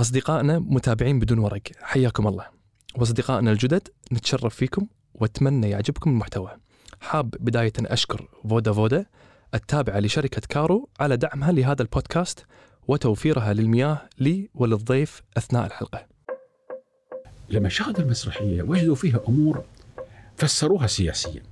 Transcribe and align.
أصدقائنا 0.00 0.58
متابعين 0.58 1.18
بدون 1.18 1.38
ورق. 1.38 1.62
حياكم 1.80 2.26
الله. 2.28 2.46
وأصدقائنا 2.98 3.52
الجدد 3.52 3.88
نتشرف 4.12 4.54
فيكم 4.54 4.86
وأتمنى 5.14 5.70
يعجبكم 5.70 6.10
المحتوى. 6.10 6.56
حاب 7.00 7.30
بداية 7.30 7.72
أشكر 7.80 8.28
فودا 8.48 8.72
فودا 8.72 9.06
التابعة 9.54 9.98
لشركة 9.98 10.42
كارو 10.48 10.88
على 11.00 11.16
دعمها 11.16 11.52
لهذا 11.52 11.82
البودكاست 11.82 12.46
وتوفيرها 12.88 13.52
للمياه 13.52 14.08
لي 14.18 14.48
وللضيف 14.54 15.22
أثناء 15.36 15.66
الحلقة. 15.66 16.06
لما 17.48 17.68
شاهدوا 17.68 18.04
المسرحية 18.04 18.62
وجدوا 18.62 18.94
فيها 18.94 19.20
أمور 19.28 19.64
فسروها 20.36 20.86
سياسيا. 20.86 21.42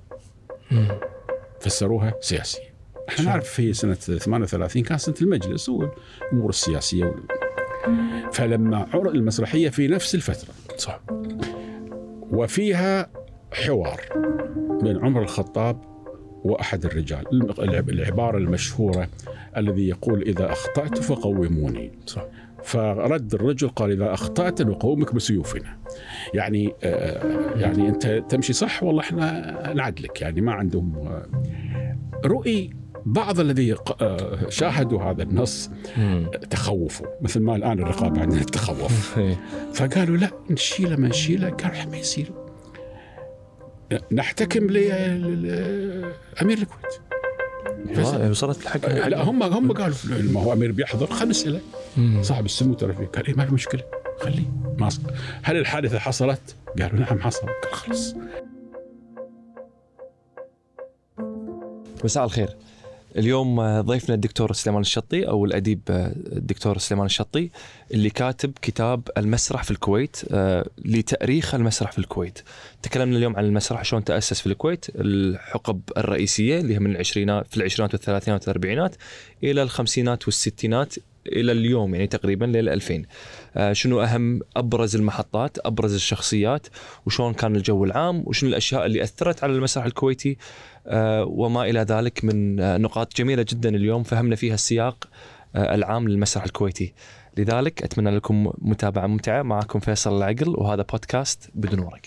فسروها 1.61 2.15
سياسيا. 2.21 2.69
إحنا 3.09 3.25
نعرف 3.25 3.49
في 3.49 3.73
سنة 3.73 3.95
38 3.95 4.83
كان 4.83 4.99
سنة 4.99 5.15
المجلس 5.23 5.69
والأمور 5.69 6.49
السياسية 6.49 7.05
وال... 7.05 7.23
فلما 8.33 8.87
عرض 8.95 9.15
المسرحية 9.15 9.69
في 9.69 9.89
نفس 9.89 10.15
الفترة 10.15 10.55
صح 10.77 11.01
وفيها 12.31 13.11
حوار 13.53 14.01
بين 14.83 15.05
عمر 15.05 15.23
الخطاب 15.23 15.81
وأحد 16.45 16.85
الرجال 16.85 17.25
العب- 17.59 17.91
العبارة 17.91 18.39
المشهورة 18.39 19.09
الذي 19.57 19.89
يقول 19.89 20.23
إذا 20.23 20.53
أخطأت 20.53 20.99
فقوموني 20.99 21.93
صح. 22.07 22.25
فرد 22.65 23.35
الرجل 23.35 23.69
قال 23.69 23.91
إذا 23.93 24.15
أخطأت 24.15 24.63
نقومك 24.63 25.15
بسيوفنا. 25.15 25.77
يعني 26.35 26.73
آه، 26.83 27.55
يعني 27.57 27.89
أنت 27.89 28.07
تمشي 28.29 28.53
صح 28.53 28.83
والله 28.83 29.01
إحنا 29.03 29.73
نعدلك 29.75 30.21
يعني 30.23 30.41
ما 30.41 30.53
عندهم 30.53 30.99
آه، 30.99 31.27
رؤي 32.25 32.71
بعض 33.13 33.41
الذي 33.41 33.77
آه، 34.01 34.49
شاهدوا 34.49 35.03
هذا 35.03 35.23
النص 35.23 35.71
تخوفوا 36.51 37.07
مثل 37.21 37.41
ما 37.41 37.57
الآن 37.57 37.79
الرقابة 37.79 38.21
عندنا 38.21 38.43
تخوف. 38.43 39.19
إيه. 39.19 39.41
فقالوا 39.75 40.17
لا 40.17 40.31
نشيله 40.51 40.97
ما 40.97 41.09
نشيله 41.09 41.51
قال 41.51 41.91
ما 41.91 41.97
يصير. 41.97 42.33
نحتكم 44.13 44.67
لامير 44.67 46.59
الكويت. 46.59 47.01
وصلت 48.31 48.63
الحق 48.63 49.07
لا 49.09 49.23
هم 49.23 49.43
هم 49.43 49.73
قالوا 49.73 49.97
ما 50.33 50.43
هو 50.43 50.53
أمير 50.53 50.73
بيحضر 50.73 51.07
خلينا 51.07 51.31
نسأله. 51.31 51.61
صاحب 52.23 52.45
السمو 52.45 52.75
ترى 52.75 52.95
فيه 52.95 53.07
قال 53.07 53.27
إيه 53.27 53.35
ما 53.35 53.47
في 53.47 53.55
مشكلة 53.55 53.83
خليه. 54.21 54.51
ما 54.79 54.89
هل 55.43 55.57
الحادثة 55.57 55.99
حصلت؟ 55.99 56.57
قالوا 56.81 57.01
نعم 57.01 57.21
حصل. 57.21 57.47
قال 57.47 57.73
خلاص. 57.73 58.15
مساء 62.05 62.25
الخير. 62.25 62.57
اليوم 63.17 63.61
آه، 63.61 63.81
ضيفنا 63.81 64.15
الدكتور 64.15 64.53
سليمان 64.53 64.81
الشطي 64.81 65.29
أو 65.29 65.45
الأديب 65.45 65.81
آه، 65.91 66.13
الدكتور 66.33 66.79
سليمان 66.79 67.07
الشطي 67.07 67.51
اللي 67.95 68.11
كاتب 68.11 68.53
كتاب 68.63 69.09
المسرح 69.19 69.65
في 69.65 69.71
الكويت 69.71 70.17
آه، 70.31 70.67
لتأريخ 70.85 71.55
المسرح 71.55 71.93
في 71.93 71.99
الكويت. 71.99 72.39
تكلمنا 72.83 73.17
اليوم 73.17 73.37
عن 73.37 73.45
المسرح 73.45 73.85
شلون 73.85 74.05
تأسس 74.05 74.41
في 74.41 74.47
الكويت، 74.47 74.87
الحقب 74.95 75.81
الرئيسية 75.97 76.61
اللي 76.61 76.75
هي 76.75 76.79
من 76.79 76.91
العشرينات 76.91 77.47
في 77.51 77.57
العشرينات 77.57 77.95
والثلاثينات 77.95 78.49
والأربعينات 78.49 78.97
إلى 79.43 79.63
الخمسينات 79.63 80.25
والستينات 80.25 80.95
إلى 81.33 81.53
اليوم 81.53 81.95
يعني 81.95 82.07
تقريبا 82.07 82.45
ليل 82.45 82.69
2000 82.69 82.95
آه، 82.95 83.05
شنو 83.73 84.01
أهم 84.03 84.41
أبرز 84.57 84.97
المحطات 84.97 85.67
أبرز 85.67 85.95
الشخصيات 85.95 86.67
وشلون 87.07 87.35
كان 87.35 87.57
الجو 87.57 87.85
العام 87.85 88.23
وشنو 88.27 88.51
الأشياء 88.51 88.87
اللي 88.87 89.03
أثرت 89.03 89.45
على 89.45 89.53
المسرح 89.53 89.85
الكويتي 89.85 90.37
آه، 90.87 91.25
وما 91.25 91.65
إلى 91.65 91.81
ذلك 91.81 92.25
من 92.25 92.61
آه، 92.61 92.77
نقاط 92.77 93.17
جميلة 93.17 93.47
جدا 93.49 93.69
اليوم 93.69 94.03
فهمنا 94.03 94.37
فيها 94.37 94.55
السياق 94.55 95.09
آه، 95.57 95.75
العام 95.75 96.09
للمسرح 96.09 96.45
الكويتي. 96.45 96.93
لذلك 97.37 97.83
أتمنى 97.83 98.11
لكم 98.17 98.53
متابعة 98.59 99.07
ممتعة. 99.07 99.43
معكم 99.43 99.79
فيصل 99.81 100.17
العقل 100.17 100.49
وهذا 100.49 100.83
بودكاست 100.93 101.51
بدون 101.55 101.79
ورق. 101.81 102.01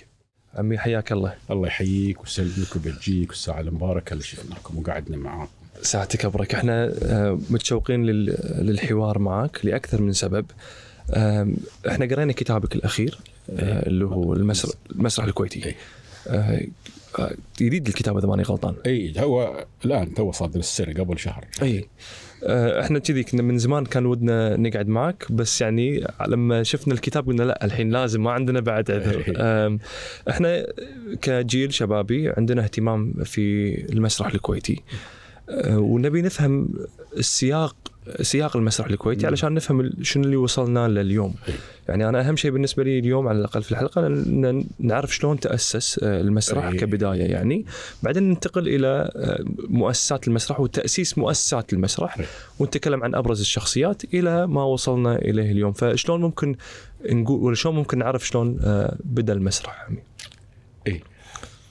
عمي 0.53 0.77
حياك 0.77 1.11
الله. 1.11 1.33
الله 1.51 1.67
يحييك 1.67 2.19
ويسلمك 2.21 2.75
ويبجيك 2.75 3.29
والساعة 3.29 3.59
المباركه 3.59 4.13
اللي 4.13 4.23
شفناكم 4.23 4.77
وقعدنا 4.77 5.17
معاكم. 5.17 5.51
ساعتك 5.81 6.25
أبرك. 6.25 6.55
إحنا 6.55 6.93
آه، 7.03 7.39
متشوقين 7.49 8.03
لل- 8.05 8.37
للحوار 8.61 9.19
معك 9.19 9.59
لأكثر 9.65 10.01
من 10.01 10.11
سبب. 10.13 10.45
إحنا 11.87 12.05
قرينا 12.05 12.33
كتابك 12.33 12.75
الأخير 12.75 13.17
آه، 13.49 13.87
اللي 13.87 14.05
هو 14.05 14.33
المسرح 14.33 14.71
المسرح 14.91 15.25
الكويتي. 15.25 15.65
إيه. 15.65 15.75
آه، 16.27 16.67
آه، 17.19 17.35
جديد 17.59 17.87
الكتاب 17.87 18.17
إذا 18.17 18.27
ماني 18.27 18.43
غلطان. 18.43 18.75
اي 18.85 19.13
هو 19.17 19.65
الآن 19.85 20.13
تو 20.13 20.31
صادر 20.31 20.59
السنة 20.59 20.93
قبل 20.93 21.19
شهر. 21.19 21.45
اي 21.61 21.87
آه، 22.43 22.81
إحنا 22.81 22.99
كذي 22.99 23.23
كنا 23.23 23.41
من 23.41 23.57
زمان 23.57 23.85
كان 23.85 24.05
ودنا 24.05 24.57
نقعد 24.57 24.87
معك 24.87 25.31
بس 25.31 25.61
يعني 25.61 26.07
لما 26.27 26.63
شفنا 26.63 26.93
الكتاب 26.93 27.27
قلنا 27.27 27.43
لا 27.43 27.65
الحين 27.65 27.89
لازم 27.89 28.23
ما 28.23 28.31
عندنا 28.31 28.59
بعد 28.59 28.91
عذر. 28.91 29.33
إحنا 30.29 30.67
كجيل 31.21 31.73
شبابي 31.73 32.29
عندنا 32.29 32.63
اهتمام 32.63 33.13
في 33.23 33.75
المسرح 33.91 34.33
الكويتي. 34.33 34.81
ونبي 35.67 36.21
نفهم 36.21 36.69
السياق 37.17 37.75
سياق 38.21 38.57
المسرح 38.57 38.87
الكويتي 38.87 39.27
علشان 39.27 39.53
نفهم 39.53 39.91
شنو 40.01 40.23
اللي 40.23 40.35
وصلنا 40.35 40.87
له 40.87 41.01
اليوم. 41.01 41.35
يعني 41.89 42.09
أنا 42.09 42.27
أهم 42.29 42.35
شيء 42.35 42.51
بالنسبة 42.51 42.83
لي 42.83 42.99
اليوم 42.99 43.27
على 43.27 43.39
الأقل 43.39 43.63
في 43.63 43.71
الحلقة 43.71 44.07
ان 44.07 44.65
نعرف 44.79 45.15
شلون 45.15 45.39
تأسس 45.39 45.99
آه، 46.03 46.21
المسرح 46.21 46.65
إيه. 46.65 46.77
كبداية 46.77 47.23
يعني 47.23 47.65
بعدين 48.03 48.23
ننتقل 48.23 48.67
إلى 48.67 49.11
آه، 49.15 49.43
مؤسسات 49.69 50.27
المسرح 50.27 50.59
وتأسيس 50.59 51.17
مؤسسات 51.17 51.73
المسرح. 51.73 52.17
ونتكلم 52.59 53.03
عن 53.03 53.15
أبرز 53.15 53.39
الشخصيات 53.39 54.03
إلى 54.13 54.47
ما 54.47 54.63
وصلنا 54.63 55.15
إليه 55.15 55.51
اليوم 55.51 55.73
فشلون 55.73 56.21
ممكن 56.21 56.55
نقول 57.09 57.43
ولا 57.43 57.55
شلون 57.55 57.75
ممكن 57.75 57.97
نعرف 57.97 58.27
شلون 58.27 58.59
آه، 58.63 58.97
بدأ 59.03 59.33
المسرح 59.33 59.85
عمي؟ 59.87 60.03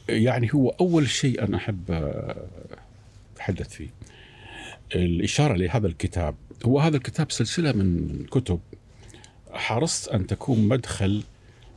يعني 0.08 0.50
هو 0.54 0.68
أول 0.68 1.08
شيء 1.08 1.44
أنا 1.44 1.56
أحب 1.56 2.10
اتحدث 3.34 3.68
فيه 3.68 3.88
الإشارة 4.94 5.54
لهذا 5.54 5.86
الكتاب 5.86 6.34
هو 6.64 6.80
هذا 6.80 6.96
الكتاب 6.96 7.30
سلسلة 7.30 7.72
من 7.72 8.24
كتب 8.30 8.60
حرصت 9.52 10.08
أن 10.08 10.26
تكون 10.26 10.68
مدخل 10.68 11.22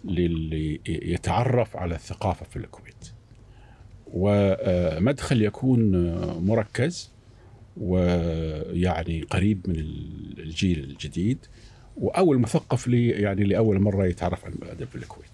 للي 0.06 0.80
يتعرف 0.86 1.78
على 1.78 1.96
الثقافة 1.96 2.46
في 2.46 2.56
الكويت 2.56 3.12
ومدخل 4.14 5.42
يكون 5.42 5.96
آه، 5.96 6.40
مركز 6.40 7.12
ويعني 7.78 9.22
قريب 9.22 9.62
من 9.70 9.76
الجيل 10.40 10.84
الجديد 10.84 11.38
أو 12.02 12.34
المثقف 12.34 12.88
لي 12.88 13.08
يعني 13.10 13.44
لأول 13.44 13.80
مرة 13.80 14.06
يتعرف 14.06 14.46
على 14.46 14.54
الادب 14.56 14.88
في 14.88 14.96
الكويت. 14.96 15.28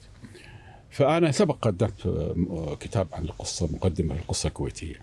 فأنا 0.90 1.32
سبق 1.32 1.56
قدمت 1.62 2.06
آه، 2.06 2.78
كتاب 2.80 3.08
عن 3.14 3.24
القصة 3.24 3.70
مقدمة 3.74 4.16
للقصة 4.16 4.48
الكويتية. 4.48 4.96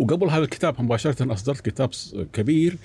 وقبل 0.00 0.26
هذا 0.28 0.44
الكتاب 0.44 0.82
مباشرة 0.82 1.32
أصدرت 1.32 1.60
كتاب 1.60 1.90
كبير 2.32 2.76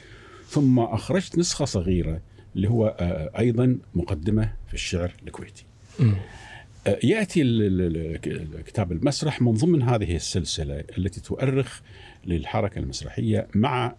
ثم 0.49 0.79
أخرجت 0.79 1.37
نسخة 1.37 1.65
صغيرة 1.65 2.21
اللي 2.55 2.69
هو 2.69 2.95
آه، 2.99 3.31
أيضا 3.39 3.77
مقدمة 3.95 4.53
في 4.67 4.73
الشعر 4.73 5.13
الكويتي. 5.27 5.65
آه، 6.87 6.99
يأتي 7.03 7.41
كتاب 8.65 8.91
المسرح 8.91 9.41
من 9.41 9.51
ضمن 9.51 9.81
هذه 9.81 10.15
السلسلة 10.15 10.83
التي 10.97 11.21
تؤرخ 11.21 11.81
للحركة 12.25 12.79
المسرحية 12.79 13.47
مع 13.55 13.95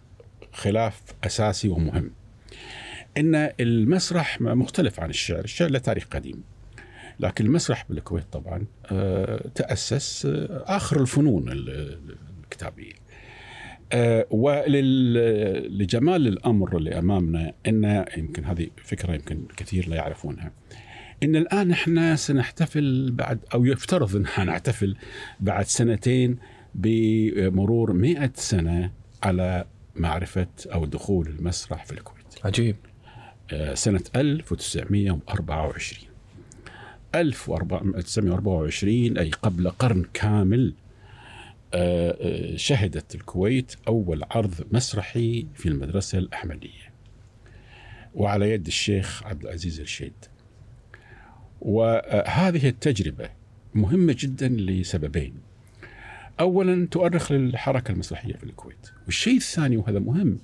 خلاف 0.53 1.01
أساسي 1.23 1.69
ومهم. 1.69 2.11
إن 3.17 3.35
المسرح 3.59 4.41
مختلف 4.41 4.99
عن 4.99 5.09
الشعر، 5.09 5.43
الشعر 5.43 5.69
له 5.69 5.79
تاريخ 5.79 6.05
قديم. 6.11 6.43
لكن 7.19 7.45
المسرح 7.45 7.85
بالكويت 7.89 8.23
طبعا 8.31 8.65
آه، 8.91 9.47
تأسس 9.55 10.25
آه، 10.25 10.63
آخر 10.67 11.01
الفنون 11.01 11.49
ال- 11.51 11.99
الكتابية. 12.43 12.93
آه، 13.91 14.27
ولجمال 14.29 16.27
الأمر 16.27 16.77
اللي 16.77 16.99
أمامنا 16.99 17.53
إن 17.67 18.05
يمكن 18.17 18.45
هذه 18.45 18.67
فكرة 18.83 19.13
يمكن 19.13 19.45
كثير 19.57 19.89
لا 19.89 19.95
يعرفونها. 19.95 20.51
إن 21.23 21.35
الآن 21.35 21.71
إحنا 21.71 22.15
سنحتفل 22.15 23.11
بعد 23.11 23.39
أو 23.53 23.65
يفترض 23.65 24.15
إن 24.15 24.25
نحتفل 24.45 24.95
بعد 25.39 25.65
سنتين 25.65 26.37
بمرور 26.75 27.93
مئة 27.93 28.31
سنة 28.35 28.91
على 29.23 29.65
معرفة 29.95 30.47
أو 30.65 30.85
دخول 30.85 31.27
المسرح 31.27 31.85
في 31.85 31.91
الكويت. 31.91 32.45
عجيب 32.45 32.75
آه، 33.51 33.73
سنة 33.73 34.01
1924 34.15 36.07
1924 37.15 39.17
أي 39.17 39.31
قبل 39.41 39.69
قرن 39.69 40.05
كامل 40.13 40.73
شهدت 42.55 43.15
الكويت 43.15 43.75
أول 43.87 44.23
عرض 44.31 44.53
مسرحي 44.71 45.47
في 45.55 45.69
المدرسة 45.69 46.17
الأحمدية. 46.17 46.87
وعلى 48.15 48.51
يد 48.51 48.67
الشيخ 48.67 49.23
عبد 49.23 49.43
العزيز 49.43 49.79
الشيد 49.79 50.13
وهذه 51.61 52.67
التجربة 52.67 53.29
مهمة 53.73 54.15
جدا 54.19 54.47
لسببين. 54.47 55.33
أولا 56.39 56.87
تؤرخ 56.91 57.31
للحركة 57.31 57.91
المسرحية 57.91 58.33
في 58.33 58.43
الكويت. 58.43 58.91
والشيء 59.05 59.37
الثاني 59.37 59.77
وهذا 59.77 59.99
مهم 59.99 60.39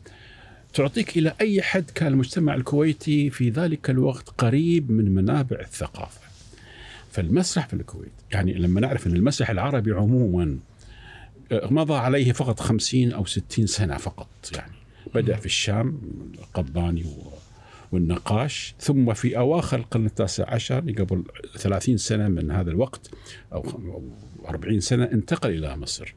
تعطيك 0.74 1.18
إلى 1.18 1.36
أي 1.42 1.62
حد 1.62 1.90
كان 1.96 2.08
المجتمع 2.08 2.56
الكويتي 2.56 3.30
في 3.30 3.50
ذلك 3.50 3.90
الوقت 3.90 4.30
قريب 4.30 4.92
من 4.92 5.16
منابع 5.16 5.60
الثقافة. 5.60 6.22
فالمسرح 7.12 7.68
في 7.68 7.74
الكويت 7.74 8.12
يعني 8.32 8.54
لما 8.54 8.82
نعرف 8.82 9.08
إن 9.08 9.16
المسرح 9.16 9.50
العربي 9.50 9.92
عموما 9.92 10.44
آه، 10.44 10.58
مضى 11.54 11.94
عليه 11.94 12.32
فقط 12.32 12.60
50 12.60 13.12
أو 13.12 13.26
60 13.26 13.68
سنة 13.68 13.98
فقط 13.98 14.28
يعني 14.56 14.72
بدأ 15.16 15.36
في 15.36 15.46
الشام 15.46 16.02
القباني 16.40 17.06
والنقاش 17.92 18.76
ثم 18.80 19.14
في 19.14 19.38
أواخر 19.38 19.78
القرن 19.78 20.06
التاسع 20.06 20.54
عشر 20.54 20.80
قبل 20.80 21.24
30 21.58 21.98
سنة 21.98 22.28
من 22.28 22.52
هذا 22.52 22.72
الوقت 22.72 23.12
أو 23.54 23.66
40 24.50 24.80
سنة 24.80 25.04
انتقل 25.04 25.50
إلى 25.50 25.78
مصر. 25.78 26.14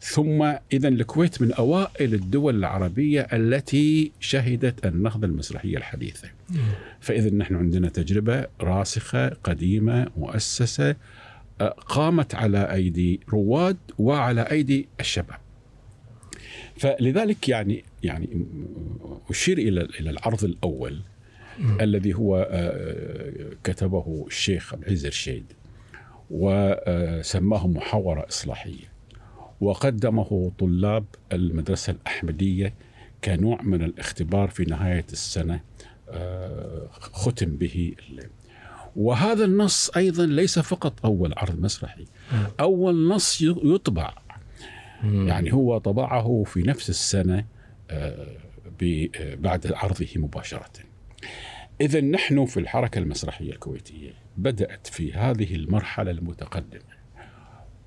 ثم 0.00 0.42
اذا 0.72 0.88
الكويت 0.88 1.42
من 1.42 1.52
أوائل 1.52 2.14
الدول 2.14 2.56
العربية 2.56 3.20
التي 3.20 4.12
شهدت 4.20 4.86
النهضة 4.86 5.26
المسرحية 5.26 5.76
الحديثة. 5.76 6.28
فاذا 7.00 7.30
نحن 7.30 7.56
عندنا 7.56 7.88
تجربة 7.88 8.46
راسخة 8.60 9.28
قديمة 9.28 10.06
مؤسسة 10.16 10.90
آه، 10.90 10.96
قامت 11.64 12.34
على 12.34 12.72
أيدي 12.72 13.20
رواد 13.28 13.76
وعلى 13.98 14.42
أيدي 14.42 14.88
الشباب. 15.00 15.38
فلذلك 16.76 17.48
يعني 17.48 17.84
يعني 18.02 18.46
أشير 19.30 19.58
إلى 19.58 19.80
إلى 20.00 20.10
العرض 20.10 20.44
الأول 20.44 21.00
الذي 21.80 22.14
هو 22.14 22.48
آه، 22.50 23.50
كتبه 23.64 24.24
الشيخ 24.26 24.74
عبد 24.74 24.82
العزيز 24.82 25.04
الرشيد 25.04 25.44
وسماه 26.30 27.66
محاورة 27.66 28.26
إصلاحية 28.28 28.96
وقدمه 29.60 30.52
طلاب 30.58 31.04
المدرسة 31.32 31.90
الأحمدية 31.90 32.74
كنوع 33.24 33.62
من 33.62 33.82
الاختبار 33.82 34.48
في 34.48 34.64
نهاية 34.64 35.06
السنة 35.12 35.60
آه، 36.08 36.88
ختم 36.90 37.56
به 37.56 37.94
وهذا 38.96 39.44
النص 39.44 39.90
أيضا 39.96 40.26
ليس 40.26 40.58
فقط 40.58 41.04
أول 41.04 41.34
عرض 41.36 41.60
مسرحي. 41.60 42.04
أول 42.60 43.08
نص 43.08 43.42
يطبع. 43.42 44.14
يعني 45.04 45.52
هو 45.52 45.78
طبعه 45.78 46.42
في 46.46 46.62
نفس 46.62 46.90
السنة 46.90 47.44
آه، 47.90 48.26
بعد 49.34 49.72
عرضه 49.72 50.06
مباشرة. 50.16 50.70
إذا 51.80 52.00
نحن 52.00 52.44
في 52.44 52.60
الحركة 52.60 52.98
المسرحية 52.98 53.52
الكويتية 53.52 54.10
بدأت 54.36 54.86
في 54.86 55.12
هذه 55.12 55.54
المرحلة 55.54 56.10
المتقدمة. 56.10 56.96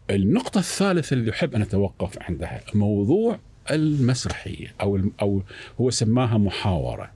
النقطة 0.10 0.60
الثالثة 0.60 1.14
اللي 1.14 1.32
أحب 1.32 1.56
أن 1.56 1.62
أتوقف 1.62 2.18
عندها 2.22 2.62
موضوع 2.74 3.40
المسرحية 3.72 4.76
أو 4.82 5.00
أو 5.22 5.44
هو 5.82 5.90
سماها 5.90 6.38
محاورة. 6.38 7.12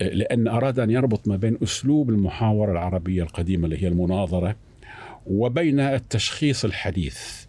لأن 0.00 0.48
أراد 0.48 0.78
أن 0.78 0.90
يربط 0.90 1.28
ما 1.28 1.36
بين 1.36 1.58
أسلوب 1.62 2.10
المحاورة 2.10 2.72
العربية 2.72 3.22
القديمة 3.22 3.64
اللي 3.64 3.82
هي 3.82 3.88
المناظرة 3.88 4.56
وبين 5.26 5.80
التشخيص 5.80 6.64
الحديث. 6.64 7.44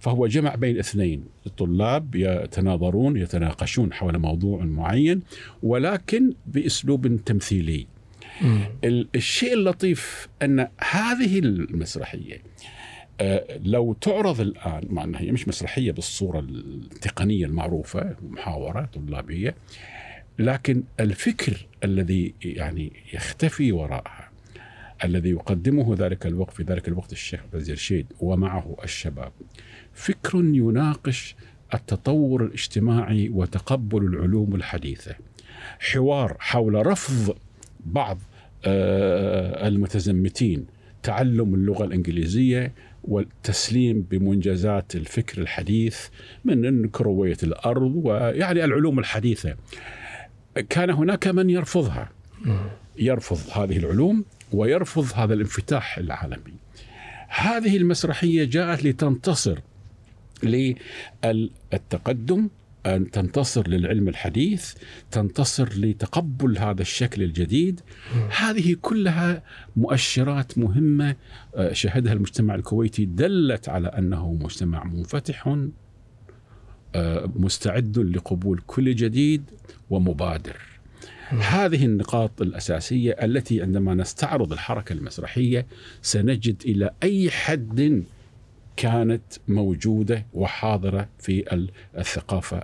فهو 0.00 0.26
جمع 0.26 0.54
بين 0.54 0.78
اثنين. 0.78 1.24
الطلاب 1.46 2.14
يتناظرون 2.14 3.16
يتناقشون 3.16 3.92
حول 3.92 4.18
موضوع 4.18 4.64
معين 4.64 5.22
ولكن 5.62 6.32
بأسلوب 6.46 7.24
تمثيلي. 7.24 7.86
الشيء 9.14 9.54
اللطيف 9.54 10.28
أن 10.42 10.68
هذه 10.90 11.38
المسرحية 11.38 12.42
آه، 13.20 13.44
لو 13.64 13.92
تعرض 13.92 14.40
الآن 14.40 14.82
مع 14.90 15.04
أنها 15.04 15.20
هي 15.20 15.32
مش 15.32 15.48
مسرحية 15.48 15.92
بالصورة 15.92 16.38
التقنية 16.40 17.46
المعروفة 17.46 18.16
محاورة 18.30 18.88
طلابية 18.94 19.54
لكن 20.38 20.82
الفكر 21.00 21.66
الذي 21.84 22.34
يعني 22.42 22.92
يختفي 23.12 23.72
وراءها 23.72 24.30
الذي 25.04 25.30
يقدمه 25.30 25.94
ذلك 25.98 26.26
الوقت 26.26 26.54
في 26.54 26.62
ذلك 26.62 26.88
الوقت 26.88 27.12
الشيخ 27.12 27.40
عبد 27.40 27.70
رشيد 27.70 28.06
ومعه 28.20 28.76
الشباب 28.84 29.32
فكر 29.92 30.38
يناقش 30.38 31.36
التطور 31.74 32.44
الاجتماعي 32.44 33.28
وتقبل 33.28 34.04
العلوم 34.04 34.54
الحديثة 34.54 35.14
حوار 35.78 36.36
حول 36.38 36.86
رفض 36.86 37.36
بعض 37.86 38.18
آه، 38.64 39.68
المتزمتين 39.68 40.66
تعلم 41.02 41.54
اللغة 41.54 41.84
الإنجليزية 41.84 42.72
والتسليم 43.04 44.02
بمنجزات 44.10 44.94
الفكر 44.94 45.42
الحديث 45.42 45.98
من 46.44 46.88
كرويه 46.88 47.36
الأرض 47.42 47.92
ويعني 48.04 48.64
العلوم 48.64 48.98
الحديثة. 48.98 49.56
كان 50.60 50.90
هناك 50.90 51.28
من 51.28 51.50
يرفضها. 51.50 52.08
يرفض 52.98 53.58
هذه 53.58 53.76
العلوم 53.76 54.24
ويرفض 54.52 55.06
هذا 55.14 55.34
الانفتاح 55.34 55.98
العالمي. 55.98 56.54
هذه 57.28 57.76
المسرحية 57.76 58.44
جاءت 58.44 58.84
لتنتصر 58.84 59.58
للتقدم 60.42 62.48
أن 62.86 63.10
تنتصر 63.10 63.68
للعلم 63.68 64.08
الحديث 64.08 64.74
تنتصر 65.10 65.68
لتقبل 65.76 66.58
هذا 66.58 66.82
الشكل 66.82 67.22
الجديد 67.22 67.80
هذه 68.38 68.76
كلها 68.82 69.42
مؤشرات 69.76 70.58
مهمة 70.58 71.16
آه، 71.54 71.72
شهدها 71.72 72.12
المجتمع 72.12 72.54
الكويتي 72.54 73.04
دلت 73.04 73.68
على 73.68 73.88
أنه 73.88 74.32
مجتمع 74.32 74.84
منفتح 74.84 75.46
مستعد 77.36 77.98
لقبول 77.98 78.60
كل 78.66 78.94
جديد 78.94 79.42
ومبادر. 79.90 80.56
هذه 81.28 81.84
النقاط 81.84 82.42
الأساسية 82.42 83.12
التي 83.12 83.62
عندما 83.62 83.94
نستعرض 83.94 84.52
الحركة 84.52 84.92
المسرحية 84.92 85.66
سنجد 86.02 86.62
إلى 86.64 86.90
أي 87.02 87.30
حد 87.30 88.02
كانت 88.76 89.22
موجودة 89.48 90.26
وحاضرة 90.34 91.08
في 91.18 91.66
الثقافة 91.98 92.62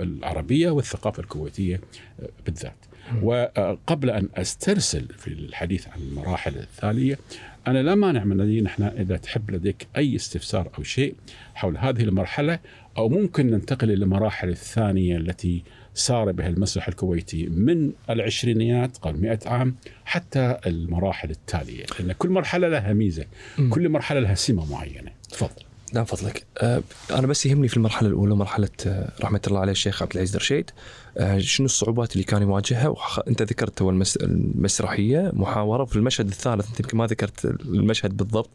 العربية 0.00 0.70
والثقافة 0.70 1.20
الكويتية 1.20 1.80
آه، 2.20 2.28
بالذات. 2.46 2.76
وقبل 3.22 4.10
أن 4.10 4.28
أسترسل 4.34 5.08
في 5.18 5.28
الحديث 5.28 5.88
عن 5.88 6.00
المراحل 6.00 6.56
التاليه 6.56 7.18
أنا 7.66 7.82
لا 7.82 7.94
مانع 7.94 8.24
من 8.24 8.40
أن 8.40 8.62
نحن 8.62 8.82
إذا 8.82 9.16
تحب 9.16 9.50
لديك 9.50 9.86
أي 9.96 10.16
استفسار 10.16 10.70
أو 10.78 10.82
شيء 10.82 11.14
حول 11.54 11.76
هذه 11.78 12.02
المرحلة 12.02 12.58
أو 12.98 13.08
ممكن 13.08 13.50
ننتقل 13.50 13.90
إلى 13.90 14.04
المراحل 14.04 14.48
الثانية 14.48 15.16
التي 15.16 15.62
سار 15.94 16.32
بها 16.32 16.48
المسرح 16.48 16.88
الكويتي 16.88 17.46
من 17.46 17.92
العشرينيات 18.10 18.96
قبل 18.96 19.20
100 19.20 19.38
عام 19.46 19.76
حتى 20.04 20.56
المراحل 20.66 21.30
التالية. 21.30 21.84
لأن 22.00 22.12
كل 22.12 22.28
مرحلة 22.28 22.68
لها 22.68 22.92
ميزة 22.92 23.24
كل 23.70 23.88
مرحلة 23.88 24.20
لها 24.20 24.34
سمة 24.34 24.72
معينة. 24.72 25.10
تفضل. 25.30 25.63
نعم 25.94 26.04
فضلك. 26.04 26.44
أه 26.58 26.82
أنا 27.10 27.26
بس 27.26 27.46
يهمني 27.46 27.68
في 27.68 27.76
المرحلة 27.76 28.08
الأولى 28.08 28.34
مرحلة 28.34 28.68
آه، 28.86 29.12
رحمة 29.20 29.40
الله 29.46 29.60
عليه 29.60 29.72
الشيخ 29.72 30.02
عبد 30.02 30.12
العزيز 30.14 30.36
رشيد. 30.36 30.70
أه 31.18 31.38
شنو 31.38 31.64
الصعوبات 31.64 32.12
اللي 32.12 32.24
كان 32.24 32.42
يواجهها؟ 32.42 32.88
وخ... 32.88 33.18
أنت 33.28 33.42
ذكرت 33.42 33.82
المس... 33.82 34.16
المسرحية 34.16 35.30
محاورة 35.32 35.84
في 35.84 35.96
المشهد 35.96 36.26
الثالث 36.26 36.68
أنت 36.68 36.80
يمكن 36.80 36.96
ما 36.98 37.06
ذكرت 37.06 37.44
المشهد 37.44 38.16
بالضبط 38.16 38.50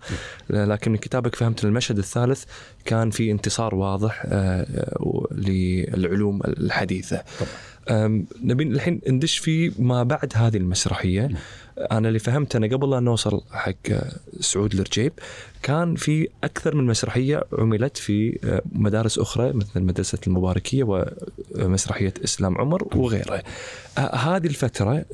لكن 0.50 0.92
من 0.92 0.98
كتابك 0.98 1.36
فهمت 1.36 1.64
إن 1.64 1.70
المشهد 1.70 1.98
الثالث 1.98 2.44
كان 2.86 3.10
في 3.10 3.32
انتصار 3.32 3.76
واضح 3.76 4.26
للعلوم 5.32 6.42
الحديثة. 6.44 7.24
طبعا. 7.40 7.50
نبي 8.44 8.64
الحين 8.64 9.02
ندش 9.08 9.38
في 9.38 9.72
ما 9.80 10.04
بعد 10.04 10.34
هذه 10.36 10.58
المسرحية 10.58 11.30
أنا 11.92 12.08
اللي 12.08 12.20
فهمت 12.20 12.56
أنا 12.56 12.68
قبل 12.68 12.90
لا 12.90 13.00
نوصل 13.00 13.42
حق 13.52 13.74
سعود 14.40 14.74
الرجيب 14.74 15.14
كان 15.64 15.96
في 15.96 16.28
أكثر 16.44 16.76
من 16.76 16.86
مسرحية 16.86 17.44
عملت 17.54 17.98
في 17.98 18.40
آه، 18.44 18.62
مدارس 18.72 19.20
أخرى 19.20 19.54
مثل 19.54 19.82
مدرسه 19.82 20.18
المباركية 20.28 20.84
ومسرحية 21.56 22.14
إسلام 22.24 22.58
عمر 22.58 22.88
وغيرها. 22.96 23.44
آه، 23.98 24.16
هذه 24.16 24.48
الفترة 24.48 25.06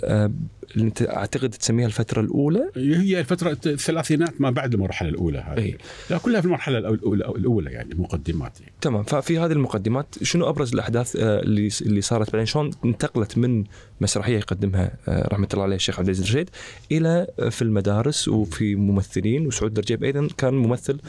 اللي 0.76 0.86
انت 0.86 1.02
اعتقد 1.02 1.50
تسميها 1.50 1.88
الفترة 1.88 2.22
الأولى؟ 2.22 2.72
هي 2.76 3.20
الفترة 3.20 3.58
الثلاثينات 3.66 4.42
ما 4.42 4.50
بعد 4.50 4.74
المرحلة 4.74 5.10
الأولى 5.10 5.38
هذه. 5.38 5.58
أي. 5.58 5.78
لا 6.10 6.18
كلها 6.18 6.42
في 6.42 6.48
المرحلة 6.48 6.78
الاولى 6.78 7.26
الأولى 7.26 7.72
يعني 7.72 7.96
مقدمات. 7.96 8.60
يعني. 8.60 8.74
تمام. 8.82 9.04
ففي 9.04 9.40
هذه 9.40 9.52
المقدمات 9.52 10.24
شنو 10.24 10.50
أبرز 10.50 10.74
الأحداث 10.74 11.16
اللي 11.16 11.70
اللي 11.82 12.02
صارت 12.02 12.32
بعدين؟ 12.32 12.46
شلون 12.46 12.72
انتقلت 12.86 13.38
من 13.38 13.64
مسرحية 14.02 14.38
يقدمها 14.38 14.92
رحمة 15.08 15.48
الله 15.54 15.64
عليه 15.64 15.76
الشيخ 15.76 16.00
عبد 16.00 16.08
العزيز 16.08 16.26
الرشيد 16.26 16.50
إلى 16.92 17.28
في 17.50 17.62
المدارس 17.62 18.28
وفي 18.28 18.76
ممثلين 18.76 19.48
وسعود 19.48 19.78
الرجيب 19.78 20.04
أيضا 20.04 20.28
كان 20.38 20.54
ممثل 20.54 21.00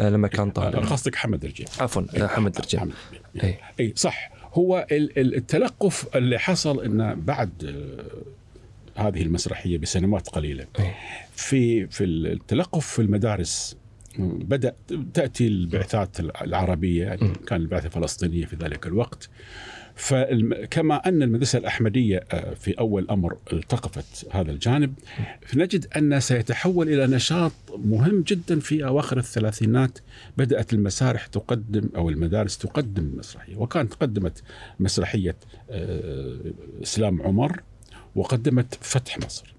آه، 0.00 0.10
لما 0.10 0.28
كان 0.28 0.50
طالب. 0.50 0.76
آه، 0.76 0.80
قصدك 0.80 1.14
حمد 1.14 1.46
رجيب 1.46 1.66
عفوا 1.80 2.02
آه، 2.16 2.26
حمد 2.26 2.58
رجيب 2.58 2.92
اي 3.42 3.58
اي 3.80 3.92
صح. 3.96 4.30
هو 4.52 4.86
التلقف 4.90 6.16
اللي 6.16 6.38
حصل 6.38 6.80
إنه 6.84 7.14
بعد 7.14 7.74
هذه 8.96 9.22
المسرحية 9.22 9.78
بسنوات 9.78 10.28
قليلة. 10.28 10.66
في 11.32 11.86
في 11.86 12.04
التلقف 12.04 12.86
في 12.86 13.02
المدارس 13.02 13.76
بدأ 14.18 14.74
تأتي 15.14 15.46
البعثات 15.46 16.20
العربية 16.20 17.04
يعني 17.04 17.32
كان 17.46 17.60
البعثة 17.60 17.86
الفلسطينية 17.86 18.46
في 18.46 18.56
ذلك 18.56 18.86
الوقت. 18.86 19.28
فكما 19.96 21.08
أن 21.08 21.22
المدرسة 21.22 21.58
الأحمدية 21.58 22.24
آه، 22.32 22.54
في 22.54 22.72
أول 22.78 23.10
أمر 23.10 23.36
التقفت 23.52 24.26
هذا 24.30 24.50
الجانب 24.50 24.94
فنجد 25.46 25.86
أن 25.96 26.20
سيتحول 26.20 26.88
إلى 26.88 27.06
نشاط 27.06 27.52
مهم 27.76 28.22
جدا 28.22 28.60
في 28.60 28.84
أواخر 28.84 29.18
الثلاثينات. 29.18 29.98
بدأت 30.36 30.72
المسارح 30.72 31.26
تقدم 31.26 31.88
أو 31.96 32.08
المدارس 32.08 32.58
تقدم 32.58 33.12
مسرحية 33.18 33.56
وكانت 33.56 33.94
قدمت 33.94 34.42
مسرحية 34.80 35.36
آه، 35.70 36.38
إسلام 36.82 37.22
عمر 37.22 37.62
وقدمت 38.14 38.78
فتح 38.80 39.18
مصر. 39.18 39.54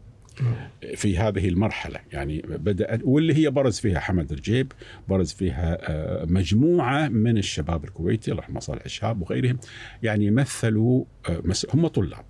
في 0.95 1.17
هذه 1.17 1.47
المرحلة 1.47 1.99
يعني 2.11 2.41
بدأ 2.47 2.99
واللي 3.03 3.33
هي 3.33 3.49
برز 3.49 3.79
فيها 3.79 3.99
حمد 3.99 4.33
رجيب 4.33 4.71
برز 5.07 5.31
فيها 5.33 5.77
آه، 5.91 6.25
مجموعة 6.25 7.07
من 7.07 7.37
الشباب 7.37 7.83
الكويتي 7.83 8.31
الله 8.31 8.43
يرحمه 8.43 8.59
صالح 8.59 8.81
الشهاب 8.85 9.21
وغيرهم 9.21 9.57
يعني 10.03 10.31
مثلوا 10.31 11.03
آه، 11.29 11.41
هم 11.73 11.87
طلاب. 11.87 12.25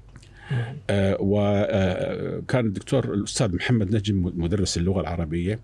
آه، 0.89 1.17
وكان 1.19 2.65
الدكتور 2.65 3.13
الأستاذ 3.13 3.55
محمد 3.55 3.95
نجم 3.95 4.31
مدرس 4.35 4.77
اللغة 4.77 5.01
العربية 5.01 5.59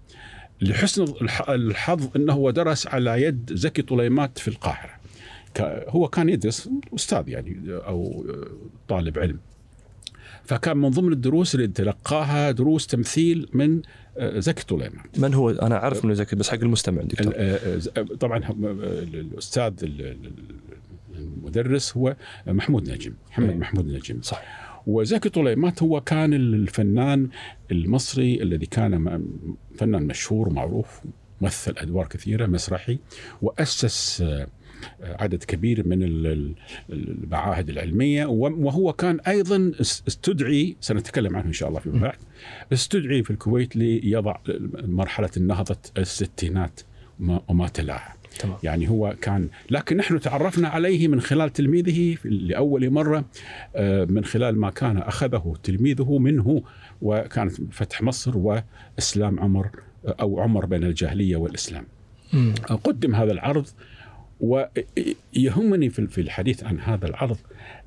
لحسن 0.62 1.04
الح- 1.04 1.50
الحظ 1.50 2.10
إنه 2.16 2.34
هو 2.34 2.52
درس 2.52 2.88
على 2.88 3.22
يد 3.24 3.50
زكي 3.54 3.82
طليمات 3.82 4.40
في 4.40 4.48
القاهرة. 4.48 4.92
ك- 5.56 5.86
هو 5.90 6.08
كان 6.08 6.30
يدرس 6.30 6.70
أستاذ 6.96 7.30
يعني 7.30 7.62
أو 7.70 8.26
طالب 8.88 9.20
علم. 9.20 9.40
فكان 10.46 10.78
من 10.78 10.90
ضمن 10.90 11.14
الدروس 11.14 11.56
اللي 11.56 11.68
تلقاها 11.68 12.52
دروس 12.52 12.88
تمثيل 12.88 13.50
من 13.54 13.82
آه، 14.18 14.40
زكي 14.40 14.66
طليمات 14.66 15.20
من 15.20 15.34
هو؟ 15.34 15.50
أنا 15.50 15.76
أعرف 15.76 16.06
إنه 16.06 16.14
زكي 16.14 16.36
بس 16.36 16.50
حق 16.50 16.58
المستمع 16.60 17.02
دكتور. 17.02 17.34
آه، 17.36 17.80
آه، 17.98 18.02
طبعا 18.04 18.38
الأستاذ 19.14 19.74
ال- 19.84 20.02
ال- 20.02 20.32
المدرس 21.16 21.98
هو 21.98 22.16
محمود 22.48 22.90
نجم 22.92 23.14
محمد 23.32 23.50
أي. 23.50 23.56
محمود 23.56 23.88
نجم. 23.88 24.22
صح. 24.22 24.44
وزكي 24.88 25.30
طليمات 25.30 25.84
هو 25.84 26.02
كان 26.02 26.34
الفنان 26.34 27.30
المصري 27.72 28.42
الذي 28.44 28.66
كان 28.66 29.24
فنان 29.78 30.04
مشهور 30.04 30.50
ومعروف 30.50 31.02
مثل 31.42 31.74
أدوار 31.78 32.08
كثيرة 32.08 32.46
مسرحي 32.46 33.00
وأسس 33.42 34.24
عدد 35.04 35.44
كبير 35.44 35.88
من 35.88 36.04
ال- 36.04 36.28
ال- 36.28 36.54
المعاهد 36.90 37.70
العلمية 37.70 38.26
وهو 38.26 38.94
كان 38.94 39.20
أيضا 39.20 39.72
اس- 39.82 40.04
استدعي 40.08 40.76
سنتكلم 40.82 41.36
عنه 41.36 41.46
إن 41.48 41.54
شاء 41.54 41.70
الله 41.70 41.80
فيما 41.80 42.00
بعد 42.00 42.16
استدعي 42.74 43.24
في 43.24 43.32
الكويت 43.32 43.76
ليضع 43.76 44.36
مرحلة 44.84 45.30
النهضه 45.38 45.78
الستينات 45.98 46.80
وما- 47.50 47.68
تلاها. 47.68 48.16
تمام. 48.40 48.58
يعني 48.64 48.90
هو 48.90 49.16
كان 49.22 49.50
لكن 49.72 49.98
نحن 49.98 50.20
تعرفنا 50.20 50.68
عليه 50.70 51.08
من 51.08 51.22
خلال 51.22 51.54
تلميذه 51.54 52.18
لأول 52.26 52.90
مرة 52.90 53.26
آه، 53.76 54.06
من 54.06 54.26
خلال 54.26 54.58
ما 54.60 54.70
كان 54.70 54.98
أخذه 54.98 55.56
تلميذه 55.64 56.18
منه 56.18 56.62
وكانت 57.02 57.52
فتح 57.72 58.02
مصر 58.02 58.38
وإسلام 58.38 59.40
عمر 59.40 59.70
أو 60.06 60.40
عمر 60.40 60.66
بين 60.66 60.84
الجاهلية 60.84 61.36
والإسلام. 61.36 61.84
مم. 62.34 62.54
قدم 62.84 63.16
هذا 63.16 63.32
العرض 63.32 63.66
ويهمني 64.42 65.90
في 65.90 66.08
في 66.08 66.22
الحديث 66.22 66.64
عن 66.64 66.80
هذا 66.80 67.08
العرض 67.08 67.38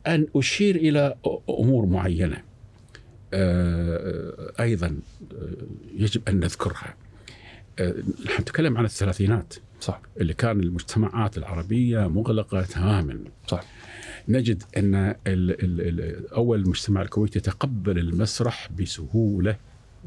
أن 0.07 0.27
أشير 0.37 0.77
إلى 0.77 1.17
أمور 1.49 1.87
معينة 1.87 2.43
آه، 3.35 4.53
أيضا 4.61 4.87
آه، 4.87 5.47
يجب 5.95 6.29
أن 6.29 6.41
نذكرها. 6.41 6.95
آه، 7.79 7.95
نحن 8.27 8.43
نتكلم 8.43 8.79
عن 8.79 8.85
الثلاثينات 8.85 9.55
صح. 9.81 10.01
اللي 10.21 10.35
كان 10.35 10.61
المجتمعات 10.61 11.39
العربية 11.39 12.09
مغلقة 12.09 12.63
تماما. 12.63 13.19
صح. 13.47 13.65
نجد 14.29 14.63
أن 14.77 14.95
ال 14.95 15.17
ال 15.27 15.81
ال 15.81 16.33
أول 16.33 16.61
المجتمع 16.61 17.03
الكويتي 17.03 17.41
تقبل 17.41 17.99
المسرح 17.99 18.69
بسهولة 18.79 19.57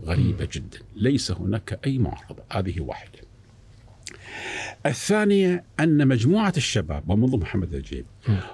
غريبة 0.03 0.47
جدا. 0.51 0.79
ليس 0.95 1.31
هناك 1.31 1.79
أي 1.85 1.97
معارضة 1.97 2.43
هذه 2.51 2.81
واحدة. 2.81 3.19
الثانية 4.85 5.63
أن 5.79 6.07
مجموعة 6.07 6.53
الشباب 6.57 7.09
ومنذ 7.09 7.37
محمد 7.37 7.75
نجيب. 7.75 8.05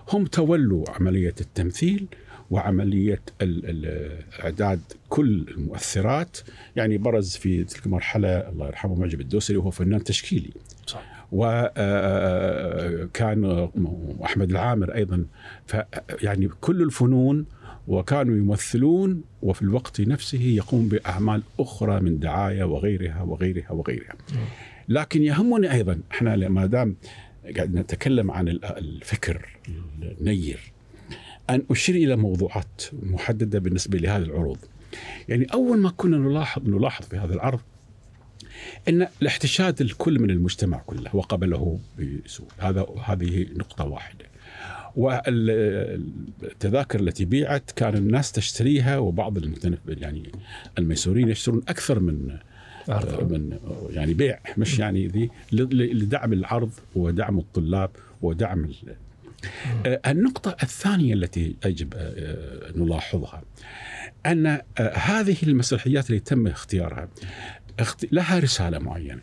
هم 0.09 0.25
تولوا 0.25 0.85
عملية 0.89 1.35
التمثيل 1.41 2.05
وعملية 2.51 3.21
إعداد 4.43 4.79
كل 5.09 5.45
المؤثرات. 5.51 6.37
يعني 6.75 6.97
برز 6.97 7.35
في 7.35 7.63
تلك 7.63 7.85
المرحلة 7.85 8.49
الله 8.49 8.67
يرحمه 8.67 8.95
معجب 8.95 9.21
الدوسري 9.21 9.57
وهو 9.57 9.71
فنان 9.71 10.03
تشكيلي. 10.03 10.51
صح. 10.87 11.27
وكان 11.31 12.09
أحمد 14.23 14.49
العامر 14.49 14.95
أيضا. 14.95 15.25
يعني 16.21 16.49
كل 16.61 16.81
الفنون 16.81 17.45
وكانوا 17.87 18.37
يمثلون 18.37 19.23
وفي 19.41 19.61
الوقت 19.61 20.01
نفسه 20.01 20.41
يقوم 20.41 20.89
بأعمال 20.89 21.41
أخرى 21.59 21.99
من 21.99 22.19
دعاية 22.19 22.63
وغيرها 22.63 23.21
وغيرها 23.21 23.71
وغيرها. 23.71 24.15
لكن 24.89 25.23
يهمني 25.23 25.71
أيضا 25.71 25.99
إحنا 26.11 26.49
ما 26.49 26.65
دام 26.65 26.95
قاعد 27.55 27.73
نتكلم 27.75 28.31
عن 28.31 28.47
ال- 28.47 28.65
الفكر 28.65 29.57
النير 30.21 30.59
أن 31.49 31.63
أشير 31.71 31.95
إلى 31.95 32.15
موضوعات 32.15 32.81
محددة 33.03 33.59
بالنسبة 33.59 33.97
لهذه 33.97 34.23
العروض. 34.23 34.57
يعني 35.29 35.45
أول 35.45 35.77
ما 35.77 35.89
كنا 35.89 36.17
نلاحظ 36.17 36.67
نلاحظ 36.69 37.05
في 37.05 37.17
هذا 37.17 37.33
العرض 37.33 37.59
إن 38.89 39.07
الاحتشاد 39.21 39.81
الكل 39.81 40.19
من 40.19 40.29
المجتمع 40.29 40.77
كله 40.77 41.15
وقبله 41.15 41.79
بسوء 42.25 42.47
هذا 42.57 42.85
هذه 43.05 43.45
نقطة 43.55 43.85
واحدة 43.85 44.25
والتذاكر 44.95 46.99
التي 46.99 47.25
بيعت 47.25 47.71
كان 47.75 47.95
الناس 47.97 48.31
تشتريها 48.31 48.97
وبعض 48.97 49.37
يعني 49.87 50.31
الميسورين 50.77 51.29
يشترون 51.29 51.61
أكثر 51.67 51.99
من 51.99 52.37
أعرف. 52.89 53.19
من 53.23 53.57
يعني 53.89 54.13
بيع 54.13 54.39
مش 54.57 54.79
يعني 54.79 55.07
ذي 55.07 55.29
لدعم 55.51 56.33
العرض 56.33 56.71
ودعم 56.95 57.39
الطلاب 57.39 57.89
ودعم 58.21 58.69
آه، 59.85 60.01
النقطة 60.07 60.55
الثانية 60.63 61.13
التي 61.13 61.55
يجب 61.65 61.93
آه، 61.97 62.71
نلاحظها 62.75 63.43
أن 64.25 64.45
آه، 64.47 64.61
هذه 64.93 65.35
المسرحيات 65.43 66.09
اللي 66.09 66.19
تم 66.19 66.47
اختيارها 66.47 67.07
اخت- 67.79 68.07
لها 68.11 68.39
رسالة 68.39 68.79
معينة. 68.79 69.21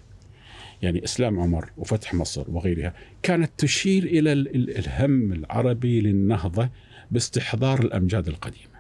يعني 0.83 1.05
إسلام 1.05 1.40
عمر 1.40 1.71
وفتح 1.76 2.14
مصر 2.14 2.45
وغيرها 2.49 2.95
كانت 3.23 3.50
تشير 3.59 4.02
إلى 4.05 4.33
ال- 4.33 4.55
ال- 4.55 4.79
الهم 4.79 5.33
العربي 5.33 6.00
للنهضة 6.00 6.69
باستحضار 7.11 7.81
الأمجاد 7.81 8.29
القديمة. 8.29 8.71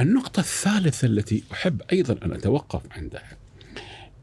النقطة 0.00 0.40
الثالثة 0.40 1.06
التي 1.06 1.42
أحب 1.52 1.82
أيضا 1.92 2.16
أن 2.26 2.32
أتوقف 2.32 2.82
عندها 2.90 3.36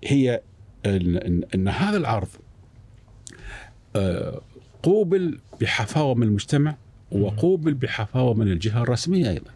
هي 0.04 0.42
أن 0.86 1.68
هذا 1.68 1.98
العرض 1.98 2.28
آه، 3.96 4.42
قوبل 4.84 5.40
بحفاوة 5.62 6.16
من 6.16 6.28
المجتمع 6.28 6.76
وقوبل 7.12 7.74
بحفاوة 7.74 8.34
من 8.34 8.48
الجهة 8.52 8.84
الرسمية 8.84 9.30
أيضا. 9.30 9.52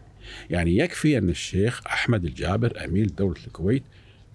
يعني 0.50 0.76
يكفي 0.76 1.18
أن 1.18 1.28
الشيخ 1.28 1.86
أحمد 1.86 2.24
الجابر 2.24 2.84
أمير 2.84 3.06
دولة 3.06 3.40
الكويت 3.46 3.82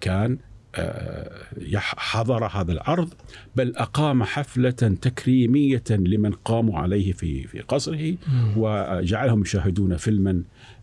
كان 0.00 0.38
آه، 0.74 1.42
حضر 1.82 2.46
هذا 2.46 2.72
العرض 2.72 3.14
بل 3.56 3.76
أقام 3.76 4.24
حفلة 4.24 4.70
تكريمية 4.70 5.82
لمن 5.90 6.32
قاموا 6.32 6.78
عليه 6.78 7.12
في 7.12 7.46
في 7.46 7.60
قصره 7.60 8.14
وجعلهم 8.56 9.42
يشاهدون 9.42 9.96
فيلما 9.96 10.42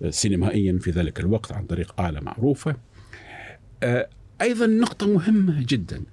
سينمائيا 0.09 0.79
في 0.81 0.91
ذلك 0.91 1.19
الوقت 1.19 1.51
عن 1.51 1.65
طريق 1.65 2.01
آلة 2.01 2.19
معروفة. 2.19 2.75
أيضا 4.41 4.65
نقطة 4.67 5.07
مهمة 5.13 5.63
جدا. 5.67 6.03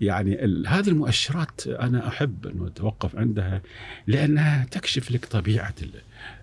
يعني 0.00 0.34
هذه 0.66 0.88
المؤشرات 0.88 1.66
أنا 1.66 2.08
أحب 2.08 2.46
أن 2.46 2.66
أتوقف 2.66 3.16
عندها 3.16 3.62
لأنها 4.06 4.64
تكشف 4.64 5.10
لك 5.10 5.24
طبيعة 5.24 5.74
ال- 5.82 6.00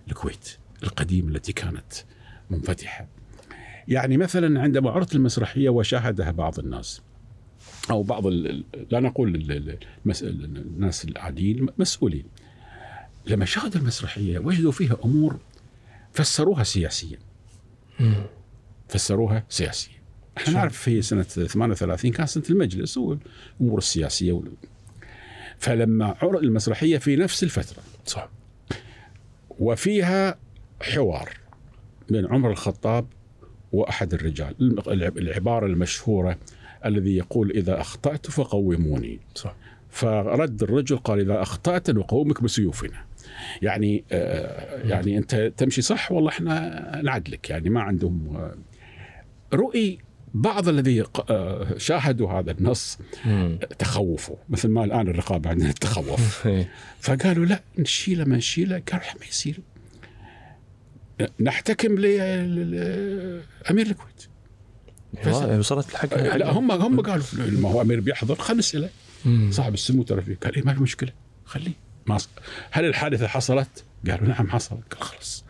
الكويت 0.08 0.56
القديمة 0.82 1.28
التي 1.28 1.52
كانت 1.52 1.92
منفتحة. 2.50 3.06
يعني 3.88 4.16
مثلا 4.16 4.60
عندما 4.62 4.90
عرضت 4.90 5.14
المسرحية 5.14 5.68
وشاهدها 5.68 6.30
بعض 6.30 6.58
الناس 6.58 7.02
أو 7.90 8.02
بعض 8.02 8.26
لا 8.26 9.00
نقول 9.00 9.36
الناس 10.06 11.04
العاديين 11.04 11.66
مسؤولين. 11.78 12.24
لما 13.26 13.44
شاهدوا 13.44 13.80
المسرحية 13.80 14.38
وجدوا 14.38 14.72
فيها 14.72 14.96
أمور 15.04 15.38
فسروها 16.12 16.62
سياسيا. 16.64 17.18
فسروها 18.88 19.44
سياسيا. 19.48 19.94
إحنا؟ 20.38 20.54
نعرف 20.54 20.76
في 20.78 21.02
سنة 21.02 21.22
38 21.22 22.10
كان 22.12 22.26
سنة 22.26 22.44
المجلس 22.50 22.96
والأمور 22.98 23.78
السياسية 23.78 24.32
وال... 24.32 24.52
فلما 25.58 26.16
عرض 26.22 26.36
المسرحية 26.42 26.98
في 26.98 27.16
نفس 27.16 27.42
الفترة 27.42 27.82
صح. 28.06 28.28
وفيها 29.58 30.38
حوار 30.82 31.30
بين 32.10 32.26
عمر 32.26 32.50
الخطاب 32.50 33.06
وأحد 33.72 34.14
الرجال 34.14 34.54
الع- 34.88 35.08
العبارة 35.08 35.66
المشهورة 35.66 36.38
الذي 36.84 37.16
يقول 37.16 37.50
إذا 37.50 37.80
أخطأت 37.80 38.26
فقوموني. 38.30 39.20
صح. 39.34 39.54
فرد 39.90 40.62
الرجل 40.62 40.96
قال 40.96 41.20
إذا 41.20 41.42
أخطأت 41.42 41.90
نقومك 41.90 42.42
بسيوفنا. 42.42 43.04
يعني 43.62 44.04
آه، 44.12 44.82
يعني 44.88 45.18
أنت 45.18 45.52
تمشي 45.56 45.82
صح 45.82 46.12
والله 46.12 46.28
إحنا 46.30 47.00
نعدلك 47.04 47.50
يعني 47.50 47.70
ما 47.70 47.80
عندهم 47.82 48.36
آه، 48.36 48.54
رؤي 49.56 49.98
بعض 50.34 50.68
الذي 50.68 51.04
آه، 51.30 51.78
شاهدوا 51.78 52.30
هذا 52.32 52.50
النص 52.50 52.98
مم. 53.24 53.58
تخوفوا. 53.78 54.36
مثل 54.48 54.68
ما 54.68 54.84
الآن 54.84 55.08
الرقابة 55.08 55.50
عندنا 55.50 55.72
تخوف. 55.72 56.46
إيه. 56.46 56.70
فقالوا 57.00 57.46
لا 57.46 57.62
نشيله 57.78 58.24
ما 58.24 58.36
نشيله. 58.36 58.82
قالوا 58.92 59.06
ما 59.20 59.26
يصير. 59.26 59.60
نحتكم 61.40 61.94
لامير 61.98 63.86
الكويت. 63.86 64.24
بس- 65.26 65.36
يعني 65.36 65.58
وصلت 65.58 65.90
الحق 65.90 66.14
لا 66.36 66.50
هم 66.50 66.70
هم 66.72 67.00
قالوا 67.00 67.24
ما 67.60 67.68
هو 67.68 67.80
أمير 67.80 68.00
بيحضر 68.00 68.34
خلينا 68.34 68.58
نسأله. 68.58 68.88
صاحب 69.50 69.74
السمو 69.74 70.02
ترى 70.02 70.20
فيه. 70.22 70.36
قال 70.44 70.54
إيه 70.54 70.62
ما 70.62 70.74
في 70.74 70.80
مشكلة. 70.82 71.10
خليه. 71.44 71.72
ما 72.06 72.18
هل 72.70 72.84
الحادثة 72.84 73.26
حصلت؟ 73.26 73.84
قالوا 74.10 74.28
نعم 74.28 74.48
حصلت. 74.50 74.94
قال 74.94 75.02
خلاص. 75.02 75.44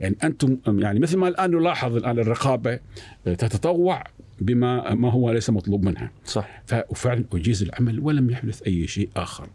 يعني 0.00 0.16
أنتم 0.24 0.56
يعني 0.66 0.98
مثل 1.00 1.16
ما 1.16 1.28
الآن 1.28 1.50
نلاحظ 1.50 1.96
الآن 1.96 2.18
الرقابة 2.18 2.78
تتطوع 3.24 4.04
بما 4.40 4.94
ما 4.94 5.10
هو 5.10 5.30
ليس 5.32 5.50
مطلوب 5.50 5.84
منها 5.84 6.10
صح 6.24 6.62
ف- 6.66 6.74
وفعلا 6.90 7.24
أجيز 7.32 7.62
العمل 7.62 8.00
ولم 8.00 8.30
يحدث 8.30 8.62
أي 8.62 8.86
شيء 8.86 9.08
آخر. 9.16 9.48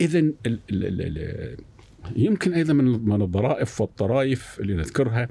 اذا 0.00 0.24
يمكن 2.16 2.52
أيضا 2.54 2.72
من 2.72 2.84
من 3.08 3.22
الظرائف 3.22 3.80
والطرائف 3.80 4.60
اللي 4.60 4.74
نذكرها 4.74 5.28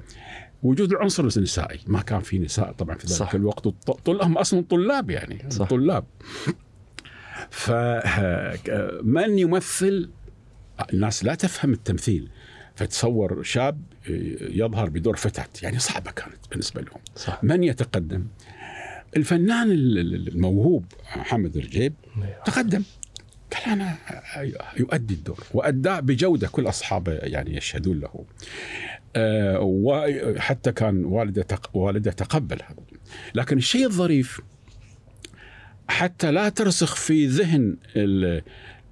وجود 0.62 0.92
العنصر 0.92 1.22
النسائي، 1.36 1.78
ما 1.86 2.00
كان 2.00 2.20
في 2.20 2.38
نساء 2.38 2.72
طبعا 2.72 2.96
في 2.96 3.06
ذلك 3.06 3.16
صح. 3.16 3.34
الوقت 3.34 3.66
هم 4.08 4.38
أصلا 4.38 4.64
طلاب 4.70 5.10
يعني 5.10 5.50
صح. 5.50 5.68
طلاب. 5.68 6.04
فمن 7.50 9.38
يمثل 9.38 10.10
الناس 10.92 11.24
لا 11.24 11.34
تفهم 11.34 11.72
التمثيل 11.72 12.28
فتصور 12.74 13.42
شاب 13.42 13.80
يظهر 14.40 14.88
بدور 14.88 15.16
فتاة 15.16 15.48
يعني 15.62 15.78
صعبة 15.78 16.10
كانت 16.10 16.36
بالنسبة 16.50 16.80
لهم. 16.80 17.00
صح. 17.16 17.44
من 17.44 17.64
يتقدم؟ 17.64 18.26
الفنان 19.16 19.70
ال- 19.70 19.98
ال- 19.98 20.28
الموهوب 20.28 20.84
محمد 21.16 21.58
رجيب 21.58 21.94
تقدم. 22.46 22.82
قال 23.54 23.62
أنا 23.80 23.96
يؤدي 24.76 25.14
الدور 25.14 25.44
واداه 25.54 26.00
بجودة 26.00 26.48
كل 26.48 26.68
أصحابه 26.68 27.12
يعني 27.12 27.56
يشهدون 27.56 28.00
له. 28.00 28.24
آه، 29.16 29.58
وحتى 29.60 30.72
كان 30.72 31.04
والده 31.04 31.42
تق- 31.42 31.76
والده 31.76 32.10
تقبل 32.12 32.58
هذا. 32.68 32.76
لكن 33.34 33.56
الشيء 33.58 33.86
الظريف 33.86 34.40
حتى 35.88 36.30
لا 36.30 36.48
ترسخ 36.48 36.96
في 36.96 37.26
ذهن 37.26 37.76
ال- 37.96 38.42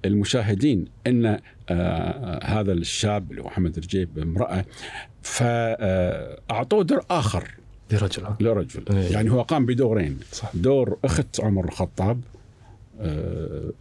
المشاهدين 0.05 0.85
إن 1.07 1.39
آه، 1.69 2.45
هذا 2.45 2.71
الشاب 2.71 3.31
اللي 3.31 3.41
هو 3.41 3.45
محمد 3.45 3.79
رجيب 3.79 4.19
امراه 4.19 4.65
فأعطوه 5.21 6.83
دور 6.83 7.05
آخر 7.09 7.47
لرجل؟ 7.91 8.23
لرجل 8.39 8.83
إيه. 8.91 9.11
يعني 9.11 9.31
هو 9.31 9.41
قام 9.41 9.65
بدورين 9.65 10.19
صح. 10.31 10.51
دور 10.53 10.97
أخت 11.03 11.39
عمر 11.39 11.65
الخطاب 11.65 12.21
آه، 13.01 13.71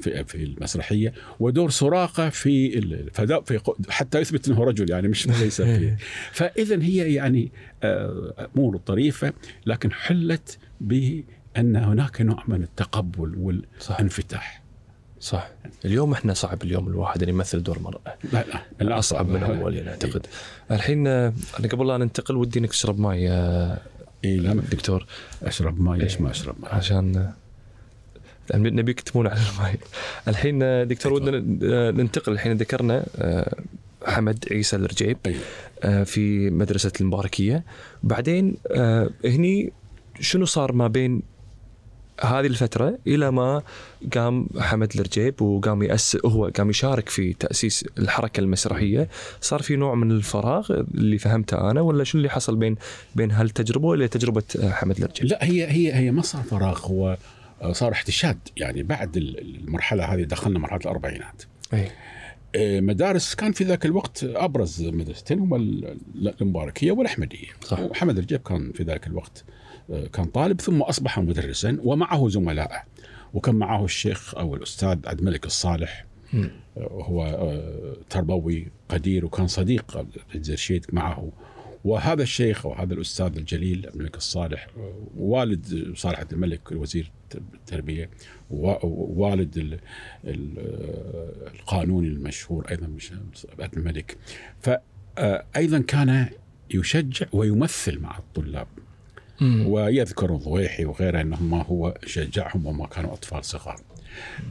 في 0.00 0.24
في 0.24 0.34
المسرحية 0.44 1.12
ودور 1.40 1.70
سراقة 1.70 2.28
في 2.28 2.78
ال- 2.78 3.10
فدا- 3.12 3.40
في 3.40 3.60
حتى 3.88 4.20
يثبت 4.20 4.48
إنه 4.48 4.64
رجل 4.64 4.90
يعني 4.90 5.08
مش 5.08 5.26
ليس 5.28 5.62
في 5.62 5.96
فاذا 6.32 6.82
هي 6.82 7.14
يعني 7.14 7.52
آه، 7.82 8.48
أمور 8.56 8.76
طريفة 8.76 9.32
لكن 9.66 9.92
حلت 9.92 10.58
بأن 10.80 11.76
هناك 11.76 12.20
نوع 12.20 12.44
من 12.48 12.62
التقبل 12.62 13.34
والانفتاح 13.38 14.40
صح 14.56 14.61
اليوم 15.84 16.12
إحنا 16.12 16.34
صعب 16.34 16.62
اليوم 16.62 16.88
الواحد 16.88 17.22
ان 17.22 17.28
يمثل 17.28 17.62
دور 17.62 17.78
مرأة. 17.78 18.14
لا 18.32 18.44
لا 18.80 18.98
أصعب 18.98 19.28
من 19.28 19.42
أول 19.42 19.88
أعتقد. 19.88 20.26
الحين 20.70 21.06
آه، 21.06 21.32
أنا 21.60 21.68
قبل 21.68 21.86
لا 21.88 21.98
ننتقل 21.98 22.36
ودي 22.36 22.58
إنك 22.58 22.70
تشرب 22.70 23.00
ماي 23.00 23.22
يا 23.22 23.78
إيه 24.24 24.36
لا 24.36 24.54
دكتور. 24.54 25.06
أشرب 25.42 25.80
ماء 25.80 25.96
ليش 25.96 26.20
ما 26.20 26.30
أشرب 26.30 26.54
ماء؟ 26.62 26.74
عشان 26.74 27.16
آه، 27.16 28.56
نبيك 28.56 29.00
تمون 29.00 29.26
على 29.26 29.40
الماي. 29.52 29.78
الحين 30.28 30.62
آه، 30.62 30.84
دكتور 30.84 31.12
ودنا 31.12 31.36
آه، 31.62 31.90
ننتقل. 31.90 32.32
الحين 32.32 32.56
ذكرنا 32.56 33.04
آه، 33.16 33.56
حمد 34.06 34.44
عيسى 34.50 34.76
الرجيب. 34.76 35.18
آه، 35.82 36.02
في 36.04 36.50
مدرسة 36.50 36.92
المباركية. 37.00 37.64
بعدين 38.02 38.56
آه، 38.70 39.10
هني 39.24 39.72
شنو 40.20 40.44
صار 40.44 40.72
ما 40.72 40.88
بين 40.88 41.22
هذه 42.20 42.46
الفترة 42.46 42.98
إلى 43.06 43.30
ما 43.30 43.62
قام 44.14 44.46
حمد 44.58 44.92
الرجيب 44.94 45.42
وقام 45.42 45.82
يأس 45.82 46.18
هو 46.24 46.50
قام 46.56 46.70
يشارك 46.70 47.08
في 47.08 47.32
تأسيس 47.32 47.84
الحركة 47.98 48.40
المسرحية. 48.40 49.08
صار 49.40 49.62
في 49.62 49.76
نوع 49.76 49.94
من 49.94 50.10
الفراغ 50.10 50.70
اللي 50.94 51.18
فهمته 51.18 51.70
أنا 51.70 51.80
ولا 51.80 52.04
شنو 52.04 52.18
اللي 52.18 52.30
حصل 52.30 52.56
بين 52.56 52.76
بين 53.14 53.30
هالتجربة 53.30 53.86
ولا 53.88 54.06
تجربة 54.06 54.42
آه، 54.62 54.70
حمد 54.70 54.98
الرجيب؟ 54.98 55.26
لا 55.26 55.44
هي 55.44 55.64
هي 55.70 55.94
هي 55.94 56.10
ما 56.10 56.22
صار 56.22 56.42
فراغ 56.42 56.86
هو 56.86 57.16
صار 57.72 57.92
احتشاد. 57.92 58.38
يعني 58.56 58.82
بعد 58.82 59.16
المرحلة 59.16 60.04
هذه 60.04 60.22
دخلنا 60.22 60.58
مرحلة 60.58 60.80
الأربعينات. 60.80 61.42
أي. 61.74 61.88
آه، 62.56 62.80
مدارس 62.80 63.34
كان 63.34 63.52
في 63.52 63.64
ذاك 63.64 63.86
الوقت 63.86 64.24
أبرز 64.24 64.82
مدرستين 64.82 65.38
هما 65.38 65.56
ال- 65.56 65.98
المباركية 66.40 66.92
والأحمدية. 66.92 67.46
صح. 67.64 67.80
وحمد 67.80 68.18
الجيب 68.18 68.40
كان 68.40 68.72
في 68.72 68.82
ذاك 68.82 69.06
الوقت 69.06 69.44
كان 70.12 70.24
طالب 70.24 70.60
ثم 70.60 70.82
أصبح 70.82 71.18
مدرسا 71.18 71.78
ومعه 71.84 72.28
زملائه 72.28 72.82
وكان 73.34 73.54
معه 73.54 73.84
الشيخ 73.84 74.34
أو 74.34 74.54
الأستاذ 74.56 74.88
عبد 75.06 75.18
الملك 75.18 75.46
الصالح. 75.46 76.04
آه، 76.34 76.48
هو 76.80 77.24
آه، 77.24 77.96
تربوي 78.10 78.68
قدير 78.88 79.24
وكان 79.24 79.46
صديق 79.46 80.06
الرشيد 80.34 80.86
معه 80.92 81.32
وهذا 81.84 82.22
الشيخ 82.22 82.66
وهذا 82.66 82.94
الأستاذ 82.94 83.36
الجليل 83.36 83.86
عبد 83.86 83.96
الملك 83.96 84.16
الصالح 84.16 84.66
آه، 84.76 84.92
والد 85.16 85.92
صالح 85.96 86.20
عبد 86.20 86.32
الملك 86.32 86.72
وزير 86.72 87.10
التربية 87.34 88.10
ووالد 88.50 89.56
ال- 89.58 89.78
ال- 90.24 90.58
آه، 90.58 91.50
القانوني 91.54 92.08
المشهور 92.08 92.66
أيضا 92.70 92.86
مش 92.86 93.12
عبد 93.58 93.74
الملك 93.78 94.16
فايضا 94.60 95.78
كان 95.78 96.26
يشجع 96.74 97.26
ويمثل 97.32 97.98
مع 98.00 98.18
الطلاب. 98.18 98.66
ويذكر 99.42 100.34
الضويحي 100.34 100.84
وغيره 100.84 101.20
انه 101.20 101.42
ما 101.42 101.62
هو 101.62 101.94
شجعهم 102.06 102.66
وما 102.66 102.86
كانوا 102.86 103.12
أطفال 103.12 103.44
صغار. 103.44 103.80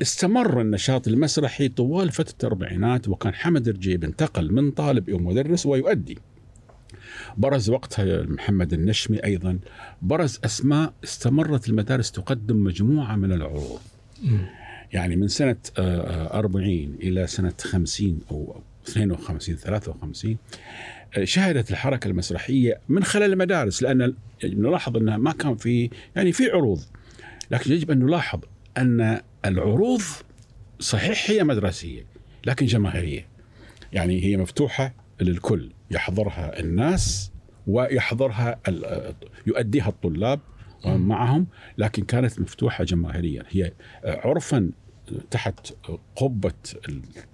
استمر 0.02 0.62
النشاط 0.62 1.08
المسرحي 1.08 1.68
طوال 1.68 2.12
فترة 2.12 2.36
الأربعينات 2.44 3.08
وكان 3.08 3.34
حمد 3.34 3.70
رجيب 3.70 4.04
انتقل 4.04 4.54
من 4.54 4.72
طالب 4.72 5.10
إلى 5.10 5.18
مدرس 5.18 5.66
ويؤدي. 5.66 6.18
برز 7.38 7.70
وقتها 7.70 8.24
محمد 8.24 8.74
النشمي 8.74 9.24
أيضا 9.24 9.60
برز 10.02 10.40
أسماء 10.46 10.94
استمرت 11.04 11.70
المدارس 11.70 12.12
تقدم 12.12 12.64
مجموعة 12.64 13.16
من 13.16 13.32
العروض. 13.32 13.80
يعني 14.94 15.16
من 15.16 15.28
سنة 15.28 15.56
آه، 15.78 16.28
آه، 16.34 16.40
40 16.40 16.96
إلى 17.02 17.28
سنة 17.28 17.54
50 17.62 18.20
أو 18.32 18.62
52 18.88 19.56
53 19.56 20.32
آه، 20.32 20.38
شهدت 21.24 21.71
الحركة 21.71 22.08
المسرحية 22.08 22.80
من 22.89 23.04
خلال 23.04 23.34
المدارس 23.34 23.84
لأن 23.84 24.13
نلاحظ 24.43 24.97
أنها 24.97 25.17
ما 25.17 25.32
كان 25.32 25.56
في 25.56 25.89
يعني 26.15 26.32
في 26.32 26.50
عروض. 26.52 26.80
لكن 27.52 27.74
يجب 27.74 27.91
أن 27.91 28.00
نلاحظ 28.00 28.39
أن 28.78 29.21
العروض 29.45 30.02
صحيح 30.80 31.30
هي 31.30 31.43
مدرسية 31.43 32.06
لكن 32.45 32.65
جماهيرية. 32.65 33.28
يعني 33.93 34.24
هي 34.24 34.38
مفتوحة 34.38 34.93
للكل 35.21 35.71
يحضرها 35.91 36.60
الناس 36.60 37.32
ويحضرها 37.67 38.60
يؤديها 39.47 39.88
الطلاب 39.89 40.39
معهم 40.86 41.47
لكن 41.78 42.04
كانت 42.04 42.39
مفتوحة 42.39 42.84
جماهيريا. 42.84 43.43
هي 43.50 43.71
عرفا 44.04 44.71
تحت 45.32 45.74
قبة 46.15 46.54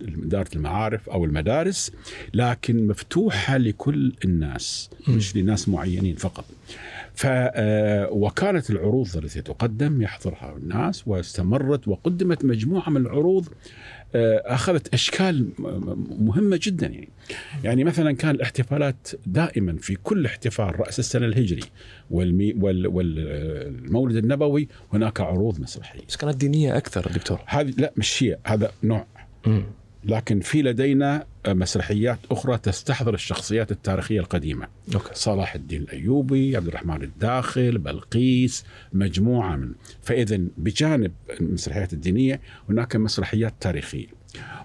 إدارة 0.01 0.49
المعارف 0.55 1.09
أو 1.09 1.25
المدارس 1.25 1.91
لكن 2.33 2.87
مفتوحة 2.87 3.57
لكل 3.57 4.13
الناس 4.25 4.89
مش 5.07 5.35
لناس 5.35 5.69
معينين 5.69 6.15
فقط. 6.15 6.45
ف 7.17 7.25
آه، 7.30 8.10
وكانت 8.12 8.69
العروض 8.69 9.17
التي 9.17 9.41
تقدم 9.41 10.01
يحضرها 10.01 10.58
الناس 10.58 11.08
واستمرت 11.08 11.88
وقدمت 11.88 12.45
مجموعة 12.45 12.89
من 12.89 13.01
العروض 13.01 13.47
آه، 14.15 14.43
أخذت 14.45 14.93
أشكال 14.93 15.49
مهمة 16.19 16.60
جدا 16.63 16.88
يعني. 16.88 17.10
يعني 17.63 17.84
مثلا 17.84 18.12
كان 18.12 18.36
الاحتفالات 18.36 19.08
دائما 19.25 19.77
في 19.77 19.95
كل 19.95 20.25
احتفال 20.25 20.80
رأس 20.80 20.99
السنة 20.99 21.25
الهجري 21.25 21.63
والمي 22.12 22.53
وال 22.53 22.88
والمولد 22.88 24.15
النبوي 24.15 24.67
هناك 24.93 25.21
عروض 25.21 25.60
مسرحية. 25.62 26.01
بس 26.10 26.15
كانت 26.17 26.36
دينية 26.36 26.77
أكثر 26.77 27.12
دكتور 27.12 27.39
هذه 27.45 27.73
لا 27.77 27.93
مش 27.97 28.23
هي 28.23 28.38
هذا 28.45 28.71
نوع. 28.84 29.06
لكن 30.03 30.39
في 30.39 30.62
لدينا 30.62 31.25
مسرحيات 31.53 32.19
أخرى 32.31 32.57
تستحضر 32.57 33.13
الشخصيات 33.13 33.71
التاريخية 33.71 34.19
القديمة. 34.19 34.67
أوكي. 34.95 35.10
صلاح 35.13 35.55
الدين 35.55 35.81
الأيوبي 35.81 36.57
عبد 36.57 36.67
الرحمن 36.67 37.03
الداخل 37.03 37.77
بلقيس 37.77 38.65
مجموعة 38.93 39.55
من 39.55 39.71
فاذا 40.03 40.39
بجانب 40.57 41.12
المسرحيات 41.39 41.93
الدينية 41.93 42.41
هناك 42.69 42.95
مسرحيات 42.95 43.53
تاريخية. 43.60 44.16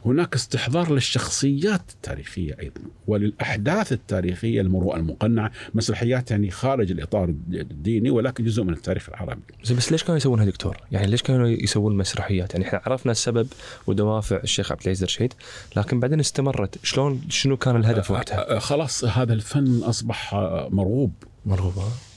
هناك 0.05 0.35
استحضار 0.35 0.93
للشخصيات 0.93 1.83
التاريخية 1.91 2.57
أيضا 2.61 2.81
وللأحداث 3.07 3.93
التاريخية 3.93 4.61
المروءة 4.61 4.97
المقنعة 4.97 5.51
مسرحيات 5.75 6.31
يعني 6.31 6.51
خارج 6.51 6.91
الإطار 6.91 7.29
الديني 7.53 8.11
ولكن 8.11 8.45
جزء 8.45 8.63
من 8.63 8.73
التاريخ 8.73 9.09
العربي. 9.09 9.43
بس 9.61 9.93
ليش 9.93 10.05
كانوا 10.05 10.17
يسوونها 10.17 10.45
دكتور؟ 10.45 10.77
يعني 10.93 11.07
ليش 11.07 11.23
كانوا 11.23 11.49
يسوون 11.49 11.97
مسرحيات؟ 11.97 12.55
يعني 12.55 12.67
إحنا 12.67 12.81
عرفنا 12.87 13.13
السبب 13.13 13.49
ودوافع 13.87 14.37
الشيخ 14.37 14.73
عبد 14.73 14.83
العزيز 14.83 15.05
رشيد 15.05 15.35
لكن 15.77 16.01
بعدين 16.01 16.21
استمرت، 16.21 16.79
شلون 16.83 17.21
شنو 17.29 17.57
كان 17.57 17.77
الهدف 17.77 18.11
وقتها؟ 18.11 18.57
أه، 18.57 18.59
خلاص 18.59 19.05
هذا 19.05 19.33
الفن 19.33 19.83
أصبح 19.83 20.35
مرغوب. 20.71 21.13
مرغوب 21.47 21.75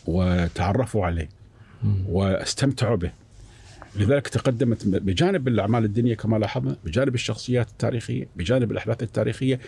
وتعرفوا 0.07 1.05
عليه. 1.05 1.29
واستمتعوا 2.09 2.95
به. 2.95 3.11
لذلك 3.99 4.27
تقدمت 4.27 4.87
بجانب 4.87 5.47
الأعمال 5.47 5.83
الدينية 5.83 6.15
كما 6.15 6.37
لاحظنا، 6.37 6.75
بجانب 6.85 7.15
الشخصيات 7.15 7.67
التاريخية، 7.69 8.27
بجانب 8.35 8.71
الأحداث 8.71 9.03
التاريخية 9.03 9.59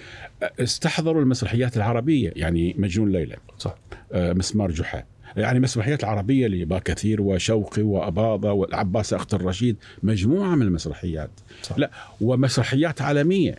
استحضروا 0.59 1.21
المسرحيات 1.21 1.77
العربية 1.77 2.33
يعني 2.35 2.75
مجنون 2.77 3.11
ليلى 3.11 3.35
صح. 3.59 3.75
آه، 4.11 4.33
مسمار 4.33 4.71
جحا. 4.71 5.03
يعني 5.37 5.59
مسرحيات 5.59 6.03
العربية 6.03 6.47
لبا 6.47 6.79
كثير 6.79 7.21
وشوقي 7.21 7.81
وأباضة 7.81 8.51
والعباس 8.51 9.13
أخت 9.13 9.33
الرشيد 9.33 9.75
مجموعة 10.03 10.55
من 10.55 10.61
المسرحيات. 10.61 11.29
صح. 11.63 11.77
لا 11.77 11.91
ومسرحيات 12.21 13.01
عالمية. 13.01 13.55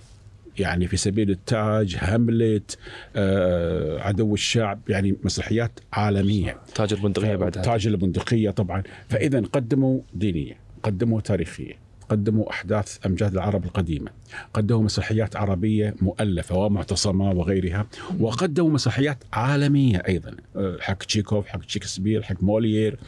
يعني 0.61 0.87
في 0.87 0.97
سبيل 0.97 1.31
التاج 1.31 1.97
هاملت 2.01 2.79
آه، 3.16 4.01
عدو 4.01 4.35
الشعب 4.35 4.81
يعني 4.88 5.16
مسرحيات 5.23 5.81
عالمية. 5.92 6.59
تاج 6.75 6.92
البندقية 6.92 7.37
بعدها 7.37 7.62
تاج 7.62 7.87
البندقية 7.87 8.51
طبعا. 8.51 8.83
فإذا 9.09 9.40
قدموا 9.40 10.01
دينية 10.14 10.57
قدموا 10.83 11.21
تاريخية 11.21 11.88
قدموا 12.09 12.51
أحداث 12.51 13.07
أمجاد 13.07 13.33
العرب 13.33 13.64
القديمة 13.64 14.11
قدموا 14.55 14.83
مسرحيات 14.83 15.37
عربية 15.37 15.94
مؤلفة 16.01 16.57
ومعتصمة 16.57 17.31
وغيرها 17.31 17.87
وقدموا 18.21 18.71
مسرحيات 18.71 19.25
عالمية 19.33 20.03
أيضا. 20.09 20.37
آه، 20.57 20.77
حق 20.81 20.94
تشيكوف 20.99 21.47
حق 21.47 21.61
شكسبير 21.66 22.23
حق 22.23 22.42
موليير. 22.42 22.99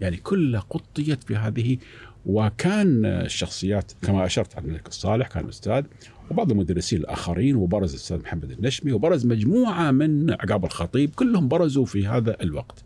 يعني 0.00 0.16
كلها 0.16 0.60
قطيت 0.60 1.24
في 1.24 1.36
هذه. 1.36 1.78
وكان 2.26 3.04
الشخصيات 3.04 3.92
كما 4.02 4.26
أشرت 4.26 4.56
عن 4.56 4.64
الملك 4.64 4.88
الصالح 4.88 5.26
كان 5.26 5.48
أستاذ 5.48 5.84
وبعض 6.30 6.50
المدرسين 6.50 6.98
الآخرين 6.98 7.56
وبرز 7.56 7.90
الأستاذ 7.90 8.18
محمد 8.18 8.50
النشمي 8.50 8.92
وبرز 8.92 9.26
مجموعة 9.26 9.90
من 9.90 10.30
عقاب 10.30 10.64
الخطيب 10.64 11.14
كلهم 11.14 11.48
برزوا 11.48 11.84
في 11.84 12.06
هذا 12.06 12.36
الوقت. 12.42 12.84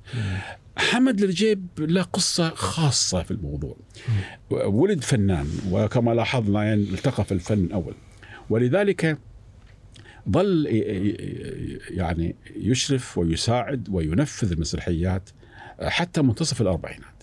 حمد 0.77 1.23
الرجيب 1.23 1.67
له 1.79 2.03
قصة 2.03 2.49
خاصة 2.49 3.23
في 3.23 3.31
الموضوع. 3.31 3.77
ولد 4.51 5.05
فنان 5.05 5.47
وكما 5.71 6.15
لاحظنا 6.15 6.65
يعني 6.65 6.83
التقى 6.83 7.25
في 7.25 7.33
الفن 7.33 7.73
أول 7.73 7.95
ولذلك 8.51 9.19
ظل 10.31 10.67
يعني 11.91 12.37
يشرف 12.57 13.19
ويساعد 13.19 13.89
وينفذ 13.91 14.53
المسرحيات 14.53 15.31
حتى 15.83 16.23
منتصف 16.23 16.61
الأربعينات. 16.61 17.23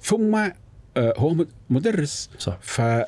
ثم 0.00 0.48
هو 0.98 1.46
مدرس. 1.70 2.30
صح. 2.38 2.58
فدعي 2.60 3.02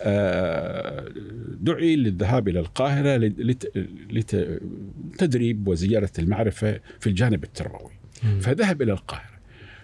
آه، 1.68 1.96
للذهاب 1.96 2.48
إلى 2.48 2.60
القاهرة 2.60 3.16
لتدريب 4.10 5.68
وزيارة 5.68 6.10
المعرفة 6.18 6.80
في 7.00 7.06
الجانب 7.06 7.44
التربوي. 7.44 7.92
فذهب 8.40 8.82
إلى 8.82 8.92
القاهرة. 8.92 9.34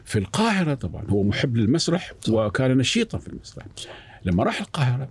في 0.04 0.18
القاهرة 0.18 0.74
طبعا 0.74 1.04
هو 1.08 1.22
محب 1.22 1.56
للمسرح 1.56 2.12
صح. 2.20 2.32
وكان 2.32 2.78
نشيطا 2.78 3.18
في 3.18 3.28
المسرح. 3.28 3.66
صح. 3.76 3.90
لما 4.24 4.44
راح 4.44 4.60
القاهرة 4.60 5.08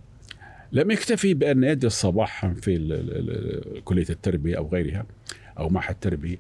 لم 0.72 0.92
يكتفي 0.92 1.34
بأن 1.34 1.64
يدرس 1.64 1.94
صباحا 1.94 2.54
في 2.54 3.82
كلية 3.86 4.06
التربية 4.10 4.58
أو 4.58 4.70
غيرها 4.70 5.06
أو 5.60 5.70
معهد 5.70 5.90
التربيه 5.90 6.38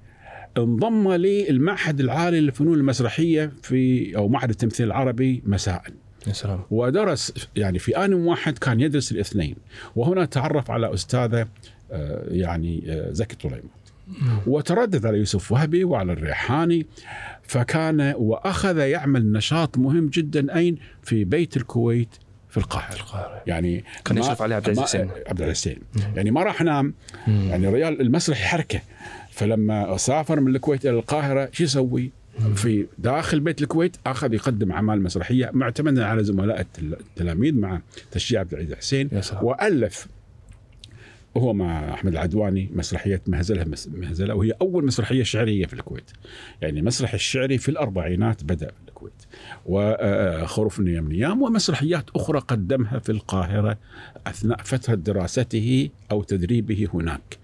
انضم 0.57 1.11
للمعهد 1.11 1.99
العالي 1.99 2.41
للفنون 2.41 2.73
المسرحية 2.77 3.51
في 3.63 4.15
أو 4.17 4.27
معهد 4.27 4.49
التمثيل 4.49 4.87
العربي 4.87 5.43
مساء. 5.45 5.83
يا 6.27 6.33
سلام. 6.33 6.61
ودرس 6.71 7.47
يعني 7.55 7.79
في 7.79 7.97
آن 7.97 8.13
واحد 8.13 8.57
كان 8.57 8.79
يدرس 8.79 9.11
الاثنين 9.11 9.55
وهنا 9.95 10.25
تعرف 10.25 10.71
على 10.71 10.93
أستاذة 10.93 11.47
آه، 11.91 12.23
يعني 12.27 12.83
آه، 12.87 13.11
زكي 13.11 13.35
طليمات 13.35 13.63
وتردد 14.47 15.05
على 15.05 15.17
يوسف 15.17 15.51
وهبي 15.51 15.83
وعلى 15.83 16.13
الريحاني 16.13 16.85
فكان 17.43 18.13
وأخذ 18.17 18.77
يعمل 18.77 19.31
نشاط 19.31 19.77
مهم 19.77 20.07
جدا 20.07 20.55
أين؟ 20.55 20.77
في 21.03 21.23
بيت 21.23 21.57
الكويت 21.57 22.09
في 22.49 22.57
القاهرة. 22.57 22.95
القاهرة. 22.95 23.41
يعني 23.47 23.83
كان 24.05 24.17
يشرف 24.17 24.41
عليه 24.41 24.55
عبد 24.55 24.65
العزيز 24.69 24.83
حسين. 24.83 25.09
عبد 25.27 25.41
العزيز 25.41 25.57
حسين. 25.57 25.79
يعني 26.15 26.31
ما 26.31 26.43
راح 26.43 26.61
نام 26.61 26.93
يعني 27.27 27.67
ريال 27.67 28.01
المسرح 28.01 28.37
حركه 28.37 28.81
فلما 29.31 29.97
سافر 29.97 30.39
من 30.39 30.55
الكويت 30.55 30.85
إلى 30.85 30.99
القاهرة 30.99 31.49
شو 31.51 31.63
يسوي؟ 31.63 32.11
في 32.55 32.85
داخل 32.97 33.39
بيت 33.39 33.61
الكويت 33.61 33.97
أخذ 34.05 34.33
يقدم 34.33 34.71
أعمال 34.71 35.01
مسرحية 35.03 35.51
معتمدا 35.53 36.05
على 36.05 36.23
زملاء 36.23 36.65
التلاميذ 36.81 37.55
مع 37.55 37.81
تشجيع 38.11 38.39
عبد 38.39 38.53
العزيز 38.53 38.73
حسين 38.73 39.09
وألف 39.41 40.07
هو 41.37 41.53
مع 41.53 41.93
أحمد 41.93 42.11
العدواني 42.11 42.69
مسرحية 42.75 43.21
مهزله 43.27 43.65
مهزلة 43.93 44.35
وهي 44.35 44.51
أول 44.61 44.85
مسرحية 44.85 45.23
شعرية 45.23 45.65
في 45.65 45.73
الكويت. 45.73 46.11
يعني 46.61 46.79
المسرح 46.79 47.13
الشعري 47.13 47.57
في 47.57 47.69
الأربعينات 47.69 48.43
بدأ 48.43 48.67
في 48.67 48.89
الكويت. 48.89 49.13
وخروف 49.65 50.79
نيام 50.79 51.11
نيام 51.11 51.41
ومسرحيات 51.41 52.09
أخرى 52.15 52.39
قدمها 52.39 52.99
في 52.99 53.11
القاهرة 53.11 53.77
أثناء 54.27 54.61
فتره 54.63 54.95
دراسته 54.95 55.89
أو 56.11 56.23
تدريبه 56.23 56.87
هناك. 56.93 57.37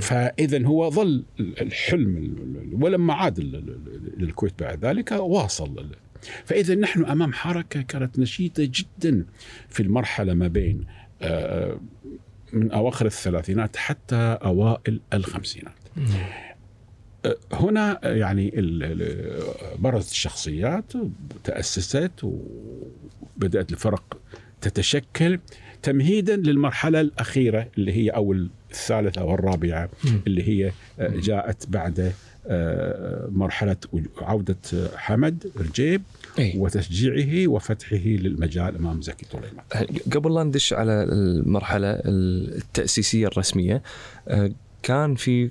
فاذا 0.00 0.66
هو 0.66 0.90
ظل 0.90 1.24
الحلم 1.40 2.34
ولما 2.80 3.14
عاد 3.14 3.40
للكويت 4.16 4.62
بعد 4.62 4.84
ذلك 4.84 5.12
واصل. 5.12 5.86
فاذا 6.44 6.74
نحن 6.74 7.04
أمام 7.04 7.32
حركة 7.32 7.82
كانت 7.82 8.18
نشيطة 8.18 8.70
جدا 8.72 9.26
في 9.68 9.82
المرحلة 9.82 10.34
ما 10.34 10.48
بين 10.48 10.84
آه، 11.22 11.80
من 12.52 12.70
أواخر 12.72 13.06
الثلاثينات 13.06 13.76
حتى 13.76 14.38
أوائل 14.44 15.00
الخمسينات. 15.12 15.74
آه، 17.24 17.36
هنا 17.52 18.00
يعني 18.02 18.52
برزت 19.78 20.10
الشخصيات 20.10 20.92
تأسست 21.44 22.12
وبدأت 22.22 23.72
الفرق 23.72 24.18
تتشكل 24.60 25.38
تمهيدا 25.82 26.36
للمرحلة 26.36 27.00
الأخيرة 27.00 27.68
اللي 27.78 27.92
هي 27.92 28.10
أو 28.76 29.04
الثالثه 29.04 29.24
والرابعه 29.24 29.88
اللي 30.26 30.48
هي 30.48 30.72
آه، 31.00 31.08
جاءت 31.16 31.66
بعد 31.68 32.12
آه، 32.48 33.28
مرحلة 33.32 33.76
عودة 34.18 34.56
حمد 34.96 35.50
رجيب 35.56 36.02
أي. 36.38 36.54
وتشجيعه 36.56 37.48
وفتحه 37.48 37.96
للمجال 37.96 38.76
أمام 38.76 39.02
زكي 39.02 39.26
طليمان. 39.26 40.00
قبل 40.12 40.34
لا 40.34 40.44
ندش 40.44 40.72
على 40.72 40.92
المرحلة 40.92 42.00
التأسيسية 42.04 43.26
الرسمية 43.26 43.82
آه، 44.28 44.50
كان 44.82 45.14
في 45.14 45.50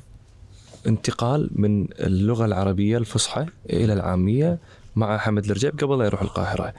انتقال 0.88 1.50
من 1.56 1.88
اللغة 2.00 2.46
العربية 2.46 2.98
الفصحى 2.98 3.46
إلى 3.70 3.94
العامية 3.94 4.58
مع 4.96 5.18
حمد 5.18 5.46
الرجيب 5.46 5.80
قبل 5.80 6.00
لا 6.00 6.06
يروح 6.06 6.22
القاهرة. 6.22 6.74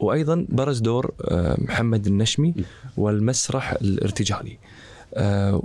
وأيضا 0.00 0.46
برز 0.48 0.78
دور 0.78 1.12
محمد 1.58 2.06
النشمي 2.06 2.54
والمسرح 2.96 3.72
الارتجالي. 3.72 4.58
آه، 5.14 5.62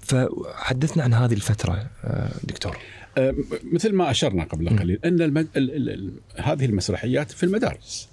فحدثنا 0.00 1.02
عن 1.02 1.14
هذه 1.14 1.32
الفترة 1.32 1.86
آه، 2.04 2.30
دكتور. 2.44 2.78
آه، 3.18 3.34
مثل 3.72 3.92
ما 3.92 4.10
أشرنا 4.10 4.44
قبل 4.44 4.78
قليل 4.78 4.98
أن 5.04 5.22
المد... 5.22 5.48
ال... 5.56 5.90
ال... 5.90 6.12
هذه 6.36 6.64
المسرحيات 6.64 7.30
في 7.30 7.42
المدارس 7.42 8.08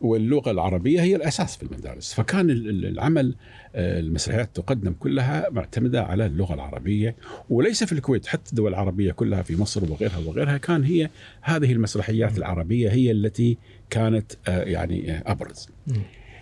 واللغة 0.00 0.50
العربية 0.50 1.02
هي 1.02 1.16
الأساس 1.16 1.56
في 1.56 1.62
المدارس 1.62 2.14
فكان 2.14 2.50
العمل 2.50 3.34
المسرحيات 3.74 4.50
تقدم 4.54 4.92
كلها 4.92 5.48
معتمدة 5.50 6.02
على 6.02 6.26
اللغة 6.26 6.54
العربية 6.54 7.16
وليس 7.50 7.84
في 7.84 7.92
الكويت 7.92 8.26
حتى 8.26 8.50
الدول 8.50 8.70
العربية 8.70 9.12
كلها 9.12 9.42
في 9.42 9.56
مصر 9.56 9.92
وغيرها 9.92 10.18
وغيرها 10.18 10.56
كان 10.56 10.84
هي 10.84 11.10
هذه 11.40 11.72
المسرحيات 11.72 12.38
العربية 12.38 12.90
هي 12.90 13.10
التي 13.10 13.58
كانت 13.90 14.32
يعني 14.46 15.22
أبرز. 15.26 15.68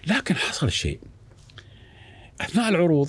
لكن 0.06 0.34
حصل 0.34 0.70
شيء. 0.70 0.98
أثناء 2.40 2.68
العروض 2.68 3.08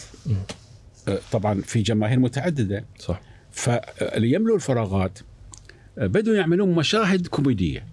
آه، 1.07 1.19
طبعا 1.31 1.61
في 1.61 1.81
جماهير 1.81 2.19
متعددة. 2.19 2.85
صح. 2.99 3.21
فليملوا 3.51 4.55
الفراغات 4.55 5.19
آه، 5.97 6.07
بدوا 6.07 6.35
يعملون 6.35 6.75
مشاهد 6.75 7.27
كوميدية. 7.27 7.85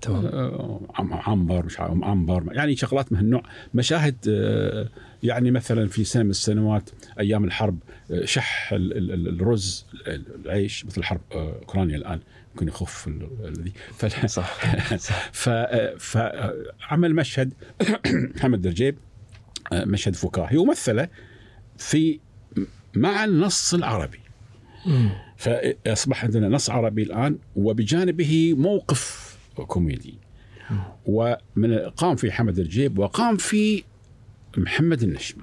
تمام. 0.00 0.26
آه، 0.26 0.80
عنبر 1.10 1.64
مش 1.64 1.80
عنبر 1.80 2.44
يعني 2.52 2.76
شغلات 2.76 3.12
من 3.12 3.18
هالنوع. 3.18 3.42
مشاهد 3.74 4.16
يعني 5.22 5.50
مثلا 5.50 5.88
في 5.88 6.04
سنه 6.04 6.22
من 6.22 6.30
السنوات 6.30 6.90
أيام 7.20 7.44
الحرب 7.44 7.78
شح 8.24 8.70
الرز 8.72 9.86
العيش 10.44 10.86
مثل 10.86 11.04
حرب 11.04 11.20
أوكرانيا 11.32 11.96
الآن 11.96 12.20
يمكن 12.52 12.68
يخف 12.68 13.08
الذي 13.44 13.72
صح. 14.26 14.60
فعمل 15.98 17.14
مشهد. 17.14 17.52
محمد 18.36 18.62
درجيب 18.62 18.94
آه، 18.94 19.07
مشهد 19.72 20.14
فكاهي 20.14 20.56
ومثله 20.56 21.08
في 21.78 22.20
مع 22.94 23.24
النص 23.24 23.74
العربي. 23.74 24.20
فأصبح 25.36 26.24
عندنا 26.24 26.48
نص 26.48 26.70
عربي 26.70 27.02
الآن 27.02 27.38
وبجانبه 27.56 28.54
موقف 28.58 29.36
كوميدي. 29.54 30.14
ومن 31.06 31.78
قام 31.96 32.16
في 32.16 32.32
حمد 32.32 32.58
الجيب 32.58 32.98
وقام 32.98 33.36
في 33.36 33.84
محمد 34.56 35.02
النشمي. 35.02 35.42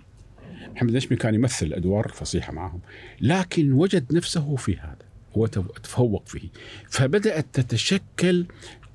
محمد 0.75 0.89
النشمي 0.89 1.17
كان 1.17 1.35
يمثل 1.35 1.73
أدوار 1.73 2.07
فصيحة 2.07 2.53
معهم 2.53 2.81
لكن 3.21 3.71
وجد 3.71 4.13
نفسه 4.13 4.55
في 4.55 4.77
هذا 4.77 5.05
وتفوق 5.35 6.27
فيه. 6.27 6.49
فبدأت 6.89 7.45
تتشكل 7.53 8.45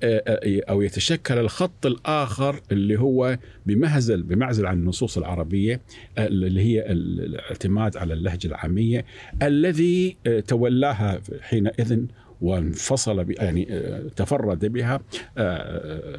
أو 0.03 0.81
يتشكل 0.81 1.37
الخط 1.37 1.85
الآخر 1.85 2.61
اللي 2.71 2.99
هو 2.99 3.37
بمهزل 3.65 4.23
بمعزل 4.23 4.65
عن 4.65 4.77
النصوص 4.77 5.17
العربية 5.17 5.81
اللي 6.17 6.61
هي 6.61 6.91
الاعتماد 6.91 7.97
على 7.97 8.13
اللهجة 8.13 8.47
العامية 8.47 9.05
الذي 9.41 10.17
تولاها 10.47 11.21
حينئذ 11.41 11.99
وانفصل 12.41 13.25
يعني 13.29 13.67
تفرد 14.15 14.65
بها 14.65 14.99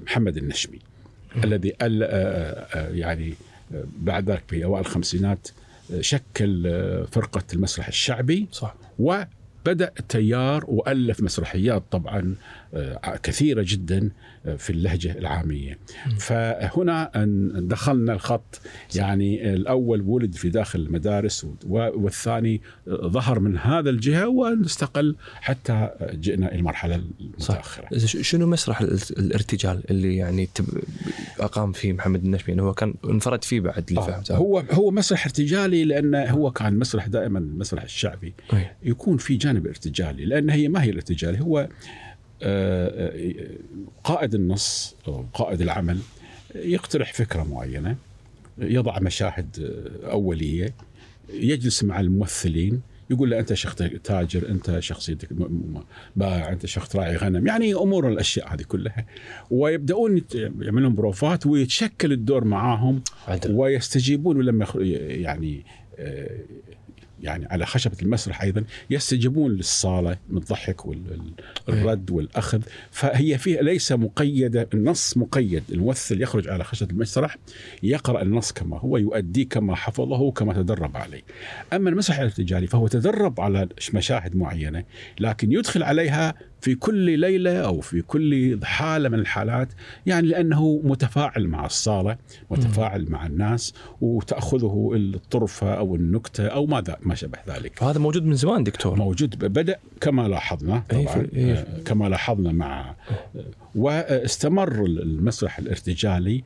محمد 0.07 0.37
النشمي 0.37 0.79
الذي 1.45 1.73
يعني 2.92 3.35
بعد 3.99 4.31
ذلك 4.31 4.42
في 4.49 4.64
أوائل 4.64 4.81
الخمسينات 4.87 5.49
شكل 6.01 6.62
فرقة 7.11 7.42
المسرح 7.55 7.88
الشعبي 7.88 8.47
صح. 8.53 8.75
بدأ 9.66 9.92
تيار 10.09 10.64
وألف 10.68 11.21
مسرحيات 11.21 11.83
طبعا 11.90 12.35
كثيرة 13.22 13.64
جدا 13.68 14.11
آه، 14.46 14.56
في 14.56 14.70
اللهجة 14.70 15.18
العامية. 15.18 15.78
فهنا 16.18 17.11
دخلنا 17.54 18.12
الخط 18.12 18.61
يعني 18.94 19.54
الأول 19.54 20.00
ولد 20.00 20.35
في 20.35 20.48
داخل 20.48 20.80
المدارس 20.80 21.46
والثاني 21.66 22.61
آه، 22.88 23.08
ظهر 23.08 23.40
من 23.40 23.58
هذا 23.58 23.90
الجهة 23.90 24.28
واستقل 24.28 25.16
حتى 25.35 25.88
جئنا 26.12 26.48
إلى 26.48 26.58
المرحلة 26.58 27.02
المتأخرة. 27.20 27.98
صح. 27.98 28.22
شنو 28.22 28.46
مسرح 28.46 28.80
الارتجال 29.11 29.82
اللي 29.90 30.16
يعني 30.16 30.48
أقام 31.40 31.72
فيه 31.72 31.92
محمد 31.92 32.24
النشمي 32.24 32.62
هو 32.62 32.74
كان 32.74 32.94
انفرد 33.04 33.44
فيه 33.44 33.61
بعد 33.61 33.85
اللي 33.88 34.02
فهمته. 34.02 34.37
هو 34.37 34.58
هو 34.70 34.90
مسرح 34.90 35.26
ارتجالي 35.26 35.85
لأنه 35.85 36.24
هو 36.24 36.50
كان 36.50 36.78
مسرح 36.78 37.06
دائما 37.06 37.38
المسرح 37.38 37.82
الشعبي. 37.82 38.35
يكون 38.82 39.16
في 39.16 39.37
جانب 39.37 39.66
ارتجالي 39.66 40.24
لأن 40.24 40.50
هي 40.50 40.68
ما 40.68 40.82
هي 40.82 40.90
الارتجالي 40.90 41.40
هو 41.40 41.58
آه، 41.58 41.62
آه، 41.62 41.68
قائد 44.05 44.35
النص 44.35 44.96
أو 45.09 45.24
قائد 45.35 45.61
العمل 45.61 45.98
يقترح 46.55 47.12
فكرة 47.12 47.42
معينة 47.42 47.96
يضع 48.59 48.98
مشاهد 48.98 49.72
أولية 50.05 50.74
يجلس 51.33 51.85
مع 51.85 52.00
الممثلين 52.00 52.81
يقول 53.11 53.31
له 53.31 53.38
أنت 53.38 53.55
شخص 53.55 53.76
تاجر 54.05 54.48
أنت 54.48 54.78
شخصيتك 54.78 55.28
بائع 56.16 56.52
أنت 56.52 56.66
شخص 56.66 56.96
راعي 56.96 57.16
غنم 57.16 57.46
يعني 57.46 57.74
أمور 57.74 58.09
الأشياء 58.09 58.55
هذه 58.55 58.62
كلها 58.62 59.07
ويبدأون 59.50 60.22
يعملون 60.35 60.94
بروفات 60.94 61.46
ويتشكل 61.46 62.12
الدور 62.12 62.44
معاهم. 62.44 63.02
ويستجيبون 63.50 64.42
لما 64.42 64.66
يعني 64.76 65.64
آه، 65.98 66.40
يعني 67.22 67.46
على 67.50 67.66
خشبة 67.66 67.96
المسرح 68.02 68.42
أيضا 68.42 68.64
يستجيبون 68.90 69.50
للصالة 69.50 70.16
من 70.28 70.37
الضحك 70.38 70.87
والرد 70.87 72.11
والأخذ. 72.11 72.62
فهي 72.90 73.38
فيها 73.38 73.62
ليس 73.62 73.92
مقيدة 73.92 74.68
النص 74.74 75.16
مقيد. 75.16 75.62
الممثل 75.72 76.22
يخرج 76.22 76.48
على 76.48 76.64
خشبة 76.64 76.90
المسرح 76.90 77.37
يقرأ 77.82 78.22
النص 78.22 78.52
كما 78.52 78.78
هو 78.78 78.96
يؤديه 78.96 79.48
كما 79.48 79.74
حفظه 79.74 80.30
كما 80.30 80.52
تدرب 80.52 80.96
عليه. 80.96 81.22
أما 81.72 81.90
المسرح 81.90 82.18
الارتجالي 82.18 82.66
فهو 82.66 82.87
تدرب 82.88 83.40
على 83.40 83.68
مشاهد 83.94 84.37
معينة 84.37 84.85
لكن 85.20 85.52
يدخل 85.52 85.82
عليها 85.82 86.35
في 86.62 86.75
كل 86.75 87.18
ليلة 87.18 87.61
أو 87.61 87.81
في 87.81 88.03
كل 88.03 88.59
حالة 88.62 89.09
من 89.09 89.18
الحالات 89.18 89.68
يعني 90.07 90.29
لأنه 90.29 90.81
متفاعل 90.85 91.48
مع 91.48 91.66
الصالة 91.66 92.16
متفاعل 92.51 93.07
مع 93.11 93.27
الناس 93.27 93.75
وتأخذه 94.01 94.90
الطرفة 94.94 95.75
أو 95.75 95.96
النكتة 95.96 96.46
أو 96.46 96.66
ماذا 96.66 96.96
ما 97.03 97.14
شابه 97.14 97.38
ذلك. 97.48 97.83
هذا 97.83 97.98
موجود 97.98 98.25
من 98.25 98.35
زمان 98.35 98.64
دكتور. 98.64 98.96
موجود 98.96 99.38
بدأ 99.38 99.77
كما 100.01 100.29
لاحظنا 100.29 100.83
إيه، 100.92 101.07
طبعا 101.07 101.27
إيه. 101.35 101.55
آه، 101.55 101.83
كما 101.85 102.09
لاحظنا 102.09 102.53
مع 102.53 102.94
واستمر 103.75 104.85
المسرح 104.85 105.59
الارتجالي. 105.59 106.44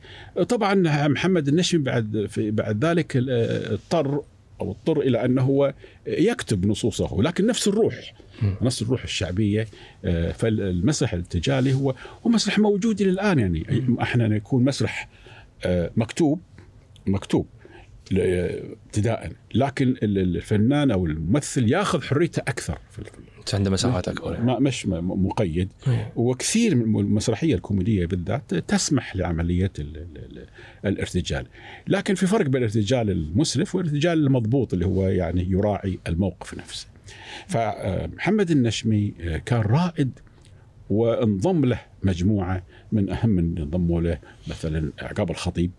طبعا 0.49 1.07
محمد 1.07 1.47
النشمي 1.47 1.83
بعد 1.83 2.27
في 2.29 2.51
بعد 2.51 2.85
ذلك 2.85 3.17
آه، 3.17 3.73
اضطر 3.73 4.21
أو 4.61 4.71
اضطر 4.71 4.99
إلى 5.01 5.25
أنه 5.25 5.41
هو 5.41 5.73
يكتب 6.07 6.65
نصوصه 6.65 7.21
لكن 7.21 7.45
نفس 7.45 7.67
الروح 7.67 8.13
نفس 8.61 8.81
الروح 8.81 9.03
الشعبية 9.03 9.67
آه، 10.05 10.31
فالمسرح 10.31 11.13
الارتجالي 11.13 11.73
هو 11.73 11.95
هو 12.25 12.29
مسرح 12.29 12.59
موجود 12.59 13.01
إلى 13.01 13.09
الآن 13.09 13.39
يعني. 13.39 13.85
أحنا 14.01 14.35
يكون 14.35 14.63
مسرح 14.63 15.09
آه، 15.65 15.91
مكتوب 15.97 16.41
مكتوب 17.07 17.47
ابتداء. 18.11 19.31
لكن 19.55 19.95
الفنان 20.03 20.91
أو 20.91 21.05
الممثل 21.05 21.71
ياخذ 21.71 22.01
حريته 22.01 22.39
أكثر 22.39 22.77
في 22.91 23.01
عنده 23.53 23.71
مساحات 23.71 24.07
أكبر 24.07 24.41
ما 24.41 24.59
مش 24.59 24.85
مقيد. 24.87 25.69
وكثير 26.15 26.75
من 26.75 26.99
المسرحية 26.99 27.55
الكوميدية 27.55 28.05
بالذات 28.05 28.53
تسمح 28.55 29.15
لعملية 29.15 29.71
الارتجال. 30.85 31.45
لكن 31.87 32.15
في 32.15 32.27
فرق 32.27 32.45
بين 32.45 32.57
الارتجال 32.57 33.09
المسرف 33.09 33.75
والارتجال 33.75 34.25
المضبوط 34.25 34.73
اللي 34.73 34.85
هو 34.85 35.07
يعني 35.07 35.51
يراعي 35.51 35.99
الموقف 36.07 36.53
نفسه. 36.57 36.87
فمحمد 37.47 38.51
النشمي 38.51 39.13
كان 39.45 39.61
رائد 39.61 40.19
وانضم 40.89 41.65
له 41.65 41.79
مجموعة 42.03 42.63
من 42.91 43.09
أهم 43.09 43.29
من 43.29 43.57
انضموا 43.57 44.01
له 44.01 44.17
مثلا 44.47 44.91
عقاب 45.01 45.31
الخطيب 45.31 45.71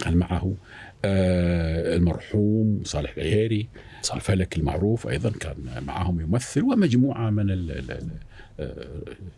كان 0.00 0.16
معه 0.16 0.54
آه، 1.04 1.96
المرحوم 1.96 2.80
صالح 2.84 3.12
العييري 3.16 3.68
صالح 4.02 4.22
فلك 4.22 4.56
المعروف 4.56 5.08
أيضا 5.08 5.30
كان 5.30 5.84
معهم 5.86 6.20
يمثل 6.20 6.62
ومجموعة 6.62 7.30
من 7.30 7.70
آه، 8.60 8.86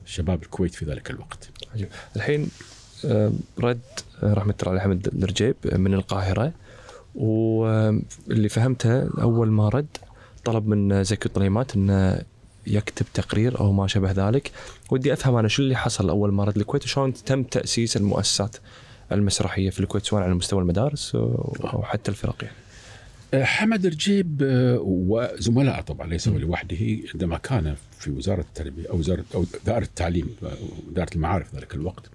شباب 0.05 0.43
الكويت 0.43 0.75
في 0.75 0.85
ذلك 0.85 1.11
الوقت. 1.11 1.51
عجيب. 1.75 1.89
الحين 2.17 2.49
آه، 3.05 3.33
رد 3.59 3.81
رحمة 4.23 4.55
الله 4.63 4.73
عليه 4.73 4.81
حمد 4.81 5.07
الرجيب 5.07 5.57
من 5.73 5.95
القاهرة 5.95 6.53
واللي 7.15 8.49
فهمته 8.49 9.23
أول 9.23 9.51
ما 9.51 9.69
رد 9.69 9.97
طلب 10.53 10.69
من 10.69 11.05
زكي 11.05 11.27
الطليمات 11.27 11.77
إنه 11.77 12.23
يكتب 12.67 13.07
تقرير 13.15 13.61
أو 13.61 13.73
ما 13.73 13.87
شابه 13.87 14.11
ذلك. 14.11 14.51
ودي 14.91 15.13
أفهم 15.13 15.37
أنا 15.37 15.49
شو 15.49 15.63
اللي 15.63 15.77
حصل 15.77 16.09
أول 16.09 16.33
ما 16.33 16.45
رد 16.45 16.57
الكويت 16.57 16.85
وشلون 16.85 17.13
تم 17.13 17.43
تأسيس 17.43 17.97
المؤسسات 17.97 18.57
المسرحية 19.13 19.71
في 19.71 19.81
الكويت 19.81 20.05
سواء 20.05 20.23
على 20.23 20.35
مستوى 20.35 20.61
المدارس 20.61 21.15
أو 21.15 21.83
حتى 21.83 22.11
الفرق 22.11 22.45
يعني. 22.45 22.57
أه، 23.35 23.45
حمد 23.45 23.87
رجيب 23.87 24.43
أه، 24.43 24.79
وزملائه 24.83 25.81
طبعا 25.81 26.07
ليس 26.07 26.29
هو 26.29 26.39
لوحده 26.39 26.77
عندما 27.15 27.39
كان 27.39 27.75
في 27.99 28.11
وزارة 28.11 28.41
التربية 28.41 28.91
أو 28.91 28.99
وزاره 28.99 29.25
أو 29.35 29.45
دائرة 29.67 29.85
التعليم 29.85 30.37
وزاره 30.91 31.15
المعارف 31.15 31.55
ذلك 31.55 31.75
الوقت. 31.75 32.11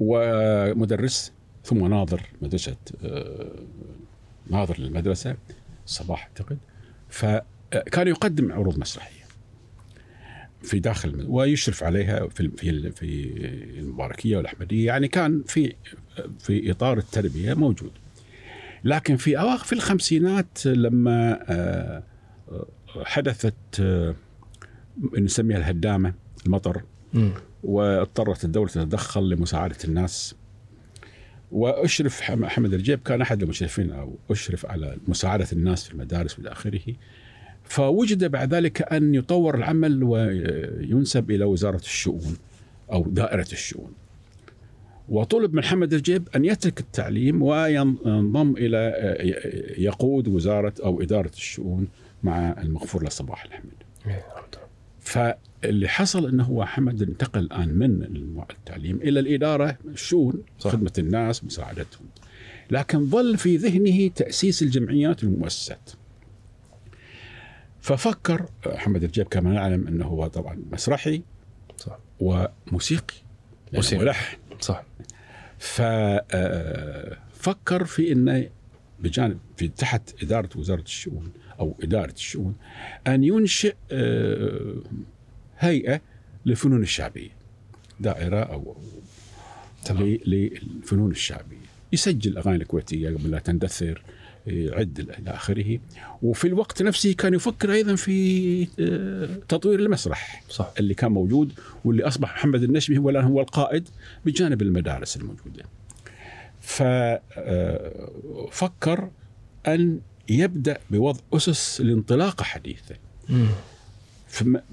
ومدرس 0.00 1.32
ثم 1.64 1.86
ناظر 1.86 2.22
مدرسة 2.42 2.76
أه، 3.04 3.46
ناظر 4.50 4.80
للمدرسة 4.80 5.36
صباح 5.86 6.26
أعتقد. 6.26 6.58
فكان 7.16 8.08
يقدم 8.08 8.52
عروض 8.52 8.78
مسرحية 8.78 9.24
في 10.62 10.78
داخل 10.78 11.26
ويشرف 11.28 11.82
عليها 11.82 12.28
في 12.28 12.48
في 12.48 12.90
في 12.90 13.30
المباركية 13.78 14.36
والأحمدية. 14.36 14.86
يعني 14.86 15.08
كان 15.08 15.42
في 15.46 15.74
في 16.38 16.70
إطار 16.70 16.98
التربية 16.98 17.54
موجود. 17.54 17.90
لكن 18.84 19.16
في 19.16 19.38
أواخر 19.38 19.64
في 19.64 19.72
الخمسينات 19.72 20.66
لما 20.66 21.38
آه، 21.48 22.02
حدثت 23.04 23.80
آه، 23.80 24.14
نسميها 25.18 25.58
الهدامة 25.58 26.14
المطر 26.46 26.82
واضطرت 27.62 28.44
الدولة 28.44 28.68
تتدخل 28.68 29.28
لمساعدة 29.28 29.76
الناس. 29.84 30.34
وأشرف 31.52 32.30
محمد 32.30 32.74
الجيب 32.74 33.00
كان 33.04 33.20
أحد 33.20 33.42
المشرفين 33.42 33.90
أو 33.90 34.18
أشرف 34.30 34.66
على 34.66 34.96
مساعدة 35.08 35.46
الناس 35.52 35.84
في 35.84 35.92
المدارس 35.92 36.38
والى 36.38 36.52
آخره. 36.52 36.94
فوجد 37.64 38.24
بعد 38.24 38.54
ذلك 38.54 38.92
أن 38.92 39.14
يطور 39.14 39.54
العمل 39.54 40.02
وينسب 40.02 41.30
إلى 41.30 41.44
وزارة 41.44 41.76
الشؤون 41.76 42.36
أو 42.92 43.02
دائرة 43.02 43.48
الشؤون. 43.52 43.92
وطلب 45.08 45.52
من 45.52 45.58
محمد 45.58 45.92
الجيب 45.94 46.28
أن 46.36 46.44
يترك 46.44 46.80
التعليم 46.80 47.42
وينضم 47.42 48.54
إلى 48.56 48.94
يقود 49.78 50.28
وزارة 50.28 50.74
أو 50.84 51.02
إدارة 51.02 51.30
الشؤون 51.34 51.88
مع 52.22 52.54
المغفور 52.62 53.02
له 53.02 53.08
صباح 53.08 53.44
الحمد 53.44 53.72
فاللي 55.06 55.88
حصل 55.88 56.28
أنه 56.28 56.44
هو 56.44 56.64
حمد 56.64 57.02
انتقل 57.02 57.40
الآن 57.40 57.68
من 57.68 58.02
التعليم 58.50 58.96
إلى 58.96 59.20
الإدارة 59.20 59.78
الشؤون 59.84 60.42
خدمة 60.58 60.92
الناس 60.98 61.44
مساعدتهم. 61.44 62.06
لكن 62.70 63.06
ظل 63.06 63.38
في 63.38 63.56
ذهنه 63.56 64.08
تأسيس 64.08 64.62
الجمعيات 64.62 65.24
والمؤسسات 65.24 65.90
ففكر 67.80 68.46
محمد 68.66 69.04
الجيب 69.04 69.26
كما 69.26 69.52
نعلم 69.52 69.88
إنه 69.88 70.04
هو 70.04 70.26
طبعا 70.26 70.62
مسرحي 70.72 71.22
صح. 71.78 71.98
وموسيقي 72.20 73.14
موسيقي. 73.72 74.04
ملحن. 74.04 74.36
صح. 74.60 74.84
ففكر 75.58 76.24
في 77.84 78.12
إنه 78.12 78.48
بجانب 79.00 79.38
في 79.56 79.68
تحت 79.68 80.22
إدارة 80.22 80.48
وزارة 80.56 80.82
الشؤون 80.82 81.32
أو 81.60 81.74
إدارة 81.82 82.12
الشؤون 82.12 82.54
أن 83.06 83.24
ينشئ 83.24 83.74
آه، 83.92 84.74
هيئة 85.58 86.00
للفنون 86.46 86.82
أو 88.42 88.76
تمام. 89.84 90.02
ل- 90.02 90.20
للفنون 90.26 91.10
الشعبية 91.10 91.56
يسجل 91.92 92.30
الاغاني 92.32 92.56
الكويتيه 92.56 93.08
قبل 93.10 93.30
لا 93.30 93.38
تندثر 93.38 94.02
يعد 94.46 94.98
إلى 95.18 95.30
آخره 95.30 95.78
وفي 96.22 96.46
الوقت 96.46 96.82
نفسه 96.82 97.12
كان 97.12 97.34
يفكر 97.34 97.72
أيضا 97.72 97.94
في 97.94 98.68
آه، 98.80 99.28
تطوير 99.48 99.80
المسرح 99.80 100.42
صح 100.48 100.72
اللي 100.78 100.94
كان 100.94 101.12
موجود 101.12 101.52
واللي 101.84 102.04
أصبح 102.04 102.34
محمد 102.34 102.62
النشمي 102.62 102.98
هو 102.98 103.10
الآن 103.10 103.24
هو 103.24 103.40
القائد 103.40 103.88
بجانب 104.26 104.62
المدارس 104.62 105.16
الموجودة. 105.16 105.64
ففكر 108.46 109.10
أن 109.66 110.00
يبدأ 110.28 110.78
بوضع 110.90 111.20
أسس 111.32 111.80
لانطلاقه 111.80 112.42
حديثه. 112.44 112.94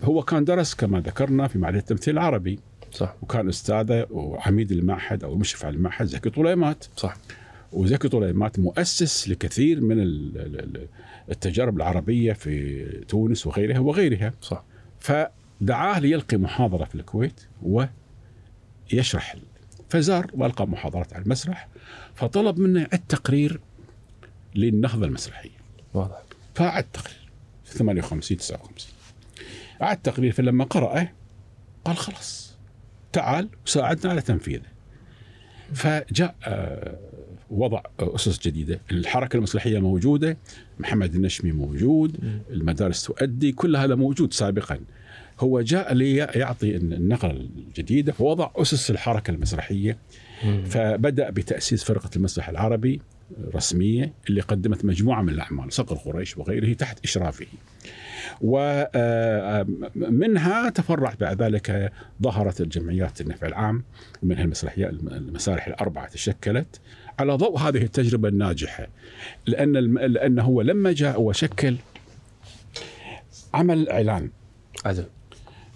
هو 0.04 0.24
كان 0.24 0.46
درس 0.46 0.74
كما 0.76 1.00
ذكرنا 1.00 1.48
في 1.48 1.58
معهد 1.60 1.76
التمثيل 1.76 2.14
العربي. 2.14 2.60
صح. 2.92 3.16
وكان 3.22 3.50
أستاذه 3.50 4.08
وعميد 4.12 4.72
المعهد 4.72 5.24
أو 5.24 5.34
المشرف 5.34 5.66
على 5.66 5.76
المعهد 5.76 6.06
زكي 6.06 6.30
طليمات. 6.30 6.86
صح. 6.98 7.18
وزكي 7.74 8.10
طليمات 8.10 8.60
مؤسس 8.60 9.30
لكثير 9.30 9.82
من 9.82 10.00
ال- 10.00 10.38
ال- 10.38 10.60
ال- 10.60 10.88
التجارب 11.32 11.78
العربية 11.78 12.34
في 12.34 12.84
تونس 13.08 13.48
وغيرها 13.48 13.80
وغيرها. 13.80 14.34
صح. 14.42 14.64
فدعاه 15.00 16.00
ليلقي 16.00 16.38
محاضرة 16.38 16.86
في 16.86 16.96
الكويت 16.96 17.42
ويشرح 18.92 19.36
فزار 19.90 20.32
وألقى 20.34 20.68
محاضرات 20.68 21.14
على 21.14 21.24
المسرح 21.24 21.68
فطلب 22.16 22.60
منه 22.60 22.80
يعد 22.80 23.14
تقرير 24.54 24.72
للنهضة 24.72 25.06
المسرحية. 25.06 25.58
واضح. 25.94 26.22
فأعد 26.56 26.86
تقرير 26.94 27.30
في 27.64 27.78
58 27.78 28.38
59 28.38 28.94
أعد 29.82 30.02
تقرير 30.02 30.32
فلما 30.32 30.64
قرأه 30.64 31.12
قال 31.86 31.98
خلاص 31.98 32.58
تعال 33.14 33.50
وساعدنا 33.66 34.12
على 34.12 34.22
تنفيذه. 34.22 34.74
فجاء 35.74 36.36
آه، 36.44 36.98
وضع 37.50 37.82
أسس 38.00 38.40
جديدة. 38.40 38.80
الحركة 38.92 39.38
المسرحية 39.38 39.80
موجودة 39.80 40.38
محمد 40.80 41.16
النشمي 41.16 41.52
موجود 41.52 42.42
المدارس 42.50 43.04
تؤدي 43.04 43.52
كل 43.52 43.76
هذا 43.76 43.96
موجود 43.96 44.34
سابقا. 44.34 44.80
هو 45.40 45.62
جاء 45.62 45.94
ليعطي 45.94 46.76
النقلة 46.76 47.32
الجديدة 47.32 48.14
ووضع 48.20 48.52
أسس 48.56 48.92
الحركة 48.92 49.32
المسرحية. 49.32 49.98
مم. 50.44 50.64
فبدأ 50.66 51.30
بتأسيس 51.30 51.84
فرقة 51.84 52.10
المسرح 52.16 52.50
العربي. 52.50 53.02
رسمية 53.56 54.14
اللي 54.30 54.42
قدمت 54.42 54.86
مجموعة 54.86 55.22
من 55.22 55.30
الأعمال 55.30 55.74
صقر 55.74 55.96
قريش 55.96 56.38
وغيره 56.38 56.74
تحت 56.74 57.04
إشرافه. 57.04 57.46
ومنها 58.42 59.10
تفرعت 60.70 61.20
بعد 61.20 61.42
ذلك 61.42 61.92
ظهرت 62.22 62.62
الجمعيات 62.62 63.22
النفع 63.22 63.48
العام 63.48 63.84
منها 64.24 64.44
المسرحيات 64.44 64.94
المسارح 64.94 65.68
الأربعة 65.68 66.08
تشكلت 66.08 66.82
على 67.20 67.34
ضوء 67.34 67.58
هذه 67.58 67.84
التجربة 67.84 68.30
الناجحة. 68.30 68.88
لأن 69.48 69.74
لأنه 69.98 70.44
هو 70.44 70.62
لما 70.62 70.92
جاء 70.92 71.22
وشكل 71.22 71.76
عمل 73.54 73.90
إعلان. 73.90 74.30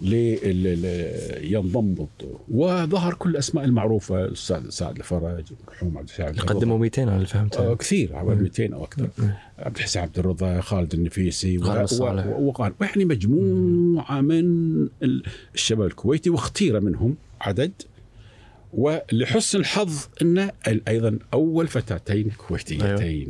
لينضم 0.00 1.94
بالدور 1.94 2.40
وظهر 2.50 3.14
كل 3.14 3.30
الأسماء 3.30 3.64
المعروفة 3.64 4.24
الأستاذ 4.24 4.68
سعد 4.70 4.96
الفرج 4.96 5.44
المرحوم 5.60 5.98
عبد 5.98 6.08
السعيد 6.08 6.40
قدموا 6.40 6.78
200 6.78 7.02
أنا 7.02 7.24
فهمته. 7.24 7.70
آه، 7.70 7.74
كثير 7.74 8.16
حوالي 8.16 8.40
200 8.42 8.74
أو 8.74 8.84
أكثر. 8.84 9.08
عبد 9.58 9.76
الحسين 9.76 10.02
عبد 10.02 10.18
الرضا 10.18 10.60
خالد 10.60 10.94
النفيسي. 10.94 11.58
وقال 12.40 12.74
يعني 12.80 13.04
مجموعة 13.04 14.20
من 14.20 14.40
ال- 15.02 15.22
الشباب 15.54 15.86
الكويتي 15.86 16.30
واختير 16.30 16.80
منهم 16.80 17.16
عدد. 17.40 17.72
ولحسن 18.74 19.58
الحظ 19.60 20.06
إن 20.22 20.50
أيضا 20.88 21.18
أول 21.34 21.68
فتاتين 21.68 22.30
كويتيتين. 22.48 23.28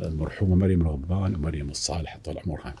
المرحومة 0.00 0.56
مريم 0.56 0.80
الغضبان 0.82 1.34
ومريم 1.34 1.68
الصالح 1.70 2.18
طال 2.24 2.38
عمرها 2.46 2.74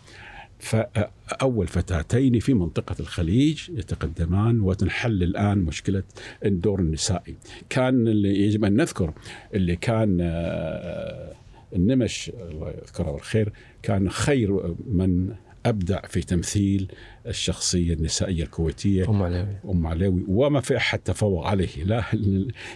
فأول 0.58 1.66
فتاتين 1.66 2.40
في 2.40 2.54
منطقة 2.54 2.96
الخليج 3.00 3.70
يتقدمان 3.70 4.60
وتنحل 4.60 5.22
الآن 5.22 5.58
مشكلة 5.58 6.02
الدور 6.44 6.80
النسائي. 6.80 7.36
كان 7.68 8.08
اللي 8.08 8.40
يجب 8.46 8.64
أن 8.64 8.76
نذكر 8.76 9.12
اللي 9.54 9.76
كان 9.76 10.18
آه، 10.20 11.32
النمش 11.76 12.30
الله 12.50 12.70
يذكره 12.70 13.10
بالخير 13.10 13.52
كان 13.82 14.10
خير 14.10 14.74
من 14.86 15.34
أبدع 15.66 16.00
في 16.00 16.20
تمثيل 16.20 16.92
الشخصية 17.28 17.94
النسائية 17.94 18.42
الكويتية 18.42 19.10
أم 19.10 19.22
علوي. 19.22 19.46
أم 19.68 19.86
علوي 19.86 20.24
وما 20.28 20.60
في 20.60 20.76
أحد 20.76 20.98
تفوق 20.98 21.46
عليه. 21.46 21.84
لا 21.84 22.04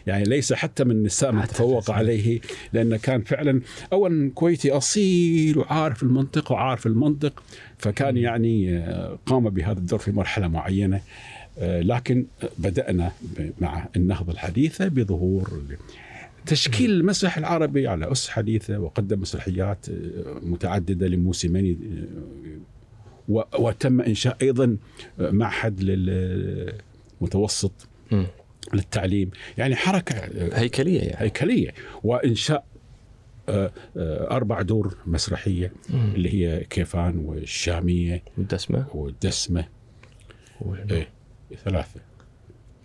يعني 0.07 0.25
ليس 0.25 0.53
حتى 0.53 0.85
من 0.85 0.91
النساء 0.91 1.33
من 1.33 1.45
تفوق. 1.45 1.91
عليه 1.91 2.41
لأنه 2.73 2.97
كان 2.97 3.23
فعلا 3.23 3.61
اولا 3.93 4.31
كويتي 4.35 4.71
أصيل 4.71 5.59
وعارف 5.59 6.03
المنطق 6.03 6.53
وعارف 6.53 6.87
المنطق 6.87 7.43
فكان 7.79 8.17
يعني 8.17 8.79
آه، 8.79 9.19
قام 9.27 9.51
بهذا 9.51 9.79
الدور 9.79 9.99
في 9.99 10.13
مرحلة 10.13 10.49
معينة. 10.49 11.01
آه، 11.59 11.81
لكن 11.81 12.27
بدأنا 12.59 13.13
ب- 13.39 13.51
مع 13.61 13.89
النهضة 13.97 14.33
الحديثة 14.33 14.89
بظهور 14.89 15.63
تشكيل 16.47 16.91
المسرح 16.91 17.39
العربي 17.39 17.89
على 17.89 18.13
أس 18.13 18.29
حديثة 18.29 18.79
وقدم 18.79 19.21
مسرحيات 19.21 19.87
آه، 19.89 20.41
متعددة 20.43 21.07
لموسمين 21.09 21.79
وتم 23.29 24.01
إنشاء 24.01 24.37
أيضا 24.43 24.77
معهد 25.19 25.81
للمتوسط. 27.21 27.73
للتعليم. 28.75 29.31
يعني 29.59 29.77
حركة 29.77 30.15
آه، 30.15 30.59
هيكلية 30.59 31.01
يعني. 31.01 31.15
هيكلية. 31.19 31.75
وإنشاء 32.05 32.65
آه، 33.49 33.73
آه، 33.97 34.31
أربع 34.31 34.63
دور 34.63 34.97
مسرحية 35.07 35.73
مم. 35.91 36.13
اللي 36.15 36.35
هي 36.35 36.65
كيفان 36.65 37.19
والشامية 37.19 38.23
والدسمة. 38.39 38.87
والدسمة. 38.95 39.65
وال- 40.61 40.93
إيه 40.93 41.09
ثلاثة. 41.65 42.01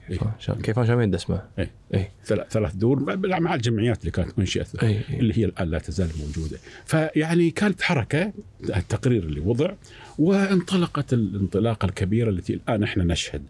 إيه. 0.09 0.17
شا- 0.39 0.53
كيف 0.63 0.79
شامين 0.79 1.03
الدسمه 1.05 1.41
إيه. 1.59 1.71
اي 1.93 2.09
ثلاث 2.49 2.75
دور 2.75 3.17
مع 3.39 3.55
الجمعيات 3.55 3.99
اللي 3.99 4.11
كانت 4.11 4.39
منشئة 4.39 4.65
اي 4.83 5.01
اللي 5.09 5.37
هي 5.39 5.45
الآن 5.45 5.67
لا 5.67 5.79
تزال 5.79 6.09
موجودة. 6.19 6.57
فيعني 6.85 7.51
كانت 7.51 7.81
حركة 7.81 8.33
التقرير 8.63 9.23
اللي 9.23 9.39
وضع. 9.39 9.73
وانطلقت 10.19 11.13
الانطلاقة 11.13 11.85
الكبيرة 11.85 12.29
التي 12.29 12.53
الآن 12.53 12.83
إحنا 12.83 13.03
نشهد. 13.03 13.43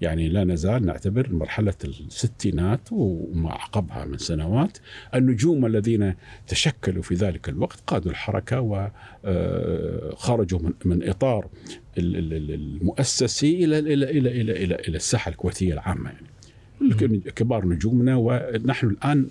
يعني 0.00 0.28
لا 0.28 0.44
نزال 0.44 0.86
نعتبر 0.86 1.32
مرحلة 1.32 1.74
الستينات 1.84 2.80
وما 2.92 3.52
عقبها 3.52 4.04
من 4.04 4.18
سنوات 4.18 4.78
النجوم 5.14 5.66
الذين 5.66 6.14
تشكلوا 6.48 7.02
في 7.02 7.14
ذلك 7.14 7.48
الوقت 7.48 7.80
قادوا 7.86 8.10
الحركة 8.10 8.60
وخرجوا 8.60 10.58
من 10.58 10.72
من 10.84 11.02
ال- 12.32 12.54
المؤسسي 12.54 13.64
إلى 13.64 13.78
إلى 13.78 13.92
إلى 14.10 14.40
إلى 14.40 14.52
إلى, 14.64 14.74
إلى 14.74 14.96
الساحة 14.96 15.28
الكويتية 15.28 15.72
العامة 15.72 16.10
يعني. 16.10 16.26
كبار 17.18 17.66
نجومنا 17.66 18.16
ونحن 18.16 18.86
الآن 18.86 19.26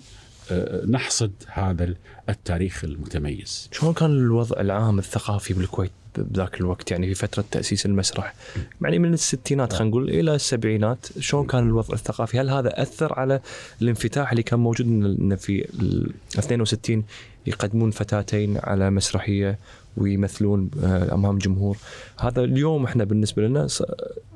آه، 0.50 0.84
نحصد 0.86 1.32
هذا 1.46 1.94
التاريخ 2.28 2.84
المتميز. 2.84 3.68
شلون 3.72 3.94
كان 3.94 4.10
الوضع 4.10 4.60
العام 4.60 4.98
الثقافي 4.98 5.54
بالكويت؟ 5.54 5.90
بذاك 6.22 6.60
الوقت 6.60 6.90
يعني 6.90 7.06
في 7.06 7.14
فترة 7.14 7.44
تأسيس 7.50 7.86
المسرح. 7.86 8.34
يعني 8.82 8.98
من 8.98 9.14
الستينات 9.14 9.72
خلينا 9.72 9.90
نقول 9.90 10.10
إلى 10.10 10.34
السبعينات 10.34 11.06
شلون 11.18 11.46
كان 11.46 11.66
الوضع 11.68 11.94
الثقافي؟ 11.94 12.40
هل 12.40 12.50
هذا 12.50 12.82
أثر 12.82 13.12
على 13.18 13.40
الانفتاح 13.82 14.30
اللي 14.30 14.42
كان 14.42 14.60
موجود 14.60 14.86
ان 14.86 15.36
في 15.36 15.68
ال 15.80 16.10
62 16.38 17.04
يقدمون 17.46 17.90
فتاتين 17.90 18.58
على 18.58 18.90
مسرحية 18.90 19.58
ويمثلون 19.96 20.70
آه، 20.84 21.14
أمام 21.14 21.38
جمهور؟ 21.38 21.76
هذا 22.20 22.44
اليوم 22.44 22.84
إحنا 22.84 23.04
بالنسبة 23.04 23.42
لنا 23.42 23.66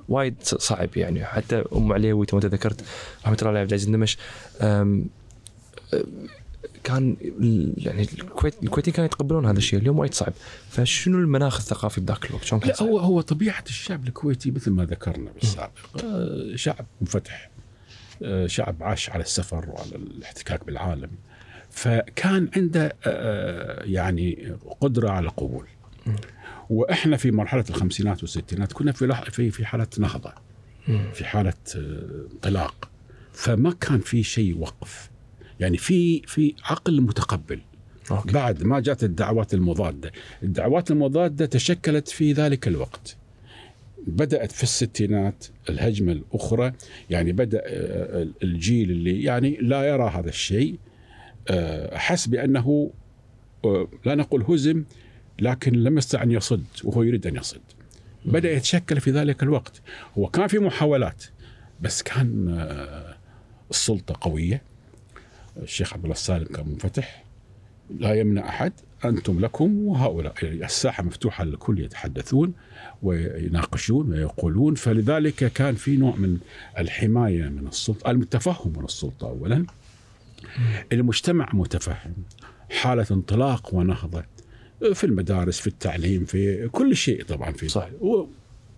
وايد 0.08 0.34
صعب 0.42 0.96
يعني. 0.96 1.24
حتى 1.24 1.64
أم 1.76 1.92
عليوي 1.92 2.26
تو 2.26 2.38
ذكرت 2.38 2.84
رحمة 3.24 3.36
الله 3.40 3.50
عليه 3.50 3.60
عبد 3.60 3.70
العزيز 3.70 3.88
النمش 3.88 4.18
كان 6.84 7.16
يعني 7.76 8.02
الكويت 8.02 8.62
الكويتيين 8.62 8.94
كانوا 8.94 9.06
يتقبلون 9.06 9.46
هذا 9.46 9.58
الشيء. 9.58 9.78
اليوم 9.78 9.98
وايد 9.98 10.14
صعب. 10.14 10.32
فشنو 10.70 11.18
المناخ 11.18 11.56
الثقافي 11.56 12.00
بذاك 12.00 12.30
الوقت؟ 12.30 12.44
شلون 12.44 12.60
كان 12.60 12.70
لا؟ 12.70 12.82
هو 12.82 12.98
هو 12.98 13.20
طبيعة 13.20 13.64
الشعب 13.66 14.08
الكويتي 14.08 14.50
مثل 14.50 14.70
ما 14.70 14.84
ذكرنا 14.84 15.30
بالسابق. 15.30 16.04
آه، 16.04 16.56
شعب 16.56 16.86
منفتح. 17.00 17.50
آه، 18.22 18.46
شعب 18.46 18.82
عاش 18.82 19.10
على 19.10 19.22
السفر 19.22 19.68
وعلى 19.68 19.96
الاحتكاك 19.96 20.66
بالعالم. 20.66 21.10
فكان 21.70 22.48
عنده 22.56 22.96
آه، 23.06 23.84
يعني 23.84 24.56
قدرة 24.80 25.10
على 25.10 25.26
القبول 25.26 25.66
وإحنا 26.70 27.16
في 27.16 27.30
مرحلة 27.30 27.64
الخمسينات 27.70 28.22
والستينات 28.22 28.72
كنا 28.72 28.92
في 28.92 29.30
في 29.30 29.50
في 29.50 29.66
حالة 29.66 29.86
نهضة. 29.98 30.32
في 31.12 31.24
حالة 31.24 31.54
انطلاق. 31.76 32.88
فما 33.32 33.72
كان 33.80 33.98
في 33.98 34.22
شيء 34.22 34.58
وقف 34.58 35.11
يعني 35.62 35.76
في 35.76 36.22
في 36.26 36.54
عقل 36.64 37.00
متقبل. 37.00 37.60
أوكي. 38.10 38.32
بعد 38.32 38.62
ما 38.62 38.80
جات 38.80 39.04
الدعوات 39.04 39.54
المضادة. 39.54 40.12
الدعوات 40.42 40.90
المضادة 40.90 41.46
تشكلت 41.46 42.08
في 42.08 42.32
ذلك 42.32 42.68
الوقت. 42.68 43.16
بدأت 44.06 44.52
في 44.52 44.62
الستينات 44.62 45.46
الهجمة 45.68 46.12
الأخرى. 46.12 46.72
يعني 47.10 47.32
بدأ 47.32 47.62
آه، 47.64 48.28
الجيل 48.42 48.90
اللي 48.90 49.22
يعني 49.22 49.56
لا 49.60 49.82
يرى 49.82 50.10
هذا 50.14 50.28
الشيء. 50.28 50.78
آه، 51.48 51.96
حس 51.98 52.26
بأنه 52.26 52.90
آه، 53.64 53.88
لا 54.04 54.14
نقول 54.14 54.42
هزم 54.42 54.84
لكن 55.40 55.72
لم 55.72 55.98
يستطع 55.98 56.22
أن 56.22 56.30
يصد 56.30 56.64
وهو 56.84 57.02
يريد 57.02 57.26
أن 57.26 57.36
يصد. 57.36 57.60
بدأ 58.24 58.52
يتشكل 58.52 59.00
في 59.00 59.10
ذلك 59.10 59.42
الوقت. 59.42 59.82
هو 60.18 60.26
كان 60.26 60.46
في 60.46 60.58
محاولات 60.58 61.24
بس 61.80 62.02
كان 62.02 62.48
السلطة 63.70 64.14
قوية. 64.20 64.71
الشيخ 65.56 65.92
عبد 65.92 66.02
الله 66.02 66.14
السالم 66.14 66.44
كان 66.44 66.68
منفتح. 66.68 67.24
لا 67.98 68.14
يمنع 68.14 68.48
أحد 68.48 68.72
أنتم 69.04 69.40
لكم 69.40 69.86
وهؤلاء. 69.86 70.34
الساحة 70.42 71.02
مفتوحة 71.02 71.44
للكل 71.44 71.80
يتحدثون 71.80 72.52
ويناقشون 73.02 74.12
ويقولون. 74.12 74.74
فلذلك 74.74 75.34
كان 75.34 75.74
في 75.74 75.96
نوع 75.96 76.16
من 76.16 76.38
الحماية 76.78 77.48
من 77.48 77.66
السلطة 77.66 78.10
التفهم 78.10 78.72
من 78.76 78.84
السلطة 78.84 79.28
اولا. 79.28 79.66
المجتمع 80.92 81.50
متفهم 81.52 82.14
حالة 82.70 83.06
انطلاق 83.10 83.74
ونهضة 83.74 84.24
في 84.94 85.04
المدارس 85.04 85.60
في 85.60 85.66
التعليم 85.66 86.24
في 86.24 86.68
كل 86.68 86.96
شيء 86.96 87.24
طبعا 87.24 87.52
في 87.52 87.68
صح. 87.68 87.88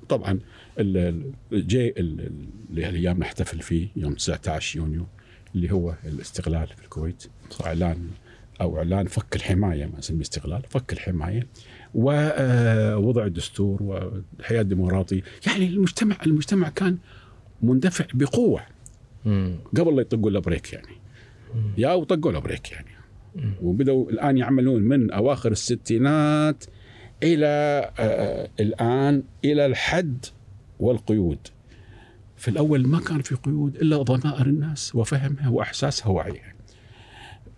طبعا 0.08 0.38
جاي 1.52 1.94
اللي 1.98 2.30
الأيام 2.70 3.18
نحتفل 3.18 3.60
فيه 3.60 3.88
يوم 3.96 4.14
19 4.14 4.78
يونيو. 4.78 5.06
اللي 5.54 5.72
هو 5.72 5.94
الاستقلال 6.04 6.66
في 6.66 6.84
الكويت. 6.84 7.26
إعلان 7.66 8.08
أو 8.60 8.78
إعلان 8.78 9.06
فك 9.06 9.36
الحماية 9.36 9.86
ما 9.86 9.98
نسميه 9.98 10.20
استقلال 10.20 10.62
فك 10.68 10.92
الحماية 10.92 11.46
ووضع 11.94 13.26
الدستور 13.26 13.82
والحياة 13.82 14.60
الديمقراطية. 14.60 15.22
يعني 15.46 15.66
المجتمع 15.66 16.16
المجتمع 16.26 16.68
كان 16.68 16.98
مندفع 17.62 18.06
بقوة. 18.14 18.62
مم. 19.24 19.56
قبل 19.76 19.96
لا 19.96 20.00
يطقوا 20.00 20.30
له 20.30 20.40
بريك 20.40 20.72
يعني. 20.72 20.96
يا 21.78 21.92
وطقوا 21.92 22.32
له 22.32 22.38
بريك 22.38 22.72
يعني. 22.72 22.94
وبدأوا 23.62 24.10
الآن 24.10 24.38
يعملون 24.38 24.82
من 24.82 25.10
أواخر 25.10 25.52
الستينات 25.52 26.64
إلى 27.22 27.46
آه 27.98 28.50
الآن 28.60 29.22
إلى 29.44 29.66
الحد 29.66 30.26
والقيود. 30.80 31.38
في 32.36 32.48
الأول 32.48 32.86
ما 32.86 33.00
كان 33.00 33.22
في 33.22 33.34
قيود 33.34 33.76
إلا 33.76 34.02
ضمائر 34.02 34.46
الناس 34.46 34.94
وفهمها 34.94 35.48
وإحساسها 35.48 36.08
ووعيها. 36.08 36.54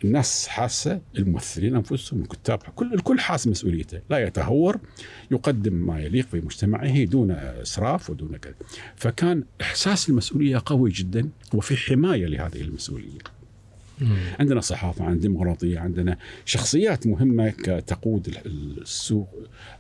الناس 0.05 0.49
حاسة 0.49 1.01
الممثلين 1.19 1.75
أنفسهم 1.77 2.23
الكتاب 2.23 2.59
كل 2.59 2.95
الكل 2.95 3.21
حاس 3.21 3.49
مسؤوليته. 3.49 4.01
لا 4.11 4.19
يتهور 4.19 4.81
يقدم 5.31 5.73
ما 5.73 6.01
يليق 6.01 6.27
في 6.27 6.41
مجتمعه 6.41 7.05
دون 7.05 7.31
إسراف 7.31 8.11
ودون 8.11 8.37
كذا 8.37 8.55
فكان 8.97 9.45
إحساس 9.61 10.09
المسؤولية 10.09 10.63
قوي 10.67 10.91
جدا 10.91 11.29
وفي 11.55 11.77
حماية 11.77 12.27
لهذه 12.27 12.61
المسؤولية. 12.61 13.19
عندنا 14.41 14.61
صحافة 14.61 15.05
عندنا 15.05 15.21
ديمقراطية 15.21 15.79
عندنا 15.79 16.17
شخصيات 16.45 17.07
مهمة 17.07 17.51
ك- 17.51 17.85
تقود 17.87 18.29
ال- 18.47 18.83
السوق 18.83 19.29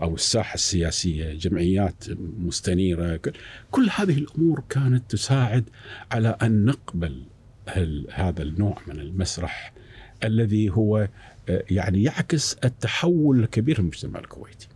أو 0.03 0.14
الساحة 0.14 0.55
السياسية 0.55 1.35
جمعيات 1.35 2.05
مستنيرة 2.39 3.17
ك- 3.17 3.33
كل 3.71 3.89
هذه 3.97 4.19
الأمور 4.19 4.62
كانت 4.69 5.11
تساعد 5.11 5.64
على 6.12 6.37
أن 6.43 6.64
نقبل 6.64 7.23
هذا 8.12 8.43
النوع 8.43 8.79
من 8.87 9.01
المسرح 9.01 9.73
الذي 10.25 10.71
هو 10.71 11.09
آه، 11.49 11.64
يعني 11.71 12.03
يعكس 12.03 12.57
التحول 12.64 13.41
الكبير 13.41 13.75
في 13.75 13.81
المجتمع 13.81 14.21
الكويتي. 14.21 14.69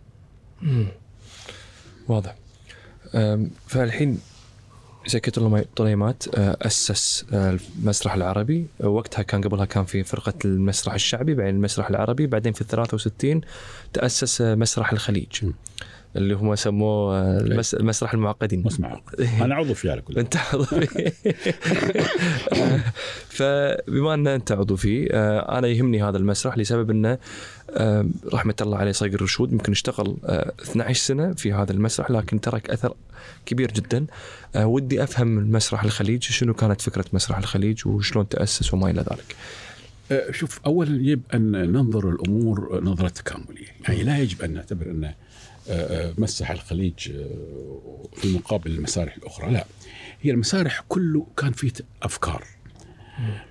مم. 0.61 0.87
واضح. 2.07 2.35
فالحين 3.67 4.19
طليما- 5.31 5.65
طليمات 5.75 6.23
أه، 6.35 6.57
أسس 6.61 7.25
أه، 7.33 7.57
المسرح 7.79 8.13
العربي. 8.13 8.65
أه، 8.83 8.87
وقتها 8.87 9.21
كان 9.23 9.41
قبلها 9.41 9.65
كان 9.65 9.85
في 9.85 10.03
فرقة 10.03 10.33
المسرح 10.45 10.93
الشعبي 10.93 11.33
بعدين 11.35 11.55
المسرح 11.55 11.89
العربي. 11.89 12.27
بعدين 12.27 12.53
في 12.53 12.61
ال 12.61 12.67
63 12.67 13.41
تأسس 13.93 14.41
أه، 14.41 14.55
مسرح 14.55 14.91
الخليج. 14.91 15.45
اللي 16.15 16.33
هم 16.33 16.55
سموه 16.55 17.17
أه، 17.17 17.39
المس- 17.39 17.75
مسرح 17.75 18.13
المعقدين 18.13 18.63
مسمع 18.65 19.01
أنا 19.41 19.55
عضو 19.55 19.73
فيه 19.73 19.91
على 19.91 20.01
كل 20.01 20.17
أنت 20.19 20.37
عضو 20.37 20.63
فيه 20.63 21.13
فبما 23.29 24.13
أن 24.13 24.27
أنت 24.27 24.51
عضو 24.51 24.75
فيه 24.75 25.07
آه، 25.11 25.57
أنا 25.59 25.67
يهمني 25.67 26.03
هذا 26.03 26.17
المسرح 26.17 26.57
لسبب 26.57 26.89
أنه 26.91 27.17
آه، 27.69 28.05
رحمة 28.33 28.55
الله 28.61 28.77
عليه 28.77 28.91
صقر 28.91 29.13
الرشود. 29.13 29.51
يمكن 29.51 29.71
اشتغل 29.71 30.17
آه، 30.25 30.51
12 30.61 30.99
سنة 30.99 31.33
في 31.33 31.53
هذا 31.53 31.71
المسرح 31.71 32.11
لكن 32.11 32.41
ترك 32.41 32.69
أثر 32.69 32.93
كبير 33.45 33.71
جدا. 33.71 34.05
آه، 34.55 34.67
ودي 34.67 35.03
أفهم 35.03 35.37
المسرح 35.39 35.83
الخليج 35.83 36.23
شنو 36.23 36.53
كانت 36.53 36.81
فكرة 36.81 37.05
مسرح 37.13 37.37
الخليج 37.37 37.87
وشلون 37.87 38.29
تأسس 38.29 38.73
وما 38.73 38.89
إلى 38.89 39.01
ذلك. 39.01 39.35
آه، 40.11 40.31
شوف 40.31 40.59
اولا 40.65 41.01
يجب 41.01 41.21
أن 41.33 41.51
ننظر 41.51 42.09
الأمور 42.09 42.79
نظرة 42.83 43.07
تكاملية، 43.09 43.67
يعني 43.87 44.03
لا 44.03 44.17
يجب 44.19 44.41
أن 44.41 44.53
نعتبر 44.53 44.85
أن 44.85 45.13
مسرح 46.17 46.51
الخليج 46.51 47.11
آه، 47.11 48.07
في 48.15 48.27
مقابل 48.33 48.71
المسارح 48.71 49.15
الأخرى، 49.17 49.51
لا 49.51 49.65
هي 50.21 50.31
المسارح 50.31 50.83
كله 50.89 51.27
كان 51.37 51.51
فيه 51.51 51.71
أفكار. 52.03 52.43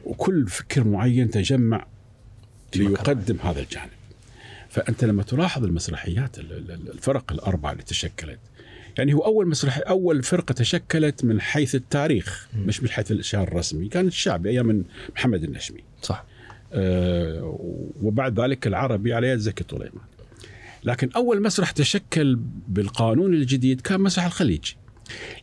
وكل 0.04 0.48
فكر 0.48 0.84
معين 0.84 1.30
تجمع 1.30 1.86
ليقدم 2.76 3.36
هذا 3.42 3.61
الجانب. 3.61 3.90
فأنت 4.68 5.04
لما 5.04 5.22
تلاحظ 5.22 5.64
المسرحيات 5.64 6.38
ال- 6.38 6.52
ال- 6.70 6.90
الفرق 6.90 7.32
الأربعة 7.32 7.72
اللي 7.72 7.82
تشكلت 7.82 8.38
يعني 8.98 9.14
هو 9.14 9.20
أول 9.24 9.48
مسرح 9.48 9.80
أول 9.88 10.22
فرقة 10.22 10.52
تشكلت 10.52 11.24
من 11.24 11.40
حيث 11.40 11.74
التاريخ 11.74 12.48
مش 12.56 12.82
من 12.82 12.88
حيث 12.88 13.12
الاشهار 13.12 13.48
الرسمي 13.48 13.88
كانت 13.88 14.08
الشعبي 14.08 14.50
أيام 14.50 14.66
من 14.66 14.84
محمد 15.16 15.44
النشمي. 15.44 15.80
صح. 16.02 16.24
آه، 16.72 17.58
وبعد 18.02 18.40
ذلك 18.40 18.66
العربي 18.66 19.14
على 19.14 19.28
يد 19.28 19.38
زكي 19.38 19.64
طليمان 19.64 20.04
لكن 20.85 21.11
أول 21.16 21.43
مسرح 21.43 21.70
تشكل 21.70 22.39
بالقانون 22.68 23.35
الجديد 23.35 23.81
كان 23.81 24.01
مسرح 24.01 24.24
الخليج 24.24 24.72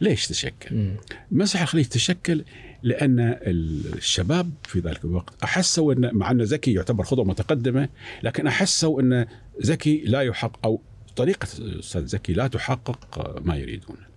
ليش 0.01 0.27
تشكل؟ 0.27 0.75
مم. 0.75 0.95
مسرح 1.31 1.61
الخليج 1.61 1.85
تشكل 1.85 2.43
لأن 2.83 3.37
الشباب 3.41 4.51
في 4.63 4.79
ذلك 4.79 5.05
الوقت 5.05 5.43
أحسوا 5.43 5.93
أن 5.93 6.09
مع 6.13 6.31
أن 6.31 6.45
زكي 6.45 6.73
يعتبر 6.73 7.03
خطوة 7.03 7.25
متقدمة 7.25 7.89
لكن 8.23 8.47
أحسوا 8.47 9.01
أن 9.01 9.25
زكي 9.59 10.03
لا 10.05 10.21
يحقق 10.21 10.59
أو 10.65 10.81
طريقة 11.15 11.47
أستاذ 11.79 12.05
زكي 12.05 12.33
لا 12.33 12.47
تحقق 12.47 13.39
ما 13.45 13.55
يريدونه 13.55 14.07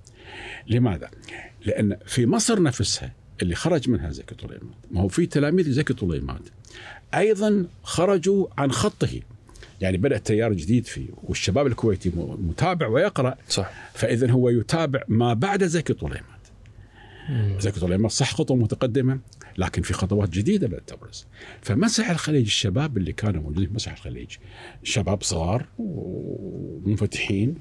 لماذا؟ 0.67 1.11
لأن 1.67 1.97
في 2.07 2.27
مصر 2.27 2.63
نفسها 2.63 3.13
اللي 3.43 3.55
خرج 3.55 3.91
منها 3.91 4.11
زكي 4.11 4.35
طليمات 4.35 4.77
ما 4.91 5.01
هو 5.01 5.09
في 5.09 5.27
تلاميذ 5.27 5.71
زكي 5.71 5.95
طليمات 5.95 6.43
أيضا 7.15 7.67
خرجوا 7.83 8.47
عن 8.59 8.73
خطه 8.73 9.21
يعني 9.81 9.97
بدأ 9.97 10.19
تيار 10.19 10.53
جديد 10.53 10.87
فيه 10.87 11.09
والشباب 11.23 11.67
الكويتي 11.67 12.13
متابع 12.17 12.87
ويقرأ. 12.87 13.35
صح. 13.49 13.71
فإذا 13.95 14.31
هو 14.31 14.49
يتابع 14.49 15.03
ما 15.09 15.35
بعد 15.35 15.65
زكي 15.65 15.93
طليمات 15.93 16.41
زكي 17.59 17.81
طليمات 17.81 18.11
صح 18.11 18.35
خطوة 18.35 18.57
متقدمة 18.57 19.19
لكن 19.59 19.83
في 19.83 19.93
خطوات 19.93 20.31
جديدة 20.31 20.67
بدات 20.67 20.89
تبرز. 20.89 21.27
فمسرح 21.63 22.11
الخليج 22.11 22.45
الشباب 22.45 22.97
اللي 22.97 23.13
كانوا 23.13 23.43
موجودين 23.43 23.69
في 23.69 23.75
مسرح 23.75 23.93
الخليج. 23.95 24.29
شباب 24.83 25.23
صغار 25.23 25.67
ومنفتحين. 25.79 27.55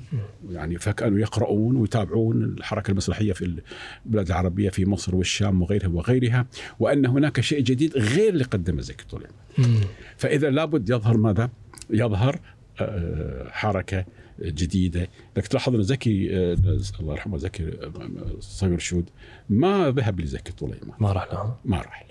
يعني 0.49 0.80
فكانوا 0.80 1.20
يقرؤون 1.20 1.76
ويتابعون 1.76 2.43
الحركة 2.43 2.91
المسرحية 2.91 3.34
في 3.34 3.61
البلاد 4.05 4.28
العربية 4.28 4.70
في 4.70 4.86
مصر 4.86 5.15
والشام 5.15 5.61
وغيرها 5.61 5.88
وغيرها 5.88 6.45
وأن 6.80 7.05
هناك 7.05 7.41
شيء 7.41 7.61
جديد 7.61 7.97
غير 7.97 8.30
اللي 8.30 8.43
قدمه 8.43 8.82
زكي 8.82 9.05
طليمات. 9.09 9.80
فإذا 10.17 10.49
لابد 10.49 10.89
يظهر 10.89 11.17
ماذا؟ 11.17 11.49
يظهر 11.89 12.39
آه، 12.81 13.47
حركة 13.49 14.05
جديدة، 14.41 15.09
لك 15.37 15.47
تلاحظ 15.47 15.75
أن 15.75 15.83
زكي 15.83 16.37
آه، 16.37 16.57
الله 16.99 17.13
يرحمه 17.13 17.37
زكي 17.37 17.63
آه، 17.63 17.91
صقر 18.39 18.77
شود 18.77 19.09
ما 19.49 19.91
ذهب 19.91 20.19
لزكي 20.19 20.51
طليمان 20.51 20.97
ما 20.99 21.11
راح 21.11 21.33
لها 21.33 21.59
ما 21.65 21.77
راح 21.77 22.01
له. 22.01 22.09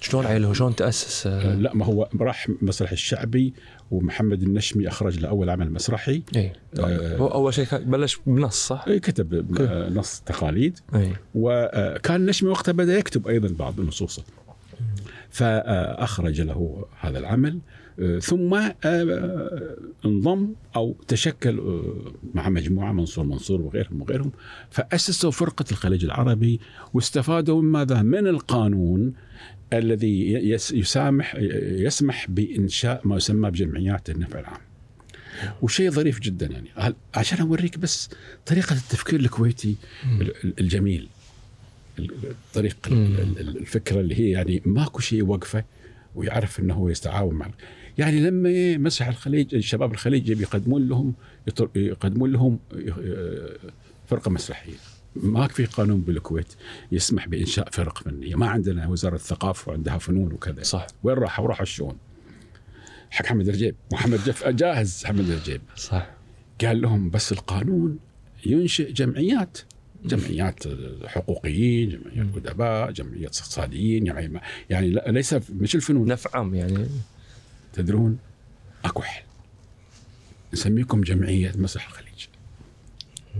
شلون 0.00 0.26
عيله 0.26 0.52
شلون 0.52 0.76
تأسس؟ 0.76 1.26
آه، 1.26 1.52
آه، 1.52 1.54
لا 1.54 1.74
ما 1.74 1.84
هو 1.84 2.08
راح 2.20 2.48
مسرح 2.62 2.92
الشعبي 2.92 3.54
ومحمد 3.90 4.42
النشمي 4.42 4.88
أخرج 4.88 5.18
له 5.18 5.28
أول 5.28 5.50
عمل 5.50 5.72
مسرحي. 5.72 6.22
إي. 6.36 6.52
آه. 6.78 7.16
هو 7.16 7.26
أول 7.26 7.54
شيء 7.54 7.66
بلش 7.72 8.18
بنص 8.26 8.66
صح؟ 8.66 8.84
آه، 8.88 8.98
كتب 8.98 9.60
آه، 9.60 9.88
نص 9.88 10.20
تقاليد. 10.20 10.78
إي. 10.94 11.12
وكان 11.34 12.16
النشمي 12.16 12.50
وقتها 12.50 12.72
بدأ 12.72 12.98
يكتب 12.98 13.28
أيضا 13.28 13.48
بعض 13.58 13.80
نصوصه. 13.80 14.22
فأخرج 15.30 16.40
له 16.40 16.86
هذا 17.00 17.18
العمل. 17.18 17.52
آه، 17.52 17.75
ثم 18.20 18.54
آه، 18.54 19.76
انضم 20.04 20.48
أو 20.76 20.96
تشكل 21.08 21.58
آه، 21.58 22.12
مع 22.34 22.48
مجموعة 22.48 22.92
منصور 22.92 23.24
منصور 23.24 23.60
وغيرهم 23.60 24.02
وغيرهم 24.02 24.32
فأسسوا 24.70 25.30
فرقة 25.30 25.64
الخليج 25.70 26.04
العربي 26.04 26.60
واستفادوا 26.94 27.62
من 27.62 27.68
ماذا؟ 27.72 28.02
من 28.02 28.26
القانون 28.26 29.12
الذي 29.72 30.32
يس- 30.32 30.72
يسامح 30.72 31.34
يسمح 31.62 32.26
بإنشاء 32.30 33.00
ما 33.04 33.16
يسمى 33.16 33.50
بجمعيات 33.50 34.10
النفع 34.10 34.38
العام. 34.40 34.60
وشيء 35.62 35.90
ظريف 35.90 36.20
جدا 36.20 36.46
يعني 36.46 36.94
عشان 37.14 37.38
أوريك 37.40 37.78
بس 37.78 38.10
طريقة 38.46 38.72
التفكير 38.76 39.20
الكويتي 39.20 39.76
ال- 40.20 40.44
ال- 40.44 40.60
الجميل 40.60 41.08
ال- 41.98 42.10
طريق 42.54 42.76
ال- 42.86 42.92
ال- 43.20 43.40
ال- 43.40 43.56
الفكرة 43.58 44.00
اللي 44.00 44.14
هي 44.20 44.30
يعني 44.30 44.62
ماكو 44.64 45.00
شيء 45.00 45.24
وقفة 45.24 45.64
ويعرف 46.14 46.60
إنه 46.60 46.74
هو 46.74 46.88
يتعاون 46.88 47.34
مع 47.34 47.50
يعني 47.98 48.20
لما 48.20 48.76
مسح 48.78 49.08
الخليج 49.08 49.58
شباب 49.58 49.92
الخليج 49.92 50.28
يبي 50.28 50.42
يقدمون 50.42 50.88
لهم 50.88 51.14
يقدمون 51.76 52.32
لهم 52.32 52.58
آه، 52.74 53.56
فرقة 54.06 54.30
مسرحية. 54.30 54.74
ما 55.16 55.48
في 55.48 55.64
قانون 55.64 56.00
بالكويت 56.00 56.46
يسمح 56.92 57.28
بإنشاء 57.28 57.70
فرق 57.70 57.98
فنيه 57.98 58.34
ما 58.34 58.46
عندنا 58.46 58.88
وزارة 58.88 59.14
الثقافة 59.14 59.70
وعندها 59.70 59.98
فنون 59.98 60.32
وكذا. 60.32 60.62
صح. 60.62 60.86
وين 61.02 61.16
راحوا؟ 61.16 61.46
راحوا 61.46 61.62
الشؤون. 61.62 61.96
حق 63.10 63.26
حمد 63.26 63.48
رجيب. 63.48 63.74
محمد 63.92 64.24
جف 64.24 64.48
جاهز 64.48 65.04
حمد 65.04 65.30
رجيب. 65.30 65.60
صح. 65.76 66.10
قال 66.60 66.80
لهم 66.80 67.10
بس 67.10 67.32
القانون 67.32 67.98
ينشئ 68.46 68.92
جمعيات. 68.92 69.58
جمعيات 70.04 70.64
حقوقيين 71.06 71.88
جمعيات 71.90 72.36
أدباء 72.36 72.90
جمعيات 72.90 73.36
اقتصاديين 73.36 74.06
يعني 74.06 74.40
يعني 74.70 75.02
ليس 75.06 75.34
مش 75.50 75.74
الفنون. 75.74 76.08
نفع 76.08 76.30
عام 76.38 76.54
يعني. 76.54 76.86
تدرون؟ 77.76 78.18
أكو 78.84 79.02
حل. 79.02 79.22
نسميكم 80.52 81.00
جمعية 81.00 81.52
مسرح 81.56 81.86
الخليج. 81.86 82.26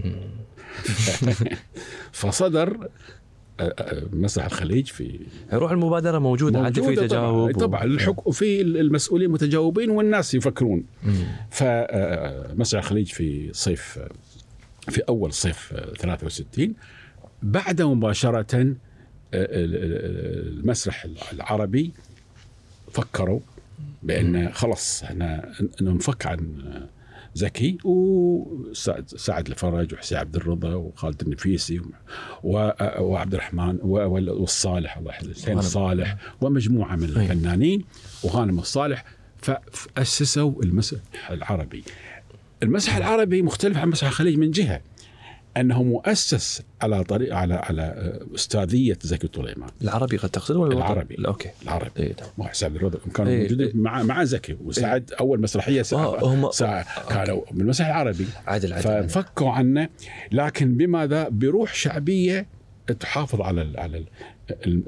فصدر 2.13 2.89
آه، 3.61 3.75
آه، 3.79 4.03
مسرح 4.13 4.45
الخليج 4.45 4.87
في 4.87 5.21
روح 5.53 5.71
المبادرة 5.71 6.19
موجودة 6.19 6.61
عاد 6.61 6.75
في 6.75 6.81
موجودة 6.81 7.07
تجاوب 7.07 7.53
طبعا, 7.53 7.67
طبعا. 7.67 7.85
الحكم 7.85 8.31
في 8.31 8.61
المسؤولين 8.61 9.31
متجاوبين 9.31 9.91
والناس 9.91 10.35
يفكرون. 10.35 10.85
مم. 11.03 11.27
فمسرح 11.51 12.83
الخليج 12.83 13.07
في 13.07 13.53
صيف 13.53 13.99
في 14.89 15.03
أول 15.09 15.33
صيف 15.33 15.75
63 15.99 16.75
بعد 17.43 17.83
مباشرة 17.83 18.75
المسرح 19.35 21.07
العربي 21.33 21.93
فكروا 22.91 23.41
بأن 24.03 24.53
خلص 24.53 25.03
إحنا 25.03 25.53
ننفك 25.81 26.27
عن 26.27 26.63
زكي 27.35 27.79
وسعد 27.85 29.09
سعد 29.09 29.49
الفرج 29.49 29.95
وحسين 29.95 30.19
عبد 30.19 30.37
الرضا 30.37 30.75
وخالد 30.75 31.23
النفيسي 31.23 31.81
وعبد 32.43 33.35
الرحمن 33.35 33.79
والصالح 33.83 34.97
الله 34.97 35.11
يحفظه 35.11 35.33
حسين. 35.33 35.59
الصالح 35.59 36.17
ومجموعة 36.41 36.97
من 36.97 37.17
أي. 37.17 37.23
الفنانين 37.23 37.85
وغانم 38.25 38.59
الصالح 38.59 39.05
فأسسوا 39.43 40.63
المسرح 40.63 41.31
العربي. 41.31 41.85
المسرح 42.63 42.97
العربي 42.97 43.43
مختلف 43.43 43.77
عن 43.79 43.89
مسرح 43.89 44.09
الخليج 44.09 44.39
من 44.39 44.51
جهة 44.51 44.81
أنه 45.57 45.83
مؤسس 45.83 46.63
على 46.83 47.05
طريق 47.05 47.35
على 47.35 47.55
على 47.55 48.13
أستاذية 48.35 48.99
زكي 49.03 49.29
طليمان 49.29 49.69
العربي 49.83 50.17
قد 50.17 50.31
تقصد 50.31 50.57
ولا؟ 50.57 50.77
العربي. 50.77 51.15
لا 51.19 51.29
أوكي 51.29 51.51
العربي 51.63 52.03
نعم. 52.21 52.29
مو 52.39 52.45
حساب 52.45 52.77
الرضا 52.77 52.99
كانوا 53.15 53.33
إيه. 53.33 53.43
موجودين 53.43 53.71
مع 53.75 54.03
مع 54.03 54.25
زكي 54.25 54.57
وسعد 54.65 55.11
أول 55.21 55.41
مسرحية 55.41 55.81
آه، 55.81 55.83
ساعة 55.83 56.25
هم- 56.25 56.51
ساعة 56.51 57.09
كانوا 57.09 57.41
من 57.53 57.61
المسرح 57.61 57.87
العربي 57.87 58.27
عادل 58.47 58.73
عادل. 58.73 58.85
فانفكوا 58.85 59.51
عنه 59.51 59.89
لكن 60.33 60.77
بماذا؟ 60.77 61.29
بروح 61.29 61.75
شعبية 61.75 62.47
تحافظ 63.01 63.41
على 63.41 63.63
ال- 63.63 63.81
على 63.81 63.99
ال- 63.99 64.07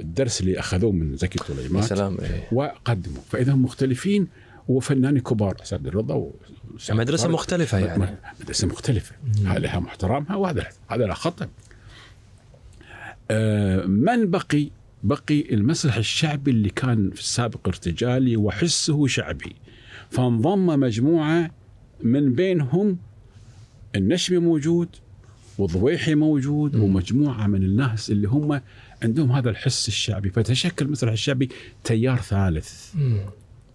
الدرس 0.01 0.41
اللي 0.41 0.59
أخذوه 0.59 0.93
من 0.93 1.17
زكي 1.17 1.39
يا 1.51 1.55
طليمان 1.57 1.83
سلام 1.83 2.17
إيه. 2.21 2.49
وقدموا 2.53 3.23
فإذا 3.31 3.55
مختلفين 3.55 4.27
وفنانين 4.69 5.21
كبار 5.23 5.57
سعد 5.63 5.87
الرضا 5.87 6.31
مدرسة 6.91 7.25
الفرج. 7.25 7.35
مختلفة 7.35 7.79
يعني. 7.79 8.17
مدرسة 8.41 8.67
مختلفة. 8.67 9.15
هذا 9.47 9.59
لها 9.59 9.79
محترمها 9.81 10.37
وهذا 10.37 10.67
هذا 10.89 11.05
لا 11.05 11.15
خطأ. 11.15 11.49
آه، 13.31 13.85
من 13.87 14.31
بقي؟ 14.31 14.71
بقي 15.03 15.55
المسرح 15.55 15.97
الشعبي 15.97 16.51
اللي 16.51 16.71
كان 16.71 17.11
في 17.11 17.21
السابق 17.21 17.69
ارتجالي 17.69 18.37
وحسه 18.37 19.07
شعبي. 19.07 19.57
فانضم 20.11 20.67
مجموعة 20.67 21.51
من 22.03 22.33
بينهم 22.33 22.99
النشمي 23.97 24.39
موجود 24.39 24.89
والضويحي 25.59 26.15
موجود 26.15 26.77
مم. 26.77 26.83
ومجموعة 26.83 27.47
من 27.47 27.63
الناس 27.63 28.11
اللي 28.11 28.29
هم 28.29 28.61
عندهم 29.03 29.33
هذا 29.33 29.51
الحس 29.51 29.89
الشعبي. 29.89 30.31
فتشكل 30.31 30.85
المسرح 30.85 31.13
الشعبي 31.13 31.49
تيار 31.85 32.17
ثالث. 32.17 32.95